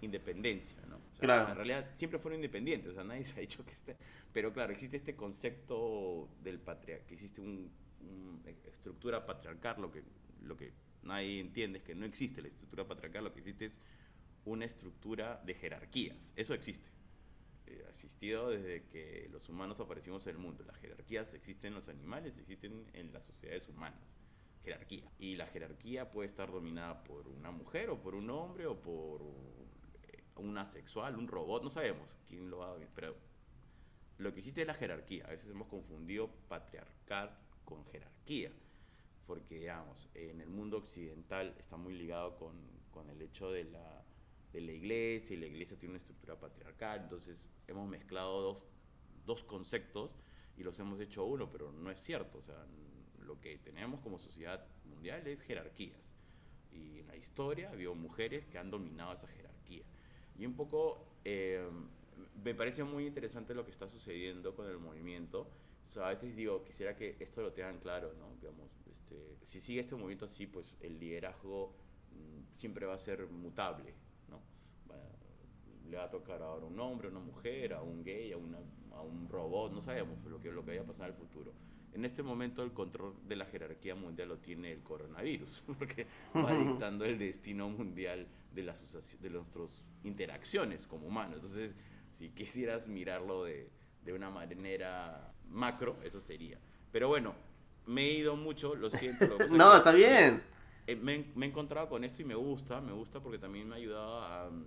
independencia, 0.00 0.80
¿no? 0.88 0.96
O 0.96 1.16
sea, 1.16 1.20
Claro. 1.20 1.50
En 1.50 1.56
realidad 1.56 1.90
siempre 1.94 2.18
fueron 2.18 2.38
independientes, 2.38 2.90
o 2.90 2.94
sea, 2.94 3.04
nadie 3.04 3.24
se 3.24 3.38
ha 3.38 3.40
dicho 3.40 3.64
que 3.64 3.72
esté... 3.72 3.96
Pero 4.32 4.52
claro, 4.52 4.72
existe 4.72 4.96
este 4.96 5.16
concepto 5.16 6.28
del 6.42 6.60
patriarcado, 6.60 7.08
que 7.08 7.14
existe 7.14 7.40
una 7.40 8.50
estructura 8.68 9.26
patriarcal, 9.26 9.80
lo 9.80 9.90
que, 9.90 10.02
lo 10.42 10.56
que 10.56 10.72
nadie 11.02 11.40
entiende 11.40 11.78
es 11.78 11.84
que 11.84 11.94
no 11.94 12.06
existe 12.06 12.40
la 12.40 12.48
estructura 12.48 12.86
patriarcal, 12.86 13.24
lo 13.24 13.32
que 13.32 13.40
existe 13.40 13.64
es 13.64 13.80
una 14.44 14.64
estructura 14.64 15.40
de 15.44 15.54
jerarquías, 15.54 16.32
eso 16.36 16.54
existe. 16.54 16.88
Eh, 17.70 17.84
ha 17.86 17.90
existido 17.90 18.50
desde 18.50 18.84
que 18.84 19.28
los 19.30 19.48
humanos 19.48 19.78
aparecimos 19.80 20.26
en 20.26 20.36
el 20.36 20.38
mundo. 20.38 20.64
Las 20.64 20.76
jerarquías 20.78 21.32
existen 21.34 21.68
en 21.68 21.74
los 21.74 21.88
animales, 21.88 22.36
existen 22.36 22.86
en 22.94 23.12
las 23.12 23.24
sociedades 23.24 23.68
humanas. 23.68 24.00
Jerarquía. 24.64 25.10
Y 25.18 25.36
la 25.36 25.46
jerarquía 25.46 26.10
puede 26.10 26.28
estar 26.28 26.50
dominada 26.50 27.02
por 27.04 27.28
una 27.28 27.50
mujer 27.50 27.90
o 27.90 28.00
por 28.00 28.14
un 28.14 28.28
hombre 28.30 28.66
o 28.66 28.80
por 28.80 29.22
un 30.36 30.56
asexual, 30.58 31.16
un 31.16 31.28
robot, 31.28 31.62
no 31.62 31.70
sabemos 31.70 32.08
quién 32.28 32.50
lo 32.50 32.58
va 32.58 32.72
a 32.72 32.76
pero 32.94 33.14
lo 34.18 34.32
que 34.32 34.40
existe 34.40 34.62
es 34.62 34.66
la 34.66 34.74
jerarquía. 34.74 35.24
A 35.26 35.30
veces 35.30 35.50
hemos 35.50 35.68
confundido 35.68 36.30
patriarcal 36.48 37.36
con 37.64 37.84
jerarquía, 37.86 38.52
porque 39.26 39.60
digamos, 39.60 40.08
en 40.14 40.40
el 40.40 40.50
mundo 40.50 40.78
occidental 40.78 41.54
está 41.58 41.76
muy 41.76 41.94
ligado 41.94 42.36
con, 42.36 42.54
con 42.90 43.08
el 43.10 43.22
hecho 43.22 43.50
de 43.50 43.64
la, 43.64 44.04
de 44.52 44.60
la 44.60 44.72
iglesia 44.72 45.34
y 45.34 45.40
la 45.40 45.46
iglesia 45.46 45.78
tiene 45.78 45.92
una 45.92 45.98
estructura 45.98 46.38
patriarcal, 46.38 47.00
entonces 47.02 47.46
hemos 47.66 47.88
mezclado 47.88 48.40
dos, 48.40 48.66
dos 49.24 49.42
conceptos 49.44 50.16
y 50.56 50.62
los 50.62 50.78
hemos 50.78 51.00
hecho 51.00 51.24
uno, 51.24 51.50
pero 51.50 51.72
no 51.72 51.90
es 51.90 52.00
cierto, 52.02 52.38
o 52.38 52.42
sea, 52.42 52.66
lo 53.20 53.40
que 53.40 53.58
tenemos 53.58 54.00
como 54.00 54.18
sociedad 54.18 54.66
mundial 54.84 55.26
es 55.26 55.40
jerarquías 55.42 56.10
y 56.72 56.98
en 56.98 57.06
la 57.06 57.16
historia 57.16 57.70
ha 57.70 57.94
mujeres 57.94 58.46
que 58.46 58.58
han 58.58 58.70
dominado 58.70 59.12
esa 59.12 59.28
jerarquía. 59.28 59.84
Y 60.40 60.46
un 60.46 60.54
poco 60.54 61.06
eh, 61.24 61.68
me 62.42 62.54
parece 62.54 62.84
muy 62.84 63.06
interesante 63.06 63.54
lo 63.54 63.64
que 63.64 63.70
está 63.70 63.88
sucediendo 63.88 64.54
con 64.54 64.66
el 64.66 64.78
movimiento. 64.78 65.42
O 65.84 65.88
sea, 65.88 66.06
a 66.06 66.10
veces 66.10 66.34
digo, 66.36 66.64
quisiera 66.64 66.96
que 66.96 67.16
esto 67.20 67.42
lo 67.42 67.52
tengan 67.52 67.78
claro, 67.80 68.14
¿no? 68.18 68.34
Digamos, 68.40 68.70
este, 68.90 69.36
si 69.42 69.60
sigue 69.60 69.80
este 69.80 69.94
movimiento 69.96 70.24
así, 70.26 70.46
pues 70.46 70.76
el 70.80 70.98
liderazgo 70.98 71.74
mm, 72.12 72.54
siempre 72.56 72.86
va 72.86 72.94
a 72.94 72.98
ser 72.98 73.26
mutable, 73.28 73.94
¿no? 74.28 74.40
Va- 74.90 74.96
le 75.90 75.96
va 75.96 76.04
a 76.04 76.10
tocar 76.10 76.42
ahora 76.42 76.66
un 76.66 76.78
hombre, 76.78 77.08
a 77.08 77.10
una 77.10 77.20
mujer, 77.20 77.72
a 77.74 77.82
un 77.82 78.04
gay, 78.04 78.32
a, 78.32 78.36
una, 78.36 78.58
a 78.92 79.02
un 79.02 79.28
robot, 79.28 79.72
no 79.72 79.80
sabemos 79.82 80.24
lo 80.24 80.40
que, 80.40 80.52
lo 80.52 80.64
que 80.64 80.70
vaya 80.70 80.82
a 80.82 80.86
pasar 80.86 81.08
en 81.08 81.14
el 81.14 81.18
futuro. 81.18 81.52
En 81.92 82.04
este 82.04 82.22
momento 82.22 82.62
el 82.62 82.72
control 82.72 83.16
de 83.26 83.34
la 83.36 83.46
jerarquía 83.46 83.96
mundial 83.96 84.28
lo 84.28 84.38
tiene 84.38 84.70
el 84.72 84.82
coronavirus, 84.82 85.64
porque 85.78 86.06
va 86.36 86.52
dictando 86.54 87.04
el 87.04 87.18
destino 87.18 87.68
mundial 87.68 88.28
de 88.52 88.64
asoci- 88.66 89.18
de 89.18 89.30
nuestras 89.30 89.84
interacciones 90.04 90.86
como 90.86 91.06
humanos. 91.06 91.36
Entonces, 91.36 91.76
si 92.10 92.30
quisieras 92.30 92.88
mirarlo 92.88 93.44
de, 93.44 93.70
de 94.04 94.12
una 94.12 94.30
manera 94.30 95.32
macro, 95.48 95.98
eso 96.02 96.20
sería. 96.20 96.58
Pero 96.92 97.08
bueno, 97.08 97.34
me 97.86 98.02
he 98.06 98.12
ido 98.14 98.36
mucho, 98.36 98.74
lo 98.74 98.90
siento. 98.90 99.26
lo 99.26 99.38
No, 99.48 99.76
está 99.76 99.92
bien. 99.92 100.42
eh, 100.86 100.96
me, 100.96 101.14
he- 101.16 101.32
me 101.34 101.46
he 101.46 101.48
encontrado 101.48 101.88
con 101.88 102.04
esto 102.04 102.22
y 102.22 102.24
me 102.24 102.34
gusta, 102.34 102.80
me 102.80 102.92
gusta 102.92 103.20
porque 103.20 103.38
también 103.38 103.68
me 103.68 103.74
ha 103.74 103.78
ayudado 103.78 104.20
a 104.22 104.50
mm, 104.50 104.64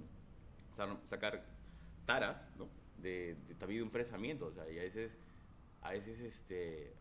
sa- 0.76 1.00
sacar 1.06 1.46
taras, 2.06 2.52
¿no? 2.58 2.70
De, 2.98 3.36
de 3.48 3.56
también 3.56 3.80
de 3.82 3.84
un 3.84 3.92
pensamiento, 3.92 4.48
o 4.48 4.52
sea, 4.52 4.70
y 4.70 4.80
a 4.80 4.84
veces, 4.84 5.18
a 5.82 5.92
veces, 5.92 6.20
este, 6.22 6.96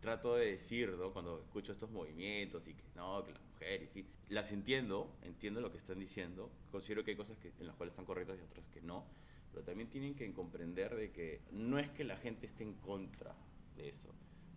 trato 0.00 0.34
de 0.36 0.52
decir, 0.52 0.90
¿no? 0.98 1.12
Cuando 1.12 1.40
escucho 1.40 1.72
estos 1.72 1.90
movimientos 1.90 2.66
y 2.68 2.74
que 2.74 2.84
no, 2.94 3.24
que 3.24 3.32
la 3.32 3.40
mujer, 3.56 3.88
las 4.28 4.52
entiendo, 4.52 5.10
entiendo 5.22 5.60
lo 5.60 5.72
que 5.72 5.78
están 5.78 5.98
diciendo, 5.98 6.50
considero 6.70 7.04
que 7.04 7.12
hay 7.12 7.16
cosas 7.16 7.38
que, 7.38 7.52
en 7.58 7.66
las 7.66 7.76
cuales 7.76 7.92
están 7.92 8.04
correctas 8.04 8.38
y 8.38 8.42
otras 8.42 8.66
que 8.68 8.80
no, 8.82 9.04
pero 9.52 9.64
también 9.64 9.88
tienen 9.88 10.14
que 10.14 10.30
comprender 10.32 10.94
de 10.94 11.10
que 11.10 11.40
no 11.52 11.78
es 11.78 11.88
que 11.90 12.04
la 12.04 12.16
gente 12.16 12.46
esté 12.46 12.64
en 12.64 12.74
contra 12.74 13.34
de 13.76 13.88
eso, 13.88 14.08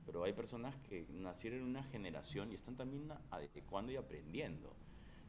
pero 0.06 0.24
hay 0.24 0.34
personas 0.34 0.76
que 0.90 1.06
nacieron 1.10 1.60
en 1.60 1.66
una 1.66 1.84
generación 1.84 2.52
y 2.52 2.56
están 2.56 2.76
también 2.76 3.10
adecuando 3.30 3.92
y 3.92 3.96
aprendiendo. 3.96 4.76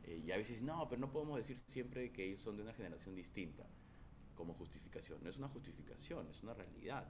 Eh, 0.05 0.23
y 0.27 0.31
a 0.33 0.39
veces, 0.39 0.63
no, 0.63 0.89
pero 0.89 1.01
no 1.01 1.13
podemos 1.13 1.37
decir 1.37 1.59
siempre 1.59 2.11
que 2.11 2.25
ellos 2.25 2.41
son 2.41 2.57
de 2.57 2.63
una 2.63 2.73
generación 2.73 3.15
distinta 3.15 3.67
como 4.35 4.55
justificación. 4.55 5.23
No 5.23 5.29
es 5.29 5.37
una 5.37 5.49
justificación, 5.49 6.27
es 6.29 6.43
una 6.43 6.55
realidad. 6.55 7.07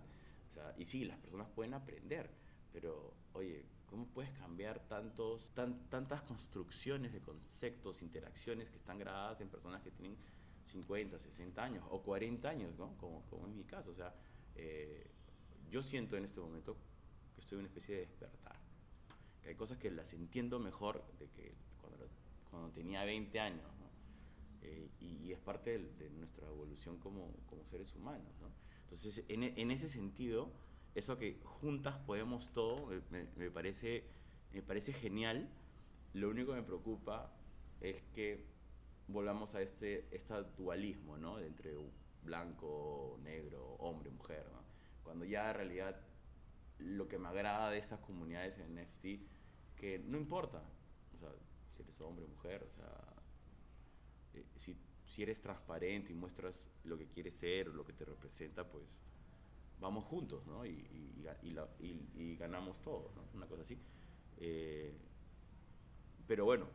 O 0.51 0.55
sea, 0.55 0.75
y 0.77 0.85
sí, 0.85 1.05
las 1.05 1.16
personas 1.18 1.49
pueden 1.55 1.75
aprender, 1.75 2.29
pero 2.73 3.14
oye, 3.35 3.64
¿cómo 3.90 4.07
puedes 4.07 4.31
cambiar 4.33 4.79
tantos, 4.88 5.53
tan, 5.55 5.88
tantas 5.88 6.22
construcciones 6.22 7.12
de 7.12 7.20
conceptos, 7.20 8.00
interacciones 8.03 8.70
que 8.70 8.76
están 8.76 8.98
grabadas 8.98 9.40
en 9.40 9.48
personas 9.48 9.83
que 9.83 9.90
tienen 9.90 10.16
50, 10.64 11.18
60 11.18 11.62
años 11.62 11.85
o 11.90 12.00
40 12.03 12.48
años, 12.48 12.79
¿no? 12.79 12.96
como, 12.98 13.22
como 13.29 13.48
es 13.48 13.55
mi 13.55 13.64
caso? 13.64 13.90
O 13.90 13.94
sea, 13.94 14.14
eh, 14.55 15.07
yo 15.70 15.83
siento 15.83 16.16
en 16.16 16.24
este 16.24 16.40
momento 16.40 16.76
que 17.35 17.40
estoy 17.40 17.57
en 17.57 17.61
una 17.61 17.68
especie 17.68 17.96
de 17.96 18.00
despertar. 18.03 18.57
Que 19.42 19.50
hay 19.50 19.55
cosas 19.55 19.79
que 19.79 19.90
las 19.90 20.12
entiendo 20.12 20.59
mejor 20.59 21.03
de 21.18 21.29
que 21.31 21.55
cuando, 21.81 22.07
cuando 22.50 22.70
tenía 22.70 23.05
20 23.05 23.40
años. 23.40 23.64
¿no? 23.81 23.90
Eh, 24.62 24.90
y, 25.00 25.16
y, 25.24 25.33
es 25.33 25.38
parte 25.38 25.79
de, 25.79 25.92
de, 25.94 26.11
nuestra 26.11 26.46
evolución 26.46 26.98
como, 26.98 27.33
como 27.48 27.64
seres 27.64 27.94
humanos. 27.94 28.33
¿no? 28.40 28.48
Entonces, 28.83 29.24
en, 29.29 29.44
en, 29.44 29.70
ese 29.70 29.88
sentido, 29.88 30.53
eso 30.94 31.18
que 31.18 31.40
juntas 31.44 31.96
podemos 31.98 32.53
todo, 32.53 32.90
me, 33.11 33.50
parece, 33.50 34.05
me 34.53 34.62
parece 34.62 34.92
genial. 34.92 35.48
Lo 36.14 36.29
único 36.29 36.53
que 36.53 36.61
me 36.61 36.66
preocupa 36.66 37.33
es 37.81 38.03
que 38.14 38.44
volvamos 39.07 39.55
a 39.55 39.62
este, 39.62 40.07
este 40.11 40.35
dualismo, 40.57 41.16
¿no? 41.16 41.38
Entre 41.38 41.74
blanco, 42.24 43.18
negro, 43.22 43.74
hombre, 43.79 44.11
mujer, 44.11 44.46
¿no? 44.53 44.61
Cuando 45.05 45.24
ya 45.24 45.50
en 45.50 45.57
realidad 45.57 46.00
lo 46.79 47.09
que 47.09 47.18
me 47.18 47.29
agrada 47.29 47.70
de 47.70 47.79
estas 47.79 48.00
comunidades 48.00 48.59
en 48.59 48.74
NFT, 48.74 49.76
que 49.76 49.98
no 49.98 50.18
importa, 50.18 50.62
o 51.14 51.18
sea, 51.18 51.31
si 51.76 51.83
eres 51.83 52.00
hombre 52.00 52.24
o 52.24 52.29
mujer, 52.29 52.62
o 52.62 52.70
sea, 52.70 53.14
eh, 54.35 54.44
si, 54.57 54.76
si 55.07 55.22
eres 55.22 55.40
transparente 55.40 56.12
y 56.12 56.14
muestras 56.14 56.55
lo 56.85 56.98
que 56.98 57.07
quieres 57.07 57.37
ser 57.37 57.68
o 57.68 57.72
lo 57.72 57.85
que 57.85 57.92
te 57.92 58.05
representa, 58.05 58.64
pues 58.68 58.85
vamos 59.81 60.05
juntos, 60.05 60.47
¿no? 60.47 60.64
Y, 60.64 60.71
y, 60.71 61.27
y, 61.43 61.51
la, 61.51 61.69
y 61.81 62.37
ganamos 62.37 62.81
todo, 62.83 63.11
¿no? 63.16 63.25
Una 63.35 63.47
cosa 63.47 63.62
así. 63.62 63.79
Eh, 64.38 64.93
pero 66.27 66.45
bueno, 66.45 66.66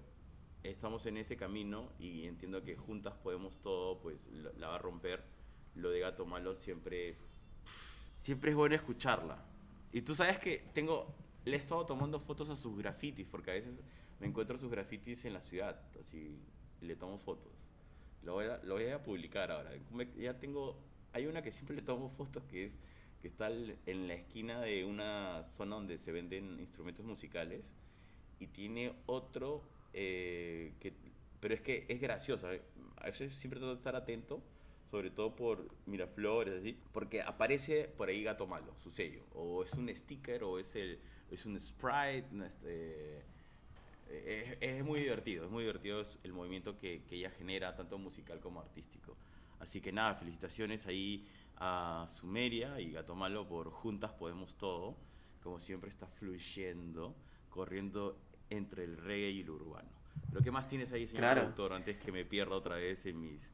estamos 0.64 1.06
en 1.06 1.18
ese 1.18 1.38
camino 1.38 1.90
y 2.00 2.26
entiendo 2.26 2.64
que 2.64 2.76
juntas 2.76 3.14
podemos 3.16 3.62
todo, 3.62 4.00
pues 4.00 4.26
la, 4.28 4.52
la 4.58 4.68
va 4.70 4.76
a 4.76 4.80
romper. 4.80 5.24
Lo 5.76 5.90
de 5.90 6.00
Gato 6.00 6.26
Malo 6.26 6.56
siempre, 6.56 7.16
siempre 8.20 8.52
es 8.52 8.58
bueno 8.58 8.76
escucharla. 8.76 9.38
Y 9.92 10.02
tú 10.02 10.16
sabes 10.16 10.40
que 10.40 10.64
tengo, 10.74 11.14
le 11.46 11.56
he 11.56 11.60
estado 11.60 11.86
tomando 11.86 12.20
fotos 12.20 12.50
a 12.50 12.56
sus 12.56 12.78
grafitis, 12.78 13.28
porque 13.28 13.52
a 13.52 13.54
veces 13.54 13.74
me 14.20 14.28
encuentro 14.28 14.58
sus 14.58 14.72
grafitis 14.72 15.26
en 15.26 15.34
la 15.34 15.42
ciudad, 15.42 15.82
así, 16.00 16.40
le 16.82 16.96
tomo 16.96 17.18
fotos. 17.18 17.52
Lo 18.24 18.34
voy, 18.34 18.46
a, 18.46 18.58
lo 18.64 18.76
voy 18.76 18.88
a 18.88 19.04
publicar 19.04 19.52
ahora. 19.52 19.72
Ya 20.18 20.40
tengo, 20.40 20.78
hay 21.14 21.28
una 21.28 21.42
que 21.42 21.52
siempre 21.52 21.76
le 21.76 21.82
tomo 21.82 22.10
fotos 22.10 22.44
que 22.46 22.66
es 22.66 22.78
que 23.26 23.30
está 23.30 23.50
en 23.88 24.08
la 24.08 24.14
esquina 24.14 24.62
de 24.62 24.86
una 24.86 25.46
zona 25.58 25.78
donde 25.78 25.98
se 25.98 26.12
venden 26.12 26.60
instrumentos 26.60 27.04
musicales 27.04 27.74
y 28.40 28.46
tiene 28.46 28.94
otro 29.08 29.64
eh, 29.94 30.76
que, 30.80 30.94
pero 31.40 31.56
es 31.56 31.62
que 31.62 31.88
es 31.88 32.00
gracioso. 32.00 32.52
¿eh? 32.52 32.62
A 32.98 33.06
veces 33.06 33.34
siempre 33.34 33.60
tengo 33.60 33.74
que 33.74 33.80
estar 33.80 33.96
atento, 33.96 34.44
sobre 34.92 35.10
todo 35.10 35.36
por 35.36 35.68
Miraflores, 35.88 36.60
así, 36.60 36.78
porque 36.92 37.24
aparece 37.24 37.88
por 37.98 38.10
ahí 38.10 38.22
Gato 38.22 38.46
Malo, 38.46 38.76
su 38.84 38.92
sello, 38.92 39.24
o 39.34 39.64
es 39.64 39.74
un 39.74 39.90
sticker, 39.90 40.44
o 40.44 40.60
es, 40.60 40.76
el, 40.76 41.00
es 41.32 41.48
un 41.48 41.60
sprite, 41.60 42.28
este, 42.46 43.24
es, 44.08 44.58
es, 44.62 44.86
muy 44.86 45.00
divertido, 45.00 45.46
es 45.46 45.50
muy 45.50 45.64
divertido 45.64 46.04
el 46.24 46.32
movimiento 46.32 46.78
que, 46.78 47.02
que, 47.10 47.16
ella 47.16 47.32
genera, 47.32 47.76
tanto 47.76 47.98
musical 47.98 48.40
como 48.40 48.60
artístico. 48.62 49.18
Así 49.66 49.82
que 49.82 49.92
nada, 49.92 50.14
felicitaciones 50.14 50.86
ahí 50.86 51.28
a 51.58 52.06
Sumeria 52.08 52.80
y 52.80 52.92
Gato 52.92 53.16
Malo 53.16 53.48
por 53.48 53.72
Juntas 53.72 54.12
Podemos 54.12 54.56
Todo, 54.60 54.96
como 55.42 55.60
siempre 55.60 55.90
está 55.90 56.06
fluyendo, 56.06 57.16
corriendo 57.50 58.16
entre 58.52 58.84
el 58.84 58.96
reggae 58.96 59.32
y 59.32 59.42
el 59.42 59.50
urbano. 59.50 59.90
¿Pero 60.30 60.44
qué 60.44 60.52
más 60.52 60.68
tienes 60.68 60.92
ahí, 60.92 61.08
señor 61.08 61.22
Claro. 61.22 61.42
productor, 61.42 61.74
antes 61.74 61.98
que 61.98 62.12
me 62.12 62.26
pierda 62.26 62.56
otra 62.56 62.76
vez 62.76 63.08
en 63.08 63.20
mis 63.22 63.52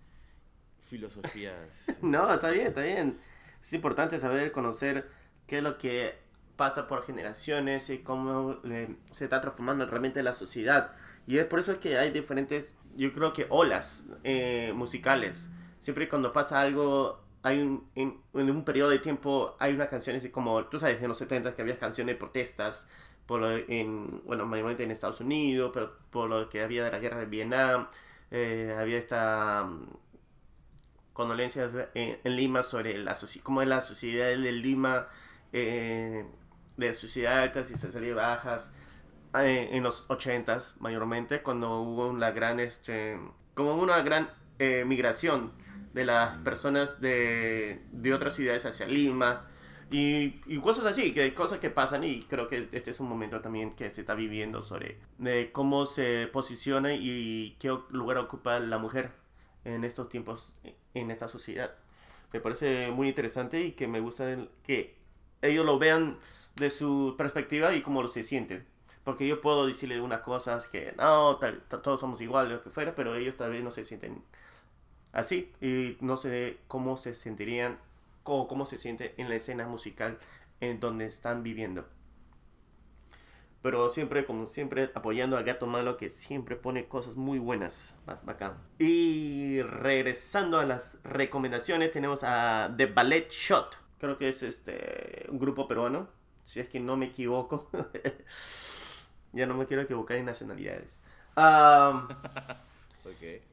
filosofías? 0.82 1.70
No, 2.02 2.34
está 2.34 2.50
bien, 2.52 2.68
está 2.68 2.82
bien. 2.82 3.18
Es 3.62 3.72
importante 3.72 4.20
saber, 4.20 4.52
conocer 4.52 5.10
qué 5.48 5.60
es 5.60 5.64
lo 5.64 5.78
que 5.78 6.16
pasa 6.58 6.90
por 6.90 7.04
generaciones 7.06 7.90
y 7.90 8.00
cómo 8.00 8.60
eh, 8.66 8.98
se 9.12 9.24
está 9.24 9.40
transformando 9.40 9.86
realmente 9.86 10.22
la 10.24 10.34
sociedad. 10.34 10.92
Y 11.26 11.38
es 11.38 11.46
por 11.46 11.60
eso 11.60 11.80
que 11.80 11.98
hay 11.98 12.12
diferentes, 12.12 12.76
yo 12.98 13.14
creo 13.14 13.32
que 13.32 13.46
olas 13.50 14.08
eh, 14.26 14.74
musicales. 14.76 15.50
Siempre 15.82 16.08
cuando 16.08 16.32
pasa 16.32 16.62
algo, 16.62 17.20
hay 17.42 17.60
un, 17.60 17.90
en, 17.96 18.22
un 18.34 18.64
periodo 18.64 18.92
de 18.92 19.00
tiempo, 19.00 19.56
hay 19.60 19.74
unas 19.74 19.90
canciones 19.90 20.28
como, 20.30 20.64
tú 20.66 20.80
sabes, 20.80 21.02
en 21.02 21.10
los 21.10 21.18
70 21.18 21.56
que 21.56 21.64
había 21.64 21.78
canciones 21.80 22.16
de 22.16 22.20
protestas, 22.20 22.88
por 23.26 23.42
lo 23.42 23.50
en, 23.50 24.22
bueno, 24.26 24.46
mayormente 24.46 24.84
en 24.84 24.92
Estados 24.92 25.22
Unidos, 25.22 25.72
pero 25.74 25.98
por 26.12 26.30
lo 26.30 26.50
que 26.50 26.62
había 26.62 26.86
de 26.86 26.92
la 26.92 27.00
guerra 27.00 27.20
de 27.20 27.26
Vietnam, 27.26 27.88
eh, 28.30 28.76
había 28.80 29.00
esta 29.00 29.64
um, 29.66 29.88
condolencias 31.14 31.74
en, 31.96 32.20
en, 32.24 32.36
Lima 32.36 32.62
sobre 32.62 32.98
la, 33.00 33.18
cómo 33.42 33.64
es 33.64 33.68
la 33.68 33.82
sociedad 33.82 34.28
de 34.28 34.52
Lima, 34.52 35.08
eh, 35.52 36.26
de 36.78 36.94
sociedad 36.94 37.40
altas 37.40 37.72
y 37.72 37.78
sociedad 37.78 38.16
bajas, 38.16 38.72
eh, 39.34 39.70
en 39.72 39.82
los 39.82 40.08
80s 40.10 40.76
mayormente, 40.80 41.42
cuando 41.42 41.80
hubo 41.82 42.08
una 42.08 42.30
gran, 42.30 42.60
este, 42.60 43.20
como 43.56 43.74
una 43.76 44.02
gran 44.04 44.30
eh, 44.60 44.84
migración 44.86 45.52
de 45.94 46.06
las 46.06 46.38
personas 46.40 47.02
de, 47.02 47.82
de 47.92 48.14
otras 48.14 48.36
ciudades 48.36 48.66
hacia 48.66 48.88
Lima, 48.88 49.48
y, 49.92 50.40
y, 50.46 50.62
cosas 50.62 50.86
así, 50.86 51.14
que 51.14 51.34
cosas 51.34 51.60
que 51.60 51.70
pasan 51.70 52.06
y 52.06 52.24
creo 52.24 52.48
que 52.48 52.70
este 52.72 52.92
es 52.92 53.02
un 53.02 53.10
momento 53.10 53.42
también 53.42 53.76
que 53.76 53.90
se 53.90 54.02
está 54.02 54.16
viviendo 54.16 54.62
sobre 54.62 55.00
de 55.18 55.52
cómo 55.52 55.86
se 55.86 56.30
posiciona 56.32 56.94
y 56.94 57.58
qué 57.60 57.78
lugar 57.90 58.18
ocupa 58.18 58.58
la 58.60 58.78
mujer 58.78 59.12
en 59.66 59.84
estos 59.84 60.08
tiempos 60.08 60.56
en 60.94 61.12
esta 61.12 61.28
sociedad. 61.28 61.76
Me 62.34 62.40
parece 62.40 62.92
muy 62.92 63.10
interesante 63.10 63.62
y 63.62 63.72
que 63.74 63.88
me 63.88 64.00
gusta 64.00 64.36
que 64.64 64.96
ellos 65.42 65.66
lo 65.66 65.80
vean 65.80 66.18
de 66.56 66.70
su 66.70 67.16
perspectiva 67.18 67.74
y 67.74 67.82
cómo 67.82 68.08
se 68.08 68.24
sienten. 68.24 68.66
Porque 69.04 69.28
yo 69.28 69.42
puedo 69.42 69.66
decirle 69.66 70.00
unas 70.00 70.22
cosas 70.22 70.68
que 70.68 70.94
no, 70.98 71.38
tal, 71.38 71.64
todos 71.64 72.00
somos 72.00 72.22
iguales, 72.22 72.54
lo 72.54 72.64
que 72.64 72.70
fuera, 72.70 72.94
pero 72.96 73.16
ellos 73.16 73.36
tal 73.36 73.52
vez 73.52 73.64
no 73.64 73.72
se 73.72 73.84
sienten 73.84 74.24
así 75.14 75.52
y 75.62 75.98
no 76.02 76.18
sé 76.18 76.58
cómo 76.68 76.98
se 76.98 77.14
sentirían 77.14 77.78
o 78.24 78.48
cómo 78.48 78.66
se 78.66 78.78
siente 78.78 79.14
en 79.18 79.30
la 79.30 79.36
escena 79.36 79.68
musical 79.68 80.18
en 80.60 80.80
donde 80.80 81.06
están 81.06 81.44
viviendo. 81.44 81.86
Pero 83.62 83.90
siempre, 83.90 84.26
como 84.26 84.48
siempre, 84.48 84.90
apoyando 84.96 85.38
a 85.38 85.44
Gato 85.44 85.68
Malo 85.68 85.98
que 85.98 86.10
siempre 86.10 86.56
pone 86.56 86.88
cosas 86.88 87.16
muy 87.16 87.38
buenas. 87.38 87.96
Más 88.08 88.26
bacán. 88.26 88.58
Y 88.80 89.62
regresando 89.62 90.60
a 90.60 90.66
las 90.66 91.00
recomendaciones, 91.04 91.92
tenemos 91.92 92.24
a 92.24 92.74
The 92.76 92.88
Ballet 92.88 93.30
Shot. 93.30 93.78
Creo 94.00 94.18
que 94.18 94.30
es 94.30 94.42
este 94.42 95.28
un 95.30 95.38
grupo 95.38 95.68
peruano, 95.68 96.08
si 96.44 96.60
es 96.60 96.70
que 96.70 96.80
no 96.80 96.98
me 96.98 97.08
equivoco. 97.08 97.70
ya 99.32 99.46
no 99.46 99.54
me 99.54 99.68
quiero 99.68 99.84
equivocar 99.84 100.18
en 100.18 100.26
nacionalidades. 100.26 101.00
Um. 101.38 102.08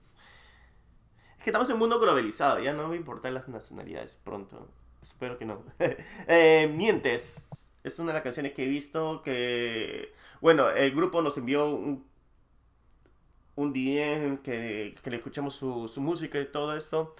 Que 1.48 1.50
estamos 1.50 1.70
en 1.70 1.76
un 1.76 1.80
mundo 1.80 1.98
globalizado, 1.98 2.61
ya 2.61 2.74
no 2.74 2.88
me 2.88 2.96
importan 2.96 3.32
las 3.32 3.48
nacionalidades 3.48 4.20
pronto. 4.22 4.68
Espero 5.00 5.38
que 5.38 5.46
no. 5.46 5.64
eh, 6.28 6.70
Mientes. 6.76 7.48
Es 7.82 7.98
una 7.98 8.08
de 8.08 8.16
las 8.16 8.22
canciones 8.22 8.52
que 8.52 8.64
he 8.64 8.68
visto 8.68 9.22
que... 9.22 10.12
Bueno, 10.42 10.68
el 10.68 10.94
grupo 10.94 11.22
nos 11.22 11.38
envió 11.38 11.70
un, 11.70 12.06
un 13.56 13.72
DM 13.72 14.42
que, 14.42 14.94
que 15.02 15.08
le 15.08 15.16
escuchamos 15.16 15.54
su, 15.54 15.88
su, 15.88 16.02
música 16.02 16.38
y 16.38 16.44
todo 16.44 16.76
esto. 16.76 17.14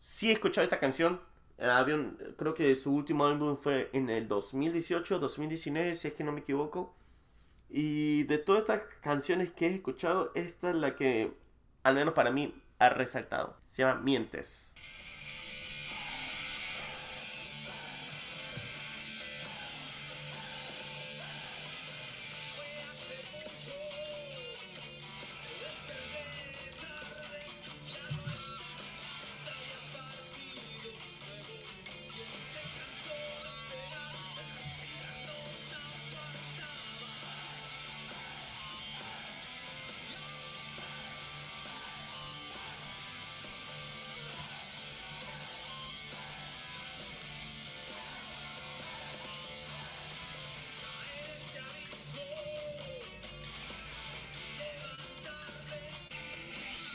Sí 0.00 0.30
he 0.30 0.32
escuchado 0.32 0.64
esta 0.64 0.80
canción. 0.80 1.20
Había 1.60 1.94
un, 1.94 2.18
creo 2.36 2.54
que 2.54 2.74
su 2.74 2.92
último 2.92 3.26
álbum 3.26 3.58
fue 3.58 3.90
en 3.92 4.10
el 4.10 4.26
2018, 4.26 5.20
2019, 5.20 5.94
si 5.94 6.08
es 6.08 6.14
que 6.14 6.24
no 6.24 6.32
me 6.32 6.40
equivoco. 6.40 6.96
Y 7.70 8.24
de 8.24 8.38
todas 8.38 8.62
estas 8.62 8.82
canciones 9.02 9.52
que 9.52 9.68
he 9.68 9.74
escuchado, 9.76 10.32
esta 10.34 10.70
es 10.70 10.74
la 10.74 10.96
que, 10.96 11.32
al 11.84 11.94
menos 11.94 12.14
para 12.14 12.32
mí, 12.32 12.60
ha 12.80 12.88
resaltado. 12.88 13.57
Se 13.78 13.84
llama 13.84 14.00
Mientes. 14.00 14.74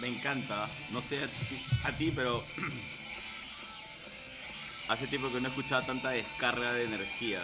Me 0.03 0.09
encanta. 0.09 0.67
No 0.89 1.01
sé 1.01 1.23
a 1.23 1.27
ti, 1.27 1.65
a 1.85 1.91
ti, 1.93 2.11
pero 2.13 2.43
hace 4.89 5.07
tiempo 5.07 5.31
que 5.31 5.39
no 5.39 5.47
escuchaba 5.47 5.85
tanta 5.85 6.09
descarga 6.09 6.73
de 6.73 6.83
energía. 6.83 7.39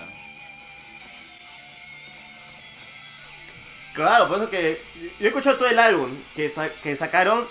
Claro, 3.94 4.28
por 4.28 4.40
eso 4.40 4.50
que 4.50 4.82
yo 5.20 5.26
he 5.26 5.30
escuchado 5.30 5.56
todo 5.56 5.70
el 5.70 5.80
álbum 5.80 6.12
que, 6.36 6.50
sa- 6.50 6.68
que 6.84 6.98
sacaron 6.98 7.48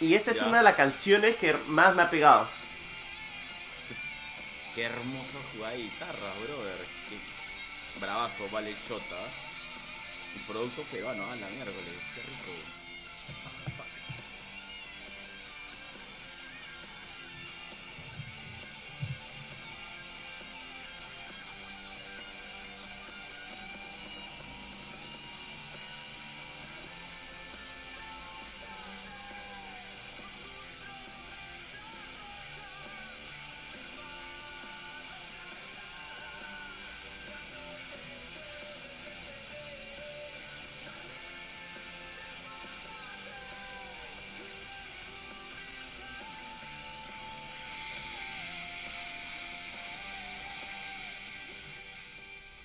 y 0.00 0.14
esta 0.14 0.30
es 0.30 0.36
Ya. 0.38 0.46
una 0.46 0.58
de 0.58 0.64
las 0.64 0.76
canciones 0.76 1.34
que 1.34 1.54
más 1.66 1.96
me 1.96 2.02
ha 2.02 2.10
pegado. 2.10 2.48
Qué 4.76 4.84
hermoso 4.84 5.42
jugar 5.56 5.76
guitarra, 5.76 6.32
brother. 6.40 6.86
Qué 7.10 7.98
bravazo, 8.00 8.48
vale 8.52 8.76
chota. 8.86 9.16
Un 10.36 10.42
producto 10.44 10.82
peruano, 10.84 11.24
a 11.24 11.34
la 11.34 11.48
miércoles. 11.48 11.94
Qué 12.14 12.20
rico. 12.22 12.81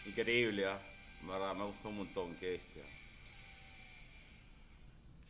Increíble, 0.08 0.66
¿ah? 0.68 0.80
verdad, 1.24 1.56
me 1.56 1.66
gustó 1.66 1.90
un 1.90 1.98
montón, 1.98 2.36
qué 2.36 2.52
bestia. 2.52 2.84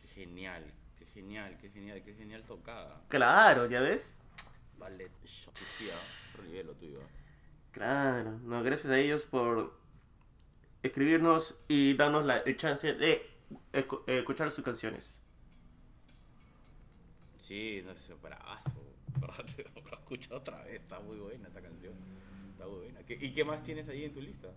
Qué 0.02 0.08
genial, 0.08 0.64
qué 0.98 1.06
genial, 1.06 1.56
qué 1.60 1.70
genial, 1.70 2.02
qué 2.04 2.14
genial 2.14 2.42
tocada. 2.44 3.00
Claro, 3.08 3.66
¿ya 3.66 3.80
ves? 3.80 4.16
Vale, 4.78 5.10
shot, 5.24 5.56
sí, 5.56 5.88
ah, 5.92 5.98
otro 6.32 6.44
nivel 6.44 6.66
lo 6.68 6.74
tuyo. 6.74 7.00
ah. 7.02 7.08
Claro, 7.72 8.38
no, 8.44 8.62
gracias 8.62 8.92
a 8.92 8.98
ellos 8.98 9.24
por 9.24 9.76
escribirnos 10.82 11.58
y 11.68 11.94
darnos 11.94 12.24
la, 12.24 12.38
el 12.38 12.56
chance 12.56 12.94
de 12.94 13.28
escu- 13.72 14.02
escuchar 14.06 14.50
sus 14.52 14.64
canciones. 14.64 15.20
Sí, 17.38 17.82
no 17.84 17.94
sé, 17.96 18.14
bravazo. 18.14 18.84
te- 19.56 19.64
Lo 19.74 19.90
he 19.90 19.94
escuchado 19.94 20.36
otra 20.36 20.62
vez, 20.64 20.74
está 20.82 21.00
muy 21.00 21.16
buena 21.16 21.48
esta 21.48 21.60
canción. 21.60 21.94
Está 22.58 22.66
buena. 22.66 23.00
¿Qué- 23.04 23.14
¿Y 23.20 23.32
qué 23.32 23.44
más 23.44 23.62
tienes 23.62 23.88
ahí 23.88 24.04
en 24.04 24.12
tu 24.12 24.20
lista? 24.20 24.48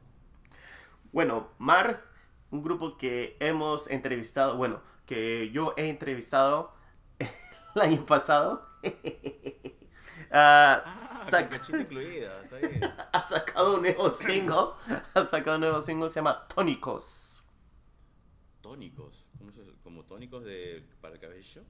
Bueno, 1.11 1.49
Mar, 1.59 2.03
un 2.49 2.63
grupo 2.63 2.97
que 2.97 3.37
hemos 3.39 3.87
entrevistado, 3.91 4.57
bueno, 4.57 4.81
que 5.05 5.51
yo 5.51 5.75
he 5.77 5.87
entrevistado 5.87 6.73
el 7.75 7.81
año 7.81 8.03
pasado. 8.07 8.67
Ah, 10.33 10.83
Ah, 10.85 11.49
incluida, 11.77 12.41
está 12.43 12.57
bien. 12.57 12.79
ha 13.11 13.21
sacado 13.21 13.75
un 13.75 13.81
nuevo 13.81 14.09
single. 14.09 14.55
Ha 15.13 15.25
sacado 15.25 15.57
un 15.57 15.61
nuevo 15.61 15.81
single, 15.81 16.09
se 16.09 16.15
llama 16.15 16.47
Tónicos. 16.47 17.43
Tónicos, 18.61 19.25
¿cómo 19.37 19.51
se- 19.51 19.73
como 19.83 20.05
tónicos 20.05 20.45
de, 20.45 20.85
para 21.01 21.15
el 21.15 21.19
cabello. 21.19 21.63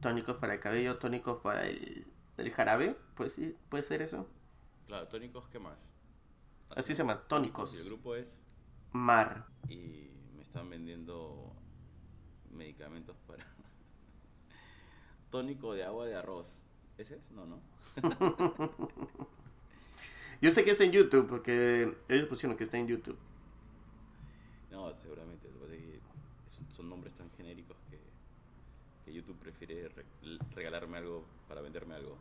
Tónicos 0.00 0.36
para 0.38 0.54
el 0.54 0.60
cabello, 0.60 0.98
tónicos 0.98 1.40
para 1.40 1.66
el, 1.66 2.04
el 2.36 2.50
jarabe. 2.50 2.96
Sí, 3.28 3.54
puede 3.68 3.84
ser 3.84 4.02
eso. 4.02 4.26
Claro, 4.88 5.06
tónicos, 5.06 5.46
¿qué 5.50 5.58
más? 5.60 5.78
Así 6.70 6.94
se 6.94 6.98
llama, 7.02 7.20
tónicos. 7.28 7.74
Y 7.74 7.78
el 7.78 7.84
grupo 7.84 8.14
es. 8.16 8.34
Mar. 8.92 9.46
Y 9.68 10.10
me 10.34 10.42
están 10.42 10.68
vendiendo 10.70 11.52
medicamentos 12.50 13.16
para. 13.26 13.46
Tónico 15.30 15.74
de 15.74 15.84
agua 15.84 16.06
de 16.06 16.16
arroz. 16.16 16.46
¿Ese 16.96 17.16
es? 17.16 17.30
No, 17.32 17.44
no. 17.46 17.60
Yo 20.40 20.50
sé 20.52 20.64
que 20.64 20.70
es 20.70 20.80
en 20.80 20.90
YouTube, 20.92 21.28
porque 21.28 21.94
ellos 22.08 22.28
pusieron 22.28 22.56
que 22.56 22.64
está 22.64 22.78
en 22.78 22.88
YouTube. 22.88 23.18
No, 24.70 24.94
seguramente. 24.96 25.48
Lo 25.48 25.54
que 25.54 25.60
pasa 25.60 25.74
es 25.74 25.80
que 25.82 26.00
son, 26.74 26.88
nombres 26.88 27.12
tan 27.14 27.30
genéricos 27.32 27.76
que, 27.90 27.98
que 29.04 29.12
YouTube 29.12 29.36
prefiere 29.38 29.88
re- 29.88 30.06
regalarme 30.54 30.96
algo 30.98 31.24
para 31.46 31.60
venderme 31.60 31.94
algo. 31.96 32.16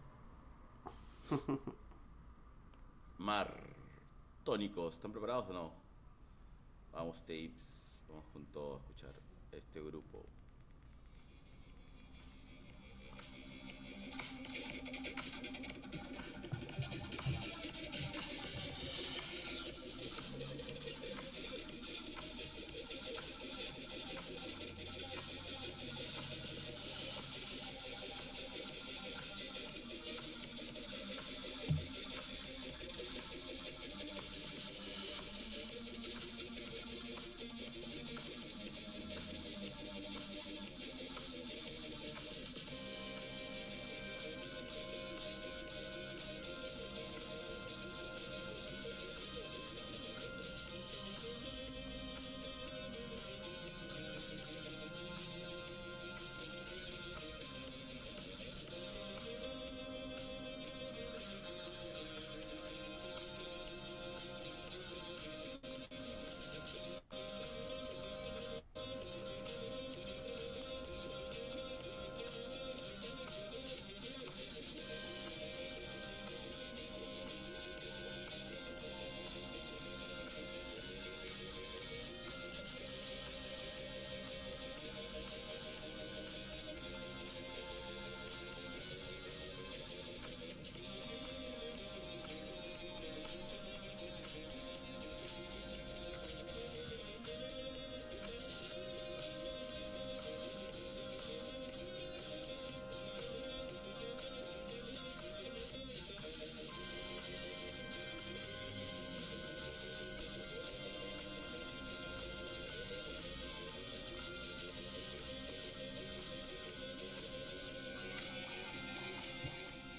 Mar. 3.18 3.52
Tónicos, 4.44 4.94
¿están 4.96 5.12
preparados 5.12 5.50
o 5.50 5.54
no? 5.54 5.72
Vamos, 6.92 7.18
tapes. 7.22 7.52
Vamos 8.08 8.26
todo 8.54 8.76
a 8.76 8.80
escuchar 8.80 9.14
este 9.52 9.82
grupo. 9.82 10.26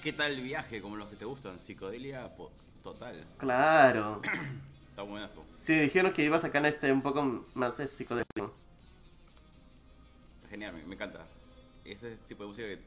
¿Qué 0.08 0.14
tal 0.14 0.32
el 0.32 0.40
viaje? 0.40 0.80
Como 0.80 0.96
los 0.96 1.06
que 1.10 1.16
te 1.16 1.26
gustan. 1.26 1.58
Psicodelia 1.58 2.32
total. 2.82 3.26
Claro. 3.36 4.22
Está 4.88 5.02
buenazo. 5.02 5.44
Sí, 5.58 5.78
dijeron 5.78 6.14
que 6.14 6.24
iba 6.24 6.38
a 6.38 6.40
sacar 6.40 6.64
este 6.64 6.90
un 6.90 7.02
poco 7.02 7.44
más 7.52 7.76
psicodélico. 7.76 8.54
Está 10.36 10.48
genial, 10.48 10.72
me, 10.72 10.82
me 10.84 10.94
encanta. 10.94 11.26
Ese 11.84 12.16
tipo 12.26 12.44
de 12.44 12.48
música 12.48 12.68
que 12.68 12.78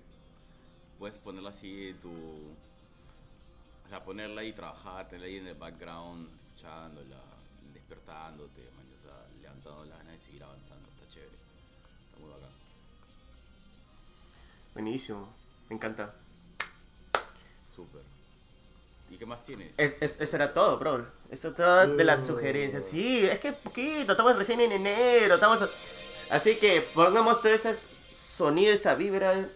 puedes 0.98 1.20
ponerla 1.20 1.52
así 1.52 1.90
en 1.90 1.98
tu. 1.98 2.10
O 2.10 3.90
sea, 3.90 4.04
ponerla 4.04 4.44
y 4.44 4.54
trabajar, 4.54 5.08
tenerla 5.08 5.28
ahí 5.28 5.38
en 5.38 5.46
el 5.46 5.56
background, 5.56 6.28
escuchándola, 6.50 7.22
despertándote, 7.72 8.62
man, 8.76 8.88
o 9.00 9.04
sea, 9.04 9.28
levantando 9.40 9.86
las 9.86 10.00
ganas 10.00 10.14
de 10.14 10.20
seguir 10.26 10.44
avanzando. 10.44 10.90
Está 10.90 11.14
chévere. 11.14 11.36
Está 11.36 12.20
muy 12.20 12.32
bacán. 12.32 12.50
Buenísimo. 14.74 15.30
Me 15.70 15.76
encanta. 15.76 16.16
Qué 19.22 19.26
más 19.28 19.44
tienes? 19.44 19.72
Es, 19.78 19.98
es- 20.02 20.20
eso 20.20 20.36
era 20.36 20.52
todo, 20.52 20.80
bro. 20.80 21.06
Eso 21.30 21.50
era 21.50 21.86
todo 21.86 21.96
de 21.96 22.04
las 22.04 22.26
sugerencias. 22.26 22.86
Sí, 22.86 23.24
es 23.24 23.38
que 23.40 23.54
poquito. 23.54 24.14
Estamos 24.14 24.36
recién 24.36 24.60
en 24.62 24.72
enero. 24.72 25.36
Estamos... 25.36 25.64
Así 26.32 26.56
que 26.56 26.82
pongamos 26.96 27.40
todo 27.40 27.54
ese 27.54 27.78
sonido, 28.16 28.74
esa 28.74 28.96
vibra 28.96 29.48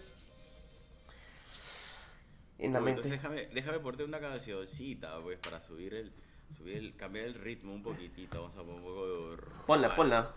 en 2.60 2.74
la 2.74 2.80
mente. 2.80 3.02
Entonces 3.02 3.12
déjame, 3.14 3.48
déjame 3.48 3.80
ponerte 3.80 4.04
una 4.04 4.20
cancioncita, 4.20 5.20
pues, 5.22 5.40
para 5.40 5.60
subir 5.60 5.96
el, 5.96 6.14
subir 6.56 6.78
el, 6.78 6.96
cambiar 6.96 7.26
el 7.26 7.34
ritmo 7.34 7.74
un 7.74 7.82
poquitito. 7.82 8.44
Vamos 8.44 8.58
a 8.58 8.62
poner 8.62 8.76
un 8.76 8.84
poco 8.84 9.08
de 9.08 9.38
Ponla, 9.66 9.88
vale. 9.88 9.96
ponla. 9.98 10.32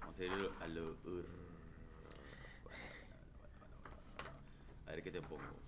Vamos 0.00 0.18
a 0.18 0.24
ir 0.24 0.50
a 0.62 0.68
lo 0.68 0.96
A 4.86 4.90
ver 4.92 5.02
qué 5.02 5.10
te 5.10 5.20
pongo. 5.20 5.63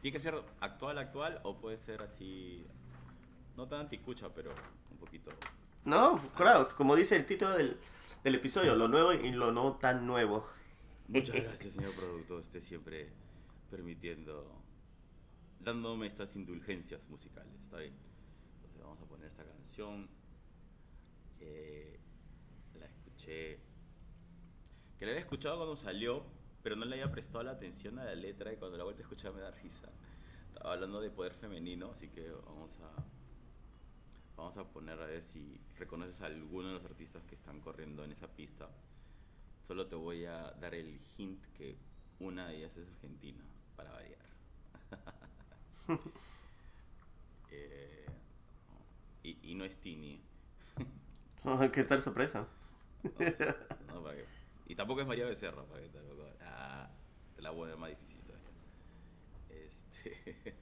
Tiene 0.00 0.12
que 0.12 0.20
ser 0.20 0.34
actual, 0.60 0.98
actual, 0.98 1.40
o 1.42 1.56
puede 1.56 1.76
ser 1.76 2.02
así, 2.02 2.66
no 3.56 3.66
tan 3.66 3.80
anticucha, 3.80 4.28
pero 4.32 4.52
un 4.90 4.98
poquito. 4.98 5.30
No, 5.84 6.20
claro, 6.36 6.68
como 6.76 6.94
dice 6.94 7.16
el 7.16 7.26
título 7.26 7.52
del, 7.52 7.76
del 8.22 8.34
episodio, 8.34 8.74
lo 8.74 8.88
nuevo 8.88 9.12
y 9.12 9.30
lo 9.32 9.52
no 9.52 9.76
tan 9.76 10.06
nuevo. 10.06 10.46
Muchas 11.08 11.34
gracias, 11.42 11.74
señor 11.74 11.92
productor. 11.94 12.40
Usted 12.40 12.60
siempre 12.60 13.08
permitiendo, 13.70 14.62
dándome 15.60 16.06
estas 16.06 16.36
indulgencias 16.36 17.00
musicales. 17.08 17.52
Está 17.64 17.78
bien. 17.78 17.94
Entonces 18.56 18.82
vamos 18.82 19.00
a 19.00 19.06
poner 19.06 19.28
esta 19.28 19.44
canción 19.44 20.08
que 21.38 21.98
la 22.78 22.86
escuché, 22.86 23.58
que 24.98 25.06
la 25.06 25.12
había 25.12 25.20
escuchado 25.20 25.56
cuando 25.56 25.76
salió, 25.76 26.24
pero 26.62 26.76
no 26.76 26.84
le 26.84 26.94
había 26.96 27.10
prestado 27.12 27.42
la 27.44 27.52
atención 27.52 27.98
a 27.98 28.04
la 28.04 28.14
letra 28.14 28.52
y 28.52 28.56
cuando 28.56 28.76
la 28.78 28.84
vuelta 28.84 29.02
a 29.02 29.04
escuchar 29.04 29.32
me 29.32 29.40
da 29.40 29.50
risa. 29.50 29.88
Estaba 30.54 30.74
hablando 30.74 31.00
de 31.00 31.10
poder 31.10 31.34
femenino, 31.34 31.92
así 31.92 32.08
que 32.08 32.30
vamos 32.30 32.70
a 32.80 33.04
vamos 34.36 34.56
a 34.56 34.64
poner 34.72 35.00
a 35.00 35.06
ver 35.06 35.22
si 35.22 35.60
reconoces 35.76 36.20
a 36.22 36.26
alguno 36.26 36.68
de 36.68 36.74
los 36.74 36.84
artistas 36.84 37.24
que 37.24 37.34
están 37.34 37.60
corriendo 37.60 38.04
en 38.04 38.12
esa 38.12 38.28
pista. 38.28 38.68
Solo 39.66 39.86
te 39.88 39.96
voy 39.96 40.24
a 40.24 40.52
dar 40.52 40.74
el 40.74 41.00
hint 41.16 41.44
que 41.56 41.76
una 42.20 42.48
de 42.48 42.56
ellas 42.58 42.76
es 42.76 42.88
argentina, 42.88 43.44
para 43.76 43.92
variar. 43.92 44.26
Eh, 47.50 48.06
y, 49.22 49.38
y 49.52 49.54
no 49.54 49.64
es 49.64 49.76
Tini. 49.80 50.20
¿Qué 51.72 51.84
tal 51.84 52.02
sorpresa? 52.02 52.46
No, 53.18 53.94
no, 53.94 54.02
para 54.02 54.16
que- 54.16 54.28
y 54.66 54.74
tampoco 54.74 55.00
es 55.00 55.06
María 55.06 55.24
Becerra, 55.26 55.64
para 55.64 55.82
que 55.82 55.88
te 55.88 56.00
lo 56.02 56.16
ah, 56.48 56.90
te 57.34 57.42
la 57.42 57.50
voy 57.50 57.72
a 57.72 57.76
más 57.76 57.90
difícil 57.90 58.22
todavía. 58.24 58.48
Este. 59.48 60.56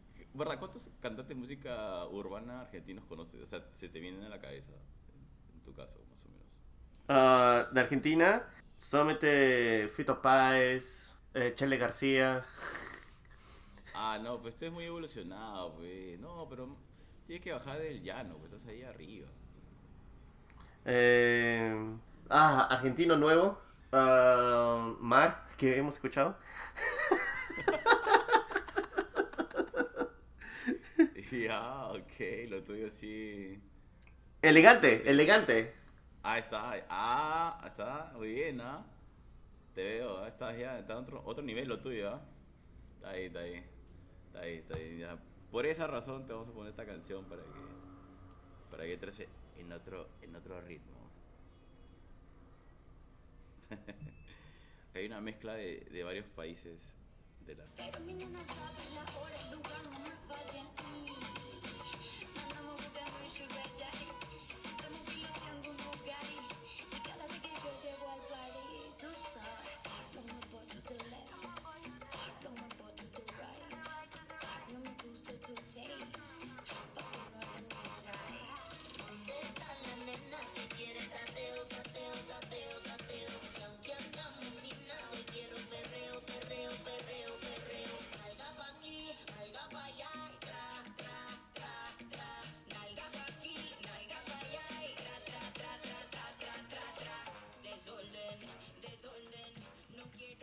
¿Verdad? 0.34 0.58
¿Cuántos 0.58 0.88
cantantes 1.00 1.28
de 1.28 1.34
música 1.34 2.06
urbana 2.08 2.60
argentinos 2.62 3.04
conoces? 3.06 3.42
O 3.42 3.46
sea, 3.46 3.64
se 3.78 3.88
te 3.88 4.00
vienen 4.00 4.22
a 4.24 4.28
la 4.28 4.40
cabeza, 4.40 4.72
en 5.54 5.62
tu 5.62 5.74
caso, 5.74 6.04
más 6.10 6.24
o 6.26 6.28
menos. 6.30 6.46
Ah, 7.08 7.68
de 7.72 7.80
Argentina, 7.80 8.48
solamente 8.78 9.88
Fito 9.94 10.20
Páez, 10.20 11.16
eh, 11.34 11.52
Chele 11.54 11.76
García. 11.78 12.44
Ah, 13.92 14.18
no, 14.22 14.40
pues 14.40 14.54
esto 14.54 14.66
es 14.66 14.72
muy 14.72 14.84
evolucionado, 14.84 15.74
pues. 15.76 16.18
No, 16.20 16.46
pero 16.48 16.76
tienes 17.26 17.42
que 17.42 17.52
bajar 17.52 17.78
del 17.80 18.02
llano, 18.02 18.38
pues 18.38 18.52
estás 18.52 18.68
ahí 18.68 18.82
arriba. 18.82 19.28
eh, 20.84 21.74
ah, 22.30 22.66
argentino 22.70 23.16
nuevo. 23.16 23.60
Ah, 23.92 24.94
Mar, 25.00 25.46
que 25.56 25.76
hemos 25.78 25.96
escuchado. 25.96 26.36
Ya, 31.30 31.88
ok, 31.88 32.48
lo 32.48 32.62
tuyo 32.62 32.88
sí. 32.88 33.60
Elegante, 34.42 35.08
elegante. 35.10 35.74
Ah, 36.22 36.38
está, 36.38 36.86
ah, 36.88 37.62
está, 37.66 38.12
muy 38.16 38.32
bien, 38.32 38.60
¿ah? 38.60 38.84
Te 39.74 39.82
veo, 39.82 40.18
ah, 40.18 40.28
estás 40.28 40.56
ya, 40.58 40.78
está 40.78 40.94
en 40.94 40.98
otro, 41.00 41.22
otro 41.24 41.42
nivel 41.42 41.68
lo 41.68 41.80
tuyo, 41.80 42.10
¿ah? 42.10 42.20
Está 42.96 43.10
ahí, 43.10 43.24
está 43.26 43.40
ahí, 43.40 43.64
está 44.26 44.40
ahí, 44.40 44.56
está 44.56 44.76
ahí, 44.76 44.98
ya. 44.98 45.18
Por 45.50 45.66
esa 45.66 45.86
razón 45.86 46.26
te 46.26 46.32
vamos 46.32 46.48
a 46.48 46.52
poner 46.52 46.70
esta 46.70 46.86
canción 46.86 47.24
para 47.26 47.42
que, 47.42 48.70
para 48.70 48.84
que 48.84 48.94
entres 48.94 49.22
en 49.56 49.72
otro, 49.72 50.08
en 50.22 50.34
otro 50.36 50.60
ritmo. 50.60 51.10
Hay 54.94 55.06
una 55.06 55.20
mezcla 55.20 55.54
de, 55.54 55.86
de 55.90 56.04
varios 56.04 56.26
países 56.26 56.78
de 57.46 57.54
la... 57.54 57.64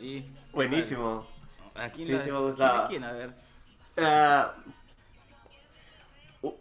Y... 0.03 0.25
Buenísimo. 0.51 1.25
¿A 1.75 1.89
quién 1.89 2.07
Sí, 2.07 2.13
la- 2.13 2.19
sí 2.19 2.25
me 2.25 2.31
quién 2.37 2.43
gustaba. 2.47 2.87
quién? 2.89 3.03
A 3.05 3.11
ver. 3.13 3.33
Ah, 3.97 4.53
uh, 6.41 6.51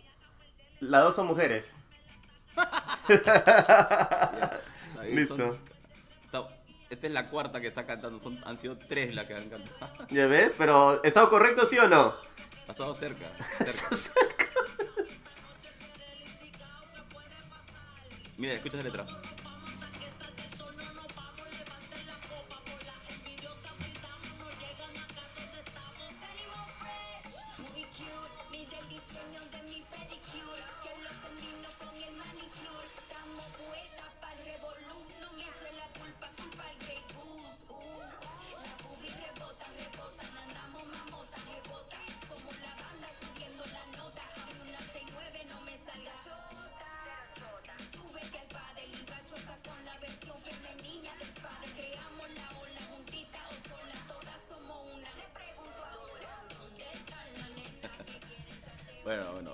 las 0.81 1.03
dos 1.03 1.17
son 1.17 1.27
mujeres. 1.27 1.75
Ahí 5.01 5.15
Listo. 5.15 5.37
son- 5.37 5.73
esta 6.91 7.07
es 7.07 7.13
la 7.15 7.31
cuarta 7.31 7.59
que 7.61 7.69
está 7.69 7.87
cantando. 7.87 8.19
Son, 8.19 8.39
han 8.45 8.59
sido 8.59 8.77
tres 8.77 9.15
las 9.15 9.25
que 9.25 9.35
han 9.35 9.49
cantado. 9.49 10.07
¿Ya 10.11 10.27
ves? 10.27 10.53
Pero, 10.59 11.03
¿estado 11.03 11.31
correcto 11.31 11.65
sí 11.65 11.79
o 11.79 11.89
no? 11.89 12.15
Ha 12.69 12.73
estado 12.73 12.95
cerca. 12.95 13.25
cerca. 13.67 14.45
Mira, 18.37 18.53
escucha 18.53 18.77
esa 18.77 18.85
letra. 18.85 19.07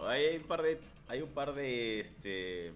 Hay 0.09 0.37
un 0.37 0.45
par 0.45 0.63
de, 0.63 0.81
hay 1.09 1.23
un 1.23 1.31
par 1.31 1.55
de, 1.55 2.01
este, 2.01 2.73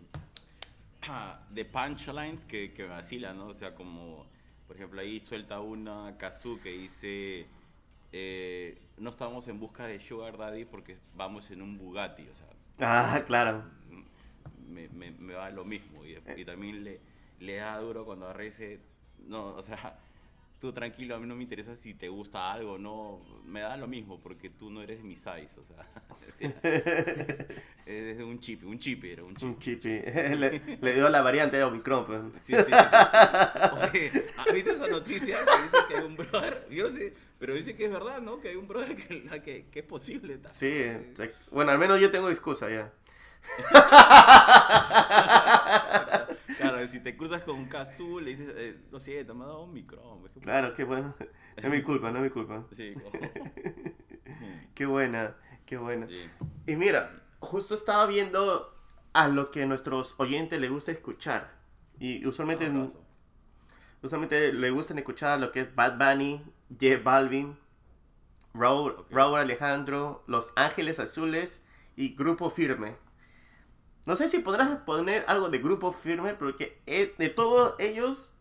de 1.50 1.64
punchlines 1.64 2.44
que, 2.44 2.72
que 2.72 2.84
vacilan, 2.86 3.36
¿no? 3.36 3.48
O 3.48 3.54
sea, 3.54 3.74
como, 3.74 4.26
por 4.66 4.76
ejemplo, 4.76 5.00
ahí 5.00 5.20
suelta 5.20 5.60
una 5.60 6.16
Kazu 6.16 6.60
que 6.60 6.70
dice, 6.72 7.46
eh, 8.12 8.78
no 8.98 9.10
estamos 9.10 9.48
en 9.48 9.58
busca 9.60 9.86
de 9.86 9.98
Sugar 10.00 10.36
Daddy 10.38 10.64
porque 10.64 10.98
vamos 11.14 11.50
en 11.50 11.62
un 11.62 11.78
Bugatti, 11.78 12.28
o 12.28 12.34
sea, 12.36 12.46
Ah, 12.80 13.22
claro. 13.26 13.64
me, 14.68 14.88
me, 14.88 15.10
me 15.12 15.34
va 15.34 15.50
lo 15.50 15.64
mismo. 15.64 16.04
Y, 16.04 16.16
y 16.36 16.44
también 16.44 16.84
le, 16.84 17.00
le 17.40 17.56
da 17.56 17.78
duro 17.78 18.04
cuando 18.04 18.32
dice, 18.34 18.80
no, 19.18 19.48
o 19.56 19.62
sea, 19.62 19.98
tú 20.60 20.72
tranquilo, 20.72 21.16
a 21.16 21.18
mí 21.20 21.26
no 21.26 21.36
me 21.36 21.42
interesa 21.42 21.74
si 21.76 21.94
te 21.94 22.08
gusta 22.08 22.52
algo, 22.52 22.78
no, 22.78 23.20
me 23.44 23.60
da 23.60 23.76
lo 23.76 23.88
mismo 23.88 24.20
porque 24.20 24.50
tú 24.50 24.70
no 24.70 24.82
eres 24.82 25.02
mi 25.02 25.16
size, 25.16 25.60
o 25.60 25.64
sea, 25.64 25.86
es 27.86 28.22
un 28.22 28.38
chip, 28.38 28.64
un 28.64 28.78
chip 28.78 29.04
era, 29.04 29.24
un 29.24 29.34
chip. 29.34 29.48
Un 29.48 29.58
chipi. 29.58 29.88
le, 30.36 30.78
le 30.80 30.92
dio 30.94 31.08
la 31.08 31.22
variante 31.22 31.56
de 31.56 31.64
Omicron. 31.64 32.06
pues. 32.06 32.20
Sí, 32.38 32.54
sí, 32.54 32.64
sí, 32.64 32.64
sí. 32.64 32.72
Oye, 32.72 34.26
¿has 34.36 34.52
visto 34.54 34.70
esa 34.70 34.88
noticia 34.88 35.38
que 35.44 35.62
dice 35.62 35.76
que 35.88 35.96
hay 35.96 36.04
un 36.04 36.16
brother? 36.16 36.66
Yo 36.70 36.90
sé, 36.90 37.14
pero 37.38 37.54
dice 37.54 37.74
que 37.74 37.86
es 37.86 37.90
verdad, 37.90 38.20
¿no? 38.20 38.40
Que 38.40 38.50
hay 38.50 38.56
un 38.56 38.68
brother 38.68 38.96
que, 38.96 39.24
que, 39.42 39.66
que 39.70 39.78
es 39.80 39.84
posible. 39.86 40.38
tal. 40.38 40.50
Sí, 40.52 40.72
sea, 41.14 41.30
bueno, 41.50 41.70
al 41.70 41.78
menos 41.78 42.00
yo 42.00 42.10
tengo 42.10 42.30
excusa 42.30 42.68
ya. 42.70 42.92
Claro, 46.58 46.86
si 46.86 47.00
te 47.00 47.16
cruzas 47.16 47.42
con 47.42 47.56
un 47.56 47.66
Kazoo, 47.66 48.20
le 48.20 48.30
dices, 48.30 48.52
eh, 48.56 48.76
lo 48.90 49.00
siento, 49.00 49.34
me 49.34 49.44
ha 49.44 49.48
dado 49.48 49.64
un 49.64 49.72
micro. 49.72 50.22
Claro, 50.40 50.74
qué 50.74 50.84
bueno. 50.84 51.14
No 51.18 51.68
es 51.68 51.70
mi 51.70 51.82
culpa, 51.82 52.10
no 52.10 52.18
es 52.18 52.24
mi 52.24 52.30
culpa. 52.30 52.64
Sí, 52.76 52.94
Qué 54.74 54.86
buena, 54.86 55.36
qué 55.72 55.78
buena. 55.78 56.06
sí. 56.06 56.30
Y 56.66 56.76
mira, 56.76 57.22
justo 57.40 57.74
estaba 57.74 58.04
viendo 58.06 58.76
a 59.14 59.28
lo 59.28 59.50
que 59.50 59.62
a 59.62 59.66
nuestros 59.66 60.14
oyentes 60.18 60.60
les 60.60 60.70
gusta 60.70 60.92
escuchar. 60.92 61.50
Y 61.98 62.26
usualmente, 62.26 62.66
abrazo. 62.66 63.02
usualmente 64.02 64.52
le 64.52 64.70
gustan 64.70 64.98
escuchar 64.98 65.40
lo 65.40 65.50
que 65.50 65.60
es 65.60 65.74
Bad 65.74 65.96
Bunny, 65.96 66.44
J 66.78 67.00
Balvin, 67.02 67.56
Raúl, 68.52 69.06
Alejandro, 69.38 70.24
Los 70.26 70.52
Ángeles 70.56 71.00
Azules 71.00 71.64
y 71.96 72.14
Grupo 72.16 72.50
Firme. 72.50 72.96
No 74.04 74.14
sé 74.14 74.28
si 74.28 74.40
podrás 74.40 74.80
poner 74.80 75.24
algo 75.26 75.48
de 75.48 75.58
Grupo 75.58 75.92
Firme, 75.92 76.34
porque 76.34 76.82
eh, 76.84 77.14
de 77.16 77.30
todos 77.30 77.76
ellos 77.78 78.34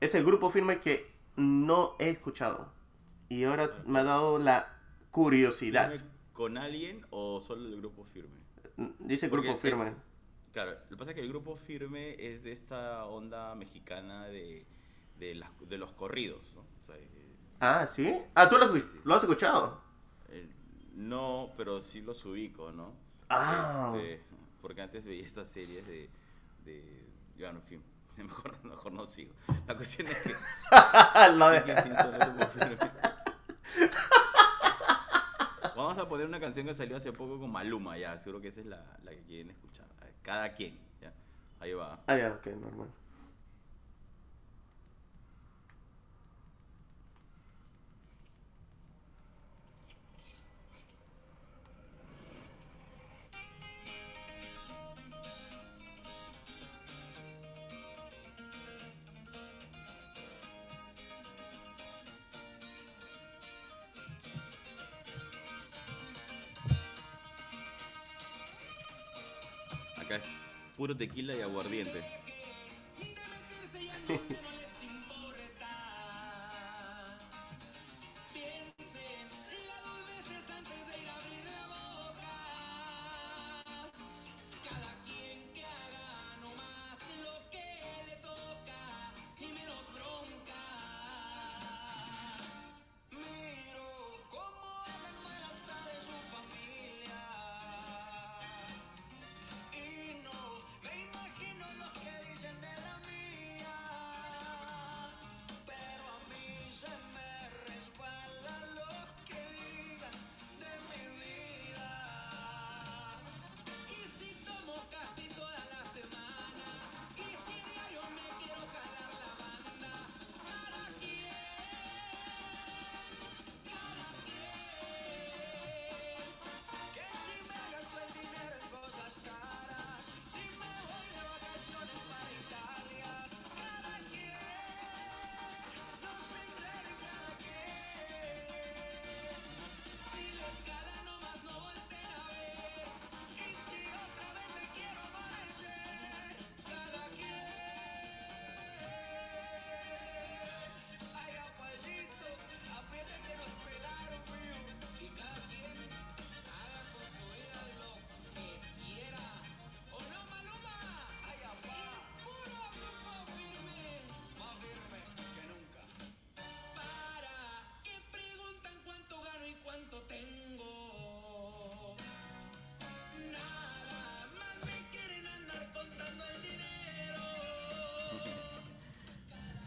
es 0.00 0.16
el 0.16 0.24
Grupo 0.24 0.50
Firme 0.50 0.80
que 0.80 1.12
no 1.36 1.94
he 2.00 2.10
escuchado. 2.10 2.72
Y 3.28 3.44
ahora 3.44 3.70
me 3.86 4.00
ha 4.00 4.04
dado 4.04 4.40
la 4.40 4.80
curiosidad. 5.12 5.92
¿Firme 5.92 6.15
¿Con 6.36 6.58
alguien 6.58 7.06
o 7.10 7.40
solo 7.40 7.66
el 7.66 7.76
grupo 7.78 8.04
firme? 8.04 8.38
Dice 8.98 9.28
Porque 9.30 9.46
Grupo 9.48 9.58
Firme. 9.62 9.94
Claro, 10.52 10.72
lo 10.72 10.88
que 10.90 10.96
pasa 10.98 11.10
es 11.12 11.14
que 11.14 11.22
el 11.22 11.28
grupo 11.30 11.56
firme 11.56 12.14
es 12.18 12.42
de 12.42 12.52
esta 12.52 13.06
onda 13.06 13.54
mexicana 13.54 14.26
de, 14.26 14.66
de, 15.18 15.34
las- 15.34 15.50
de 15.66 15.78
los 15.78 15.92
corridos, 15.92 16.42
¿no? 16.54 16.60
O 16.60 16.86
sea, 16.86 16.96
eh, 16.96 17.08
Ah, 17.60 17.86
¿sí? 17.86 18.14
Ah, 18.34 18.48
¿tú 18.50 18.58
lo, 18.58 18.70
Sí, 18.70 18.82
sí. 18.86 19.00
lo 19.04 19.14
has 19.14 19.22
escuchado? 19.22 19.80
eh, 20.28 20.46
no, 20.94 21.52
pero 21.56 21.80
sí 21.80 22.02
los 22.02 22.22
ubico, 22.26 22.70
¿no? 22.70 22.92
Ah. 23.30 23.94
Este, 23.96 24.22
porque 24.60 24.82
antes 24.82 25.06
veía 25.06 25.26
estas 25.26 25.48
series 25.48 25.86
de... 25.86 26.10
de 26.66 27.02
ya, 27.38 27.48
en 27.48 27.62
fin, 27.62 27.82
mejor, 28.18 28.62
mejor 28.62 28.92
no 28.92 29.06
sigo. 29.06 29.32
La 29.66 29.74
cuestión 29.74 30.08
es 30.08 30.18
que... 30.18 30.34
Lo 31.38 31.48
de- 31.48 31.64
que 31.64 31.76
sí, 31.82 31.88
solo 32.02 32.18
grupo 32.18 32.46
firme. 32.58 32.76
Vamos 35.76 35.98
a 35.98 36.08
poner 36.08 36.26
una 36.26 36.40
canción 36.40 36.66
que 36.66 36.72
salió 36.72 36.96
hace 36.96 37.12
poco 37.12 37.38
con 37.38 37.52
Maluma, 37.52 37.98
ya, 37.98 38.16
seguro 38.16 38.40
que 38.40 38.48
esa 38.48 38.60
es 38.60 38.66
la, 38.66 38.82
la 39.04 39.10
que 39.10 39.22
quieren 39.24 39.50
escuchar. 39.50 39.86
Cada 40.22 40.52
quien, 40.54 40.76
ya. 41.00 41.12
Ahí 41.60 41.74
va. 41.74 42.02
Ah, 42.06 42.16
ya, 42.16 42.32
ok, 42.32 42.46
normal. 42.46 42.88
Tequila 70.96 71.36
y 71.36 71.40
aguardiente. 71.40 72.00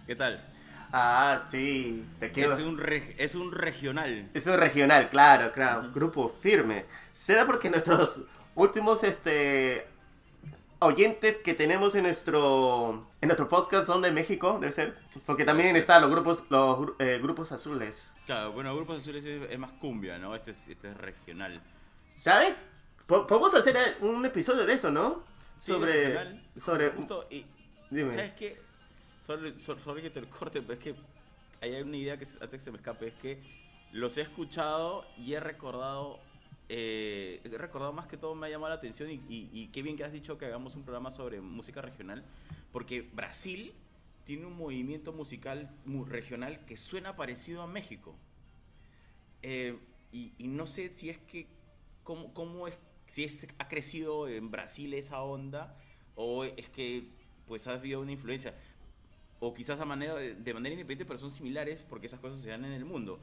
¿Qué 0.10 0.16
tal? 0.16 0.40
Ah, 0.92 1.40
sí, 1.52 2.04
te 2.20 2.32
quedo. 2.32 2.54
Es 2.54 2.60
un, 2.64 2.80
reg- 2.80 3.14
es 3.20 3.36
un 3.36 3.52
regional. 3.52 4.28
Es 4.34 4.48
un 4.48 4.58
regional, 4.58 5.08
claro, 5.12 5.52
claro. 5.52 5.92
Grupo 5.94 6.36
firme. 6.42 6.86
Será 7.12 7.46
porque 7.46 7.70
nuestros 7.70 8.24
últimos 8.56 9.04
este 9.04 9.86
oyentes 10.80 11.38
que 11.38 11.54
tenemos 11.54 11.94
en 11.94 12.02
nuestro 12.04 13.06
en 13.22 13.28
nuestro 13.28 13.48
podcast 13.50 13.86
son 13.86 14.02
de 14.02 14.12
México, 14.12 14.58
debe 14.60 14.72
ser. 14.72 14.98
Porque 15.28 15.46
también 15.46 15.76
están 15.76 16.02
los 16.02 16.10
grupos 16.10 16.44
los 16.50 16.90
eh, 16.98 17.20
grupos 17.22 17.52
azules. 17.52 18.16
Claro, 18.26 18.54
bueno, 18.54 18.76
Grupos 18.76 18.98
Azules 19.02 19.24
es, 19.26 19.44
es 19.48 19.60
más 19.60 19.74
cumbia, 19.74 20.18
¿no? 20.18 20.34
Este 20.36 20.50
es, 20.50 20.70
este 20.70 20.90
es 20.90 20.98
regional. 20.98 21.62
¿Sabe? 22.08 22.56
Po- 23.06 23.28
Podemos 23.28 23.54
hacer 23.54 23.78
un 24.02 24.26
episodio 24.26 24.66
de 24.66 24.74
eso, 24.74 24.90
¿no? 24.90 25.22
Sí, 25.60 25.72
Sobre 25.72 25.94
regional. 26.16 26.44
sobre 26.58 26.90
Justo, 26.90 27.28
y, 27.30 27.46
Dime. 27.92 28.12
¿Sabes 28.12 28.34
qué? 28.34 28.69
Solo, 29.30 29.56
solo- 29.60 30.02
que 30.02 30.10
te 30.10 30.22
lo 30.22 30.28
corte, 30.32 30.60
pero 30.60 30.74
es 30.74 30.80
que 30.80 30.96
hay 31.62 31.80
una 31.84 31.98
idea 31.98 32.18
que 32.18 32.26
antes 32.26 32.50
que 32.50 32.60
se 32.60 32.72
me 32.72 32.78
escape, 32.78 33.10
es 33.10 33.14
que 33.14 33.38
los 33.92 34.18
he 34.18 34.22
escuchado 34.22 35.06
y 35.20 35.34
he 35.34 35.40
recordado, 35.40 36.20
eh, 36.68 37.40
he 37.44 37.58
recordado 37.60 37.94
más 37.94 38.08
que 38.08 38.18
todo 38.18 38.34
me 38.34 38.48
ha 38.48 38.50
llamado 38.50 38.70
la 38.74 38.80
atención 38.80 39.12
y, 39.12 39.22
y- 39.30 39.48
y 39.54 39.68
qué 39.68 39.84
bien 39.84 39.98
que 39.98 40.04
has 40.04 40.12
dicho 40.12 40.40
que 40.40 40.46
hagamos 40.48 40.74
un 40.76 40.82
programa 40.82 41.12
sobre 41.12 41.42
música 41.42 41.80
regional, 41.80 42.24
porque 42.72 43.02
Brasil 43.04 43.72
tiene 44.26 44.48
un 44.48 44.58
movimiento 44.58 45.14
musical 45.14 45.70
mu- 45.86 46.06
regional 46.06 46.66
que 46.66 46.76
suena 46.76 47.16
parecido 47.16 47.62
a 47.62 47.68
México. 47.68 48.16
Eh, 49.44 49.78
y, 50.12 50.32
y 50.40 50.48
no 50.48 50.66
sé 50.66 50.90
si 50.96 51.12
es 51.12 51.20
que, 51.20 51.46
cómo, 52.04 52.34
cómo 52.34 52.68
es, 52.68 52.76
si 53.06 53.26
es, 53.26 53.46
ha 53.60 53.68
crecido 53.68 54.28
en 54.28 54.50
Brasil 54.50 54.92
esa 54.96 55.22
onda 55.22 55.78
o 56.16 56.46
es 56.46 56.68
que 56.70 57.04
pues 57.48 57.68
ha 57.68 57.74
habido 57.74 58.02
una 58.02 58.12
influencia. 58.12 58.54
O 59.40 59.54
quizás 59.54 59.80
a 59.80 59.86
manera 59.86 60.16
de, 60.16 60.54
manera 60.54 60.74
independiente, 60.74 61.06
pero 61.06 61.20
son 61.20 61.32
similares 61.32 61.84
porque 61.88 62.08
esas 62.08 62.20
cosas 62.20 62.42
se 62.42 62.50
dan 62.50 62.66
en 62.66 62.74
el 62.74 62.86
mundo. 62.86 63.20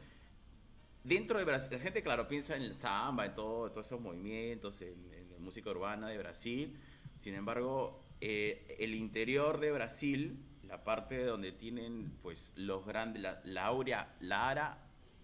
Dentro 1.04 1.38
de 1.38 1.44
Brasil, 1.44 1.68
la 1.70 1.78
gente, 1.78 2.02
claro, 2.02 2.26
piensa 2.26 2.56
en 2.56 2.62
el 2.62 2.76
samba, 2.76 3.26
en 3.26 3.34
todo, 3.34 3.70
todos 3.70 3.86
esos 3.86 4.00
movimientos, 4.00 4.80
en, 4.82 4.94
en 5.12 5.30
la 5.32 5.38
música 5.38 5.70
urbana 5.70 6.08
de 6.08 6.18
Brasil. 6.18 6.76
Sin 7.18 7.34
embargo, 7.34 8.02
eh, 8.20 8.76
el 8.80 8.94
interior 8.94 9.60
de 9.60 9.70
Brasil, 9.70 10.36
la 10.64 10.82
parte 10.82 11.22
donde 11.22 11.52
tienen 11.52 12.12
pues 12.22 12.52
los 12.56 12.84
grandes, 12.84 13.22
la, 13.22 13.40
la 13.44 13.66
áurea, 13.66 14.16
la 14.20 14.48
ara, 14.48 14.78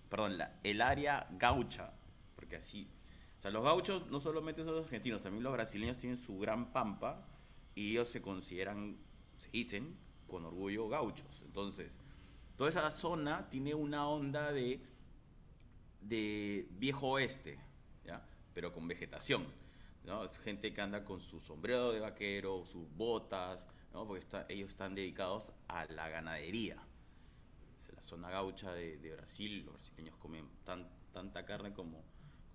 perdón, 0.08 0.38
la- 0.38 0.54
el 0.62 0.80
área 0.80 1.26
gaucha, 1.32 1.92
porque 2.36 2.56
así, 2.56 2.88
o 3.38 3.42
sea, 3.42 3.50
los 3.50 3.64
gauchos 3.64 4.06
no 4.08 4.20
solamente 4.20 4.62
son 4.62 4.74
los 4.74 4.84
argentinos, 4.84 5.22
también 5.22 5.42
los 5.42 5.52
brasileños 5.52 5.96
tienen 5.98 6.16
su 6.16 6.38
gran 6.38 6.72
pampa 6.72 7.26
y 7.74 7.90
ellos 7.90 8.08
se 8.08 8.22
consideran, 8.22 8.98
se 9.36 9.48
dicen 9.50 9.96
con 10.32 10.46
orgullo 10.46 10.88
gauchos. 10.88 11.42
Entonces, 11.44 11.98
toda 12.56 12.70
esa 12.70 12.90
zona 12.90 13.50
tiene 13.50 13.74
una 13.74 14.08
onda 14.08 14.50
de, 14.50 14.80
de 16.00 16.66
viejo 16.70 17.06
oeste, 17.10 17.58
¿ya? 18.04 18.26
pero 18.54 18.72
con 18.72 18.88
vegetación. 18.88 19.44
¿no? 20.04 20.24
Es 20.24 20.38
gente 20.38 20.72
que 20.72 20.80
anda 20.80 21.04
con 21.04 21.20
su 21.20 21.38
sombrero 21.40 21.92
de 21.92 22.00
vaquero, 22.00 22.64
sus 22.64 22.88
botas, 22.96 23.66
¿no? 23.92 24.06
porque 24.06 24.20
está- 24.20 24.46
ellos 24.48 24.70
están 24.70 24.94
dedicados 24.94 25.52
a 25.68 25.84
la 25.84 26.08
ganadería. 26.08 26.76
Es 27.78 27.94
la 27.94 28.02
zona 28.02 28.30
gaucha 28.30 28.72
de, 28.72 28.96
Brasil, 29.14 29.64
los 29.66 29.74
brasileños 29.74 30.16
comen 30.16 30.48
tan- 30.64 30.88
tanta 31.12 31.44
carne 31.44 31.74
como, 31.74 32.02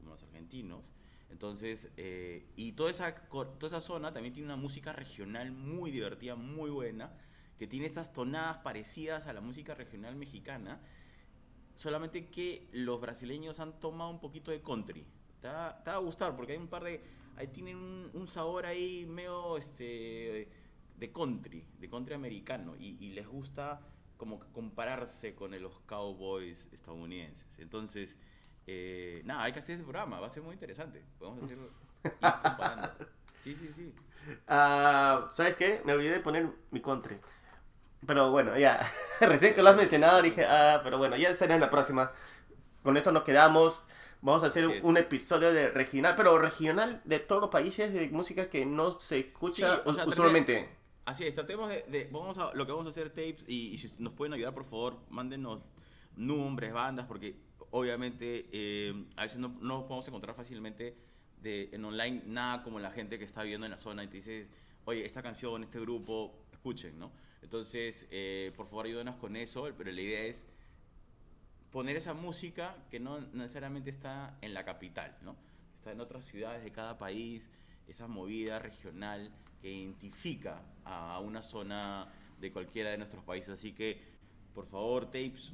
los 0.04 0.24
argentinos. 0.24 0.84
Entonces, 1.30 1.90
eh, 1.98 2.48
y 2.56 2.72
toda 2.72 2.90
esa, 2.90 3.14
toda 3.14 3.68
esa 3.68 3.82
zona 3.82 4.14
también 4.14 4.34
tiene 4.34 4.48
una 4.48 4.56
música 4.56 4.94
regional 4.94 5.52
muy 5.52 5.92
divertida, 5.92 6.36
muy 6.36 6.70
buena, 6.70 7.12
que 7.58 7.68
tiene 7.68 7.86
estas 7.86 8.14
tonadas 8.14 8.58
parecidas 8.58 9.28
a 9.28 9.34
la 9.34 9.42
música 9.42 9.74
regional 9.74 10.16
mexicana, 10.16 10.80
solamente 11.76 12.28
que 12.28 12.68
los 12.72 13.00
brasileños 13.00 13.60
han 13.60 13.80
tomado 13.80 14.10
un 14.10 14.20
poquito 14.20 14.52
de 14.52 14.62
country. 14.62 15.06
Te 15.42 15.48
va, 15.48 15.84
te 15.84 15.92
va 15.92 15.98
a 15.98 16.00
gustar 16.00 16.36
porque 16.36 16.54
hay 16.54 16.58
un 16.58 16.68
par 16.68 16.84
de... 16.84 17.02
Ahí 17.36 17.48
tienen 17.48 17.78
un, 17.78 18.10
un 18.14 18.28
sabor 18.28 18.66
ahí 18.66 19.06
medio 19.06 19.58
este, 19.58 20.50
de 20.98 21.12
country, 21.12 21.64
de 21.80 21.88
country 21.88 22.16
americano, 22.16 22.76
y, 22.80 22.98
y 23.00 23.12
les 23.12 23.28
gusta 23.28 23.80
como 24.18 24.40
compararse 24.52 25.36
con 25.36 25.60
los 25.62 25.80
cowboys 25.82 26.68
estadounidenses. 26.72 27.48
Entonces, 27.60 28.16
eh, 28.66 29.22
nada, 29.24 29.44
hay 29.44 29.54
que 29.54 29.60
hacer 29.60 29.76
ese 29.76 29.84
programa, 29.84 30.20
va 30.20 30.28
a 30.28 30.30
ser 30.30 30.44
muy 30.44 30.54
interesante. 30.54 31.04
Podemos 31.20 31.44
hacerlo 31.44 31.70
comparando. 32.04 32.90
Sí, 33.44 33.56
sí, 33.56 33.70
sí. 33.74 33.94
Ah, 34.48 35.28
¿Sabes 35.32 35.56
qué? 35.56 35.82
Me 35.86 35.94
olvidé 35.94 36.12
de 36.12 36.20
poner 36.20 36.52
mi 36.72 36.82
country. 36.82 37.18
Pero 38.06 38.32
bueno, 38.32 38.58
ya. 38.58 38.92
Recién 39.22 39.54
que 39.56 39.62
lo 39.64 39.70
has 39.70 39.76
mencionado 39.76 40.22
dije, 40.22 40.46
ah, 40.46 40.82
pero 40.84 40.98
bueno, 40.98 41.16
ya 41.18 41.34
será 41.34 41.56
en 41.56 41.62
la 41.62 41.70
próxima. 41.70 42.12
Con 42.84 42.96
esto 42.98 43.12
nos 43.12 43.24
quedamos. 43.24 43.88
Vamos 44.22 44.44
a 44.44 44.48
hacer 44.48 44.68
un 44.82 44.98
episodio 44.98 45.54
de 45.54 45.70
regional, 45.70 46.16
pero 46.16 46.40
regional 46.40 47.02
de 47.06 47.20
todos 47.20 47.40
los 47.40 47.52
países 47.52 47.94
de 47.94 48.10
música 48.10 48.50
que 48.50 48.66
no 48.66 49.00
se 49.00 49.20
escucha 49.20 49.76
Sí, 49.76 49.82
o 49.86 49.94
sea, 49.94 50.06
usualmente. 50.08 50.70
Así 51.06 51.24
es, 51.26 51.36
tratemos 51.36 51.70
de, 51.70 51.84
de- 51.84 52.10
vamos 52.12 52.38
a, 52.38 52.54
lo 52.54 52.66
que 52.66 52.72
vamos 52.72 52.88
a 52.88 52.90
hacer 52.90 53.10
tapes 53.10 53.46
y, 53.48 53.70
y 53.70 53.78
si 53.78 53.90
nos 54.00 54.14
pueden 54.14 54.34
ayudar, 54.34 54.54
por 54.54 54.66
favor, 54.66 54.98
mándenos 55.10 55.66
nombres, 56.16 56.74
bandas, 56.74 57.06
porque 57.06 57.36
obviamente 57.70 58.50
eh, 58.52 59.06
a 59.16 59.22
veces 59.24 59.38
no, 59.38 59.56
no 59.62 59.88
podemos 59.88 60.08
encontrar 60.08 60.36
fácilmente 60.36 60.98
de, 61.42 61.70
en 61.72 61.86
online 61.86 62.24
nada 62.26 62.64
como 62.64 62.80
la 62.80 62.92
gente 62.92 63.20
que 63.20 63.26
está 63.26 63.44
viviendo 63.44 63.66
en 63.66 63.72
la 63.72 63.78
zona 63.78 64.04
y 64.04 64.08
te 64.08 64.18
dice, 64.18 64.50
oye, 64.86 65.06
esta 65.06 65.22
canción, 65.22 65.64
este 65.64 65.80
grupo, 65.80 66.34
escuchen, 66.52 66.98
¿no? 67.00 67.12
Entonces, 67.42 68.08
eh, 68.12 68.52
por 68.56 68.68
favor, 68.68 68.86
ayúdenos 68.86 69.16
con 69.16 69.36
eso, 69.36 69.70
pero 69.78 69.92
la 69.92 70.02
idea 70.02 70.24
es 70.24 70.48
poner 71.72 71.96
esa 71.96 72.14
música 72.14 72.76
que 72.90 73.00
no 73.00 73.20
necesariamente 73.34 73.90
está 73.90 74.38
en 74.42 74.54
la 74.54 74.66
capital, 74.66 75.16
¿no? 75.22 75.36
Está 75.76 75.92
en 75.92 76.02
otras 76.02 76.26
ciudades 76.26 76.64
de 76.64 76.72
cada 76.72 76.98
país, 76.98 77.50
esa 77.88 78.08
movida 78.08 78.60
regional 78.60 79.32
que 79.62 79.72
identifica 79.72 80.62
a 80.86 81.20
una 81.20 81.42
zona 81.42 82.12
de 82.40 82.52
cualquiera 82.52 82.92
de 82.92 82.98
nuestros 82.98 83.24
países. 83.24 83.50
Así 83.50 83.74
que, 83.74 84.02
por 84.54 84.68
favor, 84.68 85.06
tapes, 85.06 85.54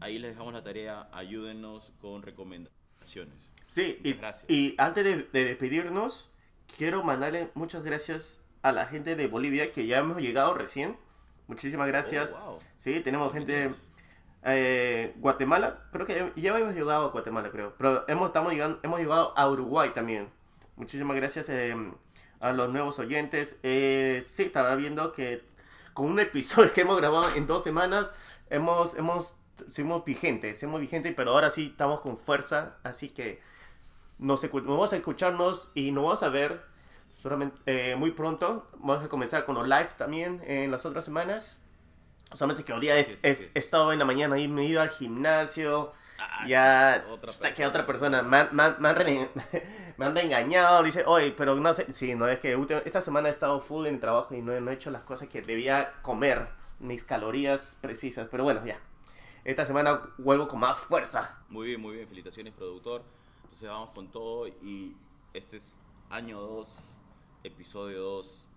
ahí 0.00 0.18
les 0.18 0.32
dejamos 0.32 0.52
la 0.52 0.62
tarea, 0.62 1.08
ayúdenos 1.12 1.92
con 2.00 2.22
recomendaciones. 2.22 3.50
Sí, 3.66 3.98
y, 4.04 4.12
gracias. 4.14 4.50
y 4.50 4.74
antes 4.78 5.04
de, 5.04 5.22
de 5.32 5.44
despedirnos, 5.44 6.30
quiero 6.76 7.02
mandarle 7.02 7.50
muchas 7.54 7.82
gracias 7.82 8.44
a 8.62 8.72
la 8.72 8.86
gente 8.86 9.16
de 9.16 9.26
Bolivia 9.26 9.72
que 9.72 9.86
ya 9.86 9.98
hemos 9.98 10.20
llegado 10.20 10.54
recién. 10.54 10.96
Muchísimas 11.46 11.88
gracias. 11.88 12.38
Oh, 12.40 12.52
wow. 12.52 12.58
Sí, 12.76 13.00
tenemos 13.00 13.32
gente 13.32 13.74
eh, 14.44 15.14
Guatemala, 15.18 15.84
creo 15.92 16.04
que 16.04 16.32
ya 16.34 16.58
hemos 16.58 16.74
llegado 16.74 17.06
a 17.06 17.10
Guatemala, 17.10 17.50
creo, 17.50 17.74
pero 17.78 18.04
hemos 18.08 18.28
estamos 18.28 18.52
llegando, 18.52 18.80
hemos 18.82 18.98
llegado 18.98 19.32
a 19.36 19.48
Uruguay 19.48 19.90
también. 19.94 20.28
Muchísimas 20.76 21.16
gracias 21.16 21.48
eh, 21.48 21.76
a 22.40 22.52
los 22.52 22.72
nuevos 22.72 22.98
oyentes. 22.98 23.58
Eh, 23.62 24.26
sí, 24.28 24.44
estaba 24.44 24.74
viendo 24.74 25.12
que 25.12 25.42
con 25.94 26.06
un 26.06 26.18
episodio 26.18 26.72
que 26.74 26.80
hemos 26.80 26.96
grabado 26.96 27.28
en 27.36 27.46
dos 27.46 27.62
semanas 27.62 28.10
hemos 28.50 28.96
hemos 28.96 29.34
seguimos 29.70 30.04
vigentes, 30.04 30.58
seguimos 30.58 30.80
vigentes, 30.80 31.14
pero 31.16 31.32
ahora 31.32 31.50
sí 31.50 31.68
estamos 31.70 32.00
con 32.00 32.18
fuerza, 32.18 32.78
así 32.82 33.10
que 33.10 33.40
nos 34.18 34.42
vamos 34.50 34.92
a 34.92 34.96
escucharnos 34.96 35.70
y 35.74 35.92
nos 35.92 36.04
vamos 36.04 36.22
a 36.24 36.28
ver 36.30 36.62
solamente, 37.22 37.56
eh, 37.66 37.96
muy 37.96 38.10
pronto. 38.10 38.68
Vamos 38.78 39.04
a 39.04 39.08
comenzar 39.08 39.44
con 39.44 39.54
los 39.54 39.66
live 39.68 39.88
también 39.96 40.42
en 40.46 40.70
las 40.70 40.84
otras 40.84 41.04
semanas. 41.04 41.60
Solamente 42.34 42.64
que 42.64 42.72
hoy 42.72 42.80
día 42.80 42.96
he, 42.96 43.00
Así 43.02 43.16
es, 43.22 43.40
he- 43.40 43.50
estado 43.54 43.92
en 43.92 43.98
la 43.98 44.04
mañana 44.04 44.38
y 44.38 44.48
me 44.48 44.62
he 44.62 44.64
ido 44.66 44.80
al 44.80 44.88
gimnasio. 44.90 45.92
Ah, 46.18 46.46
ya, 46.46 47.02
sí, 47.04 47.10
otra 47.12 47.32
saqué 47.32 47.64
a 47.64 47.68
otra 47.68 47.84
persona. 47.86 48.18
persona. 48.22 48.28
Me 48.30 48.36
han, 48.38 48.56
me 48.56 48.62
han- 48.62 48.76
me 48.80 48.88
han 48.88 48.96
re- 48.96 49.30
me 49.98 50.06
han 50.06 50.14
reengañado. 50.14 50.82
Dice, 50.82 51.04
oye, 51.06 51.32
pero 51.36 51.54
no 51.54 51.74
sé. 51.74 51.92
Sí, 51.92 52.14
no, 52.14 52.26
es 52.28 52.38
que 52.40 52.58
esta 52.84 53.00
semana 53.00 53.28
he 53.28 53.30
estado 53.32 53.60
full 53.60 53.86
en 53.86 54.00
trabajo 54.00 54.34
y 54.34 54.40
no, 54.42 54.58
no 54.60 54.70
he 54.70 54.74
hecho 54.74 54.90
las 54.90 55.02
cosas 55.02 55.28
que 55.28 55.42
debía 55.42 55.92
comer. 56.02 56.48
Mis 56.80 57.04
calorías 57.04 57.78
precisas. 57.80 58.26
Pero 58.30 58.44
bueno, 58.44 58.64
ya. 58.64 58.80
Esta 59.44 59.66
semana 59.66 60.00
vuelvo 60.18 60.48
con 60.48 60.60
más 60.60 60.78
fuerza. 60.78 61.38
Muy 61.48 61.66
bien, 61.68 61.80
muy 61.80 61.96
bien. 61.96 62.08
Felicitaciones, 62.08 62.54
productor. 62.54 63.02
Entonces 63.44 63.68
vamos 63.68 63.90
con 63.90 64.08
todo 64.10 64.46
y 64.48 64.96
este 65.34 65.56
es 65.58 65.76
año 66.10 66.40
2, 66.40 66.68
episodio 67.44 68.00
2. 68.02 68.48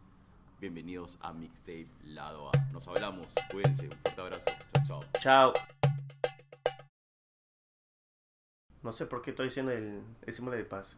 Bienvenidos 0.61 1.17
a 1.21 1.33
Mixtape 1.33 1.87
Lado 2.05 2.49
A. 2.49 2.71
Nos 2.71 2.87
hablamos. 2.87 3.27
Cuídense. 3.51 3.85
Un 3.85 3.97
fuerte 3.97 4.21
abrazo. 4.21 4.51
Chao, 4.85 4.85
chao. 4.85 5.03
Chao. 5.19 5.53
No 8.83 8.91
sé 8.91 9.07
por 9.07 9.21
qué 9.21 9.31
estoy 9.31 9.47
diciendo 9.47 9.71
el, 9.71 10.01
el 10.21 10.33
símbolo 10.33 10.55
de 10.57 10.65
paz. 10.65 10.97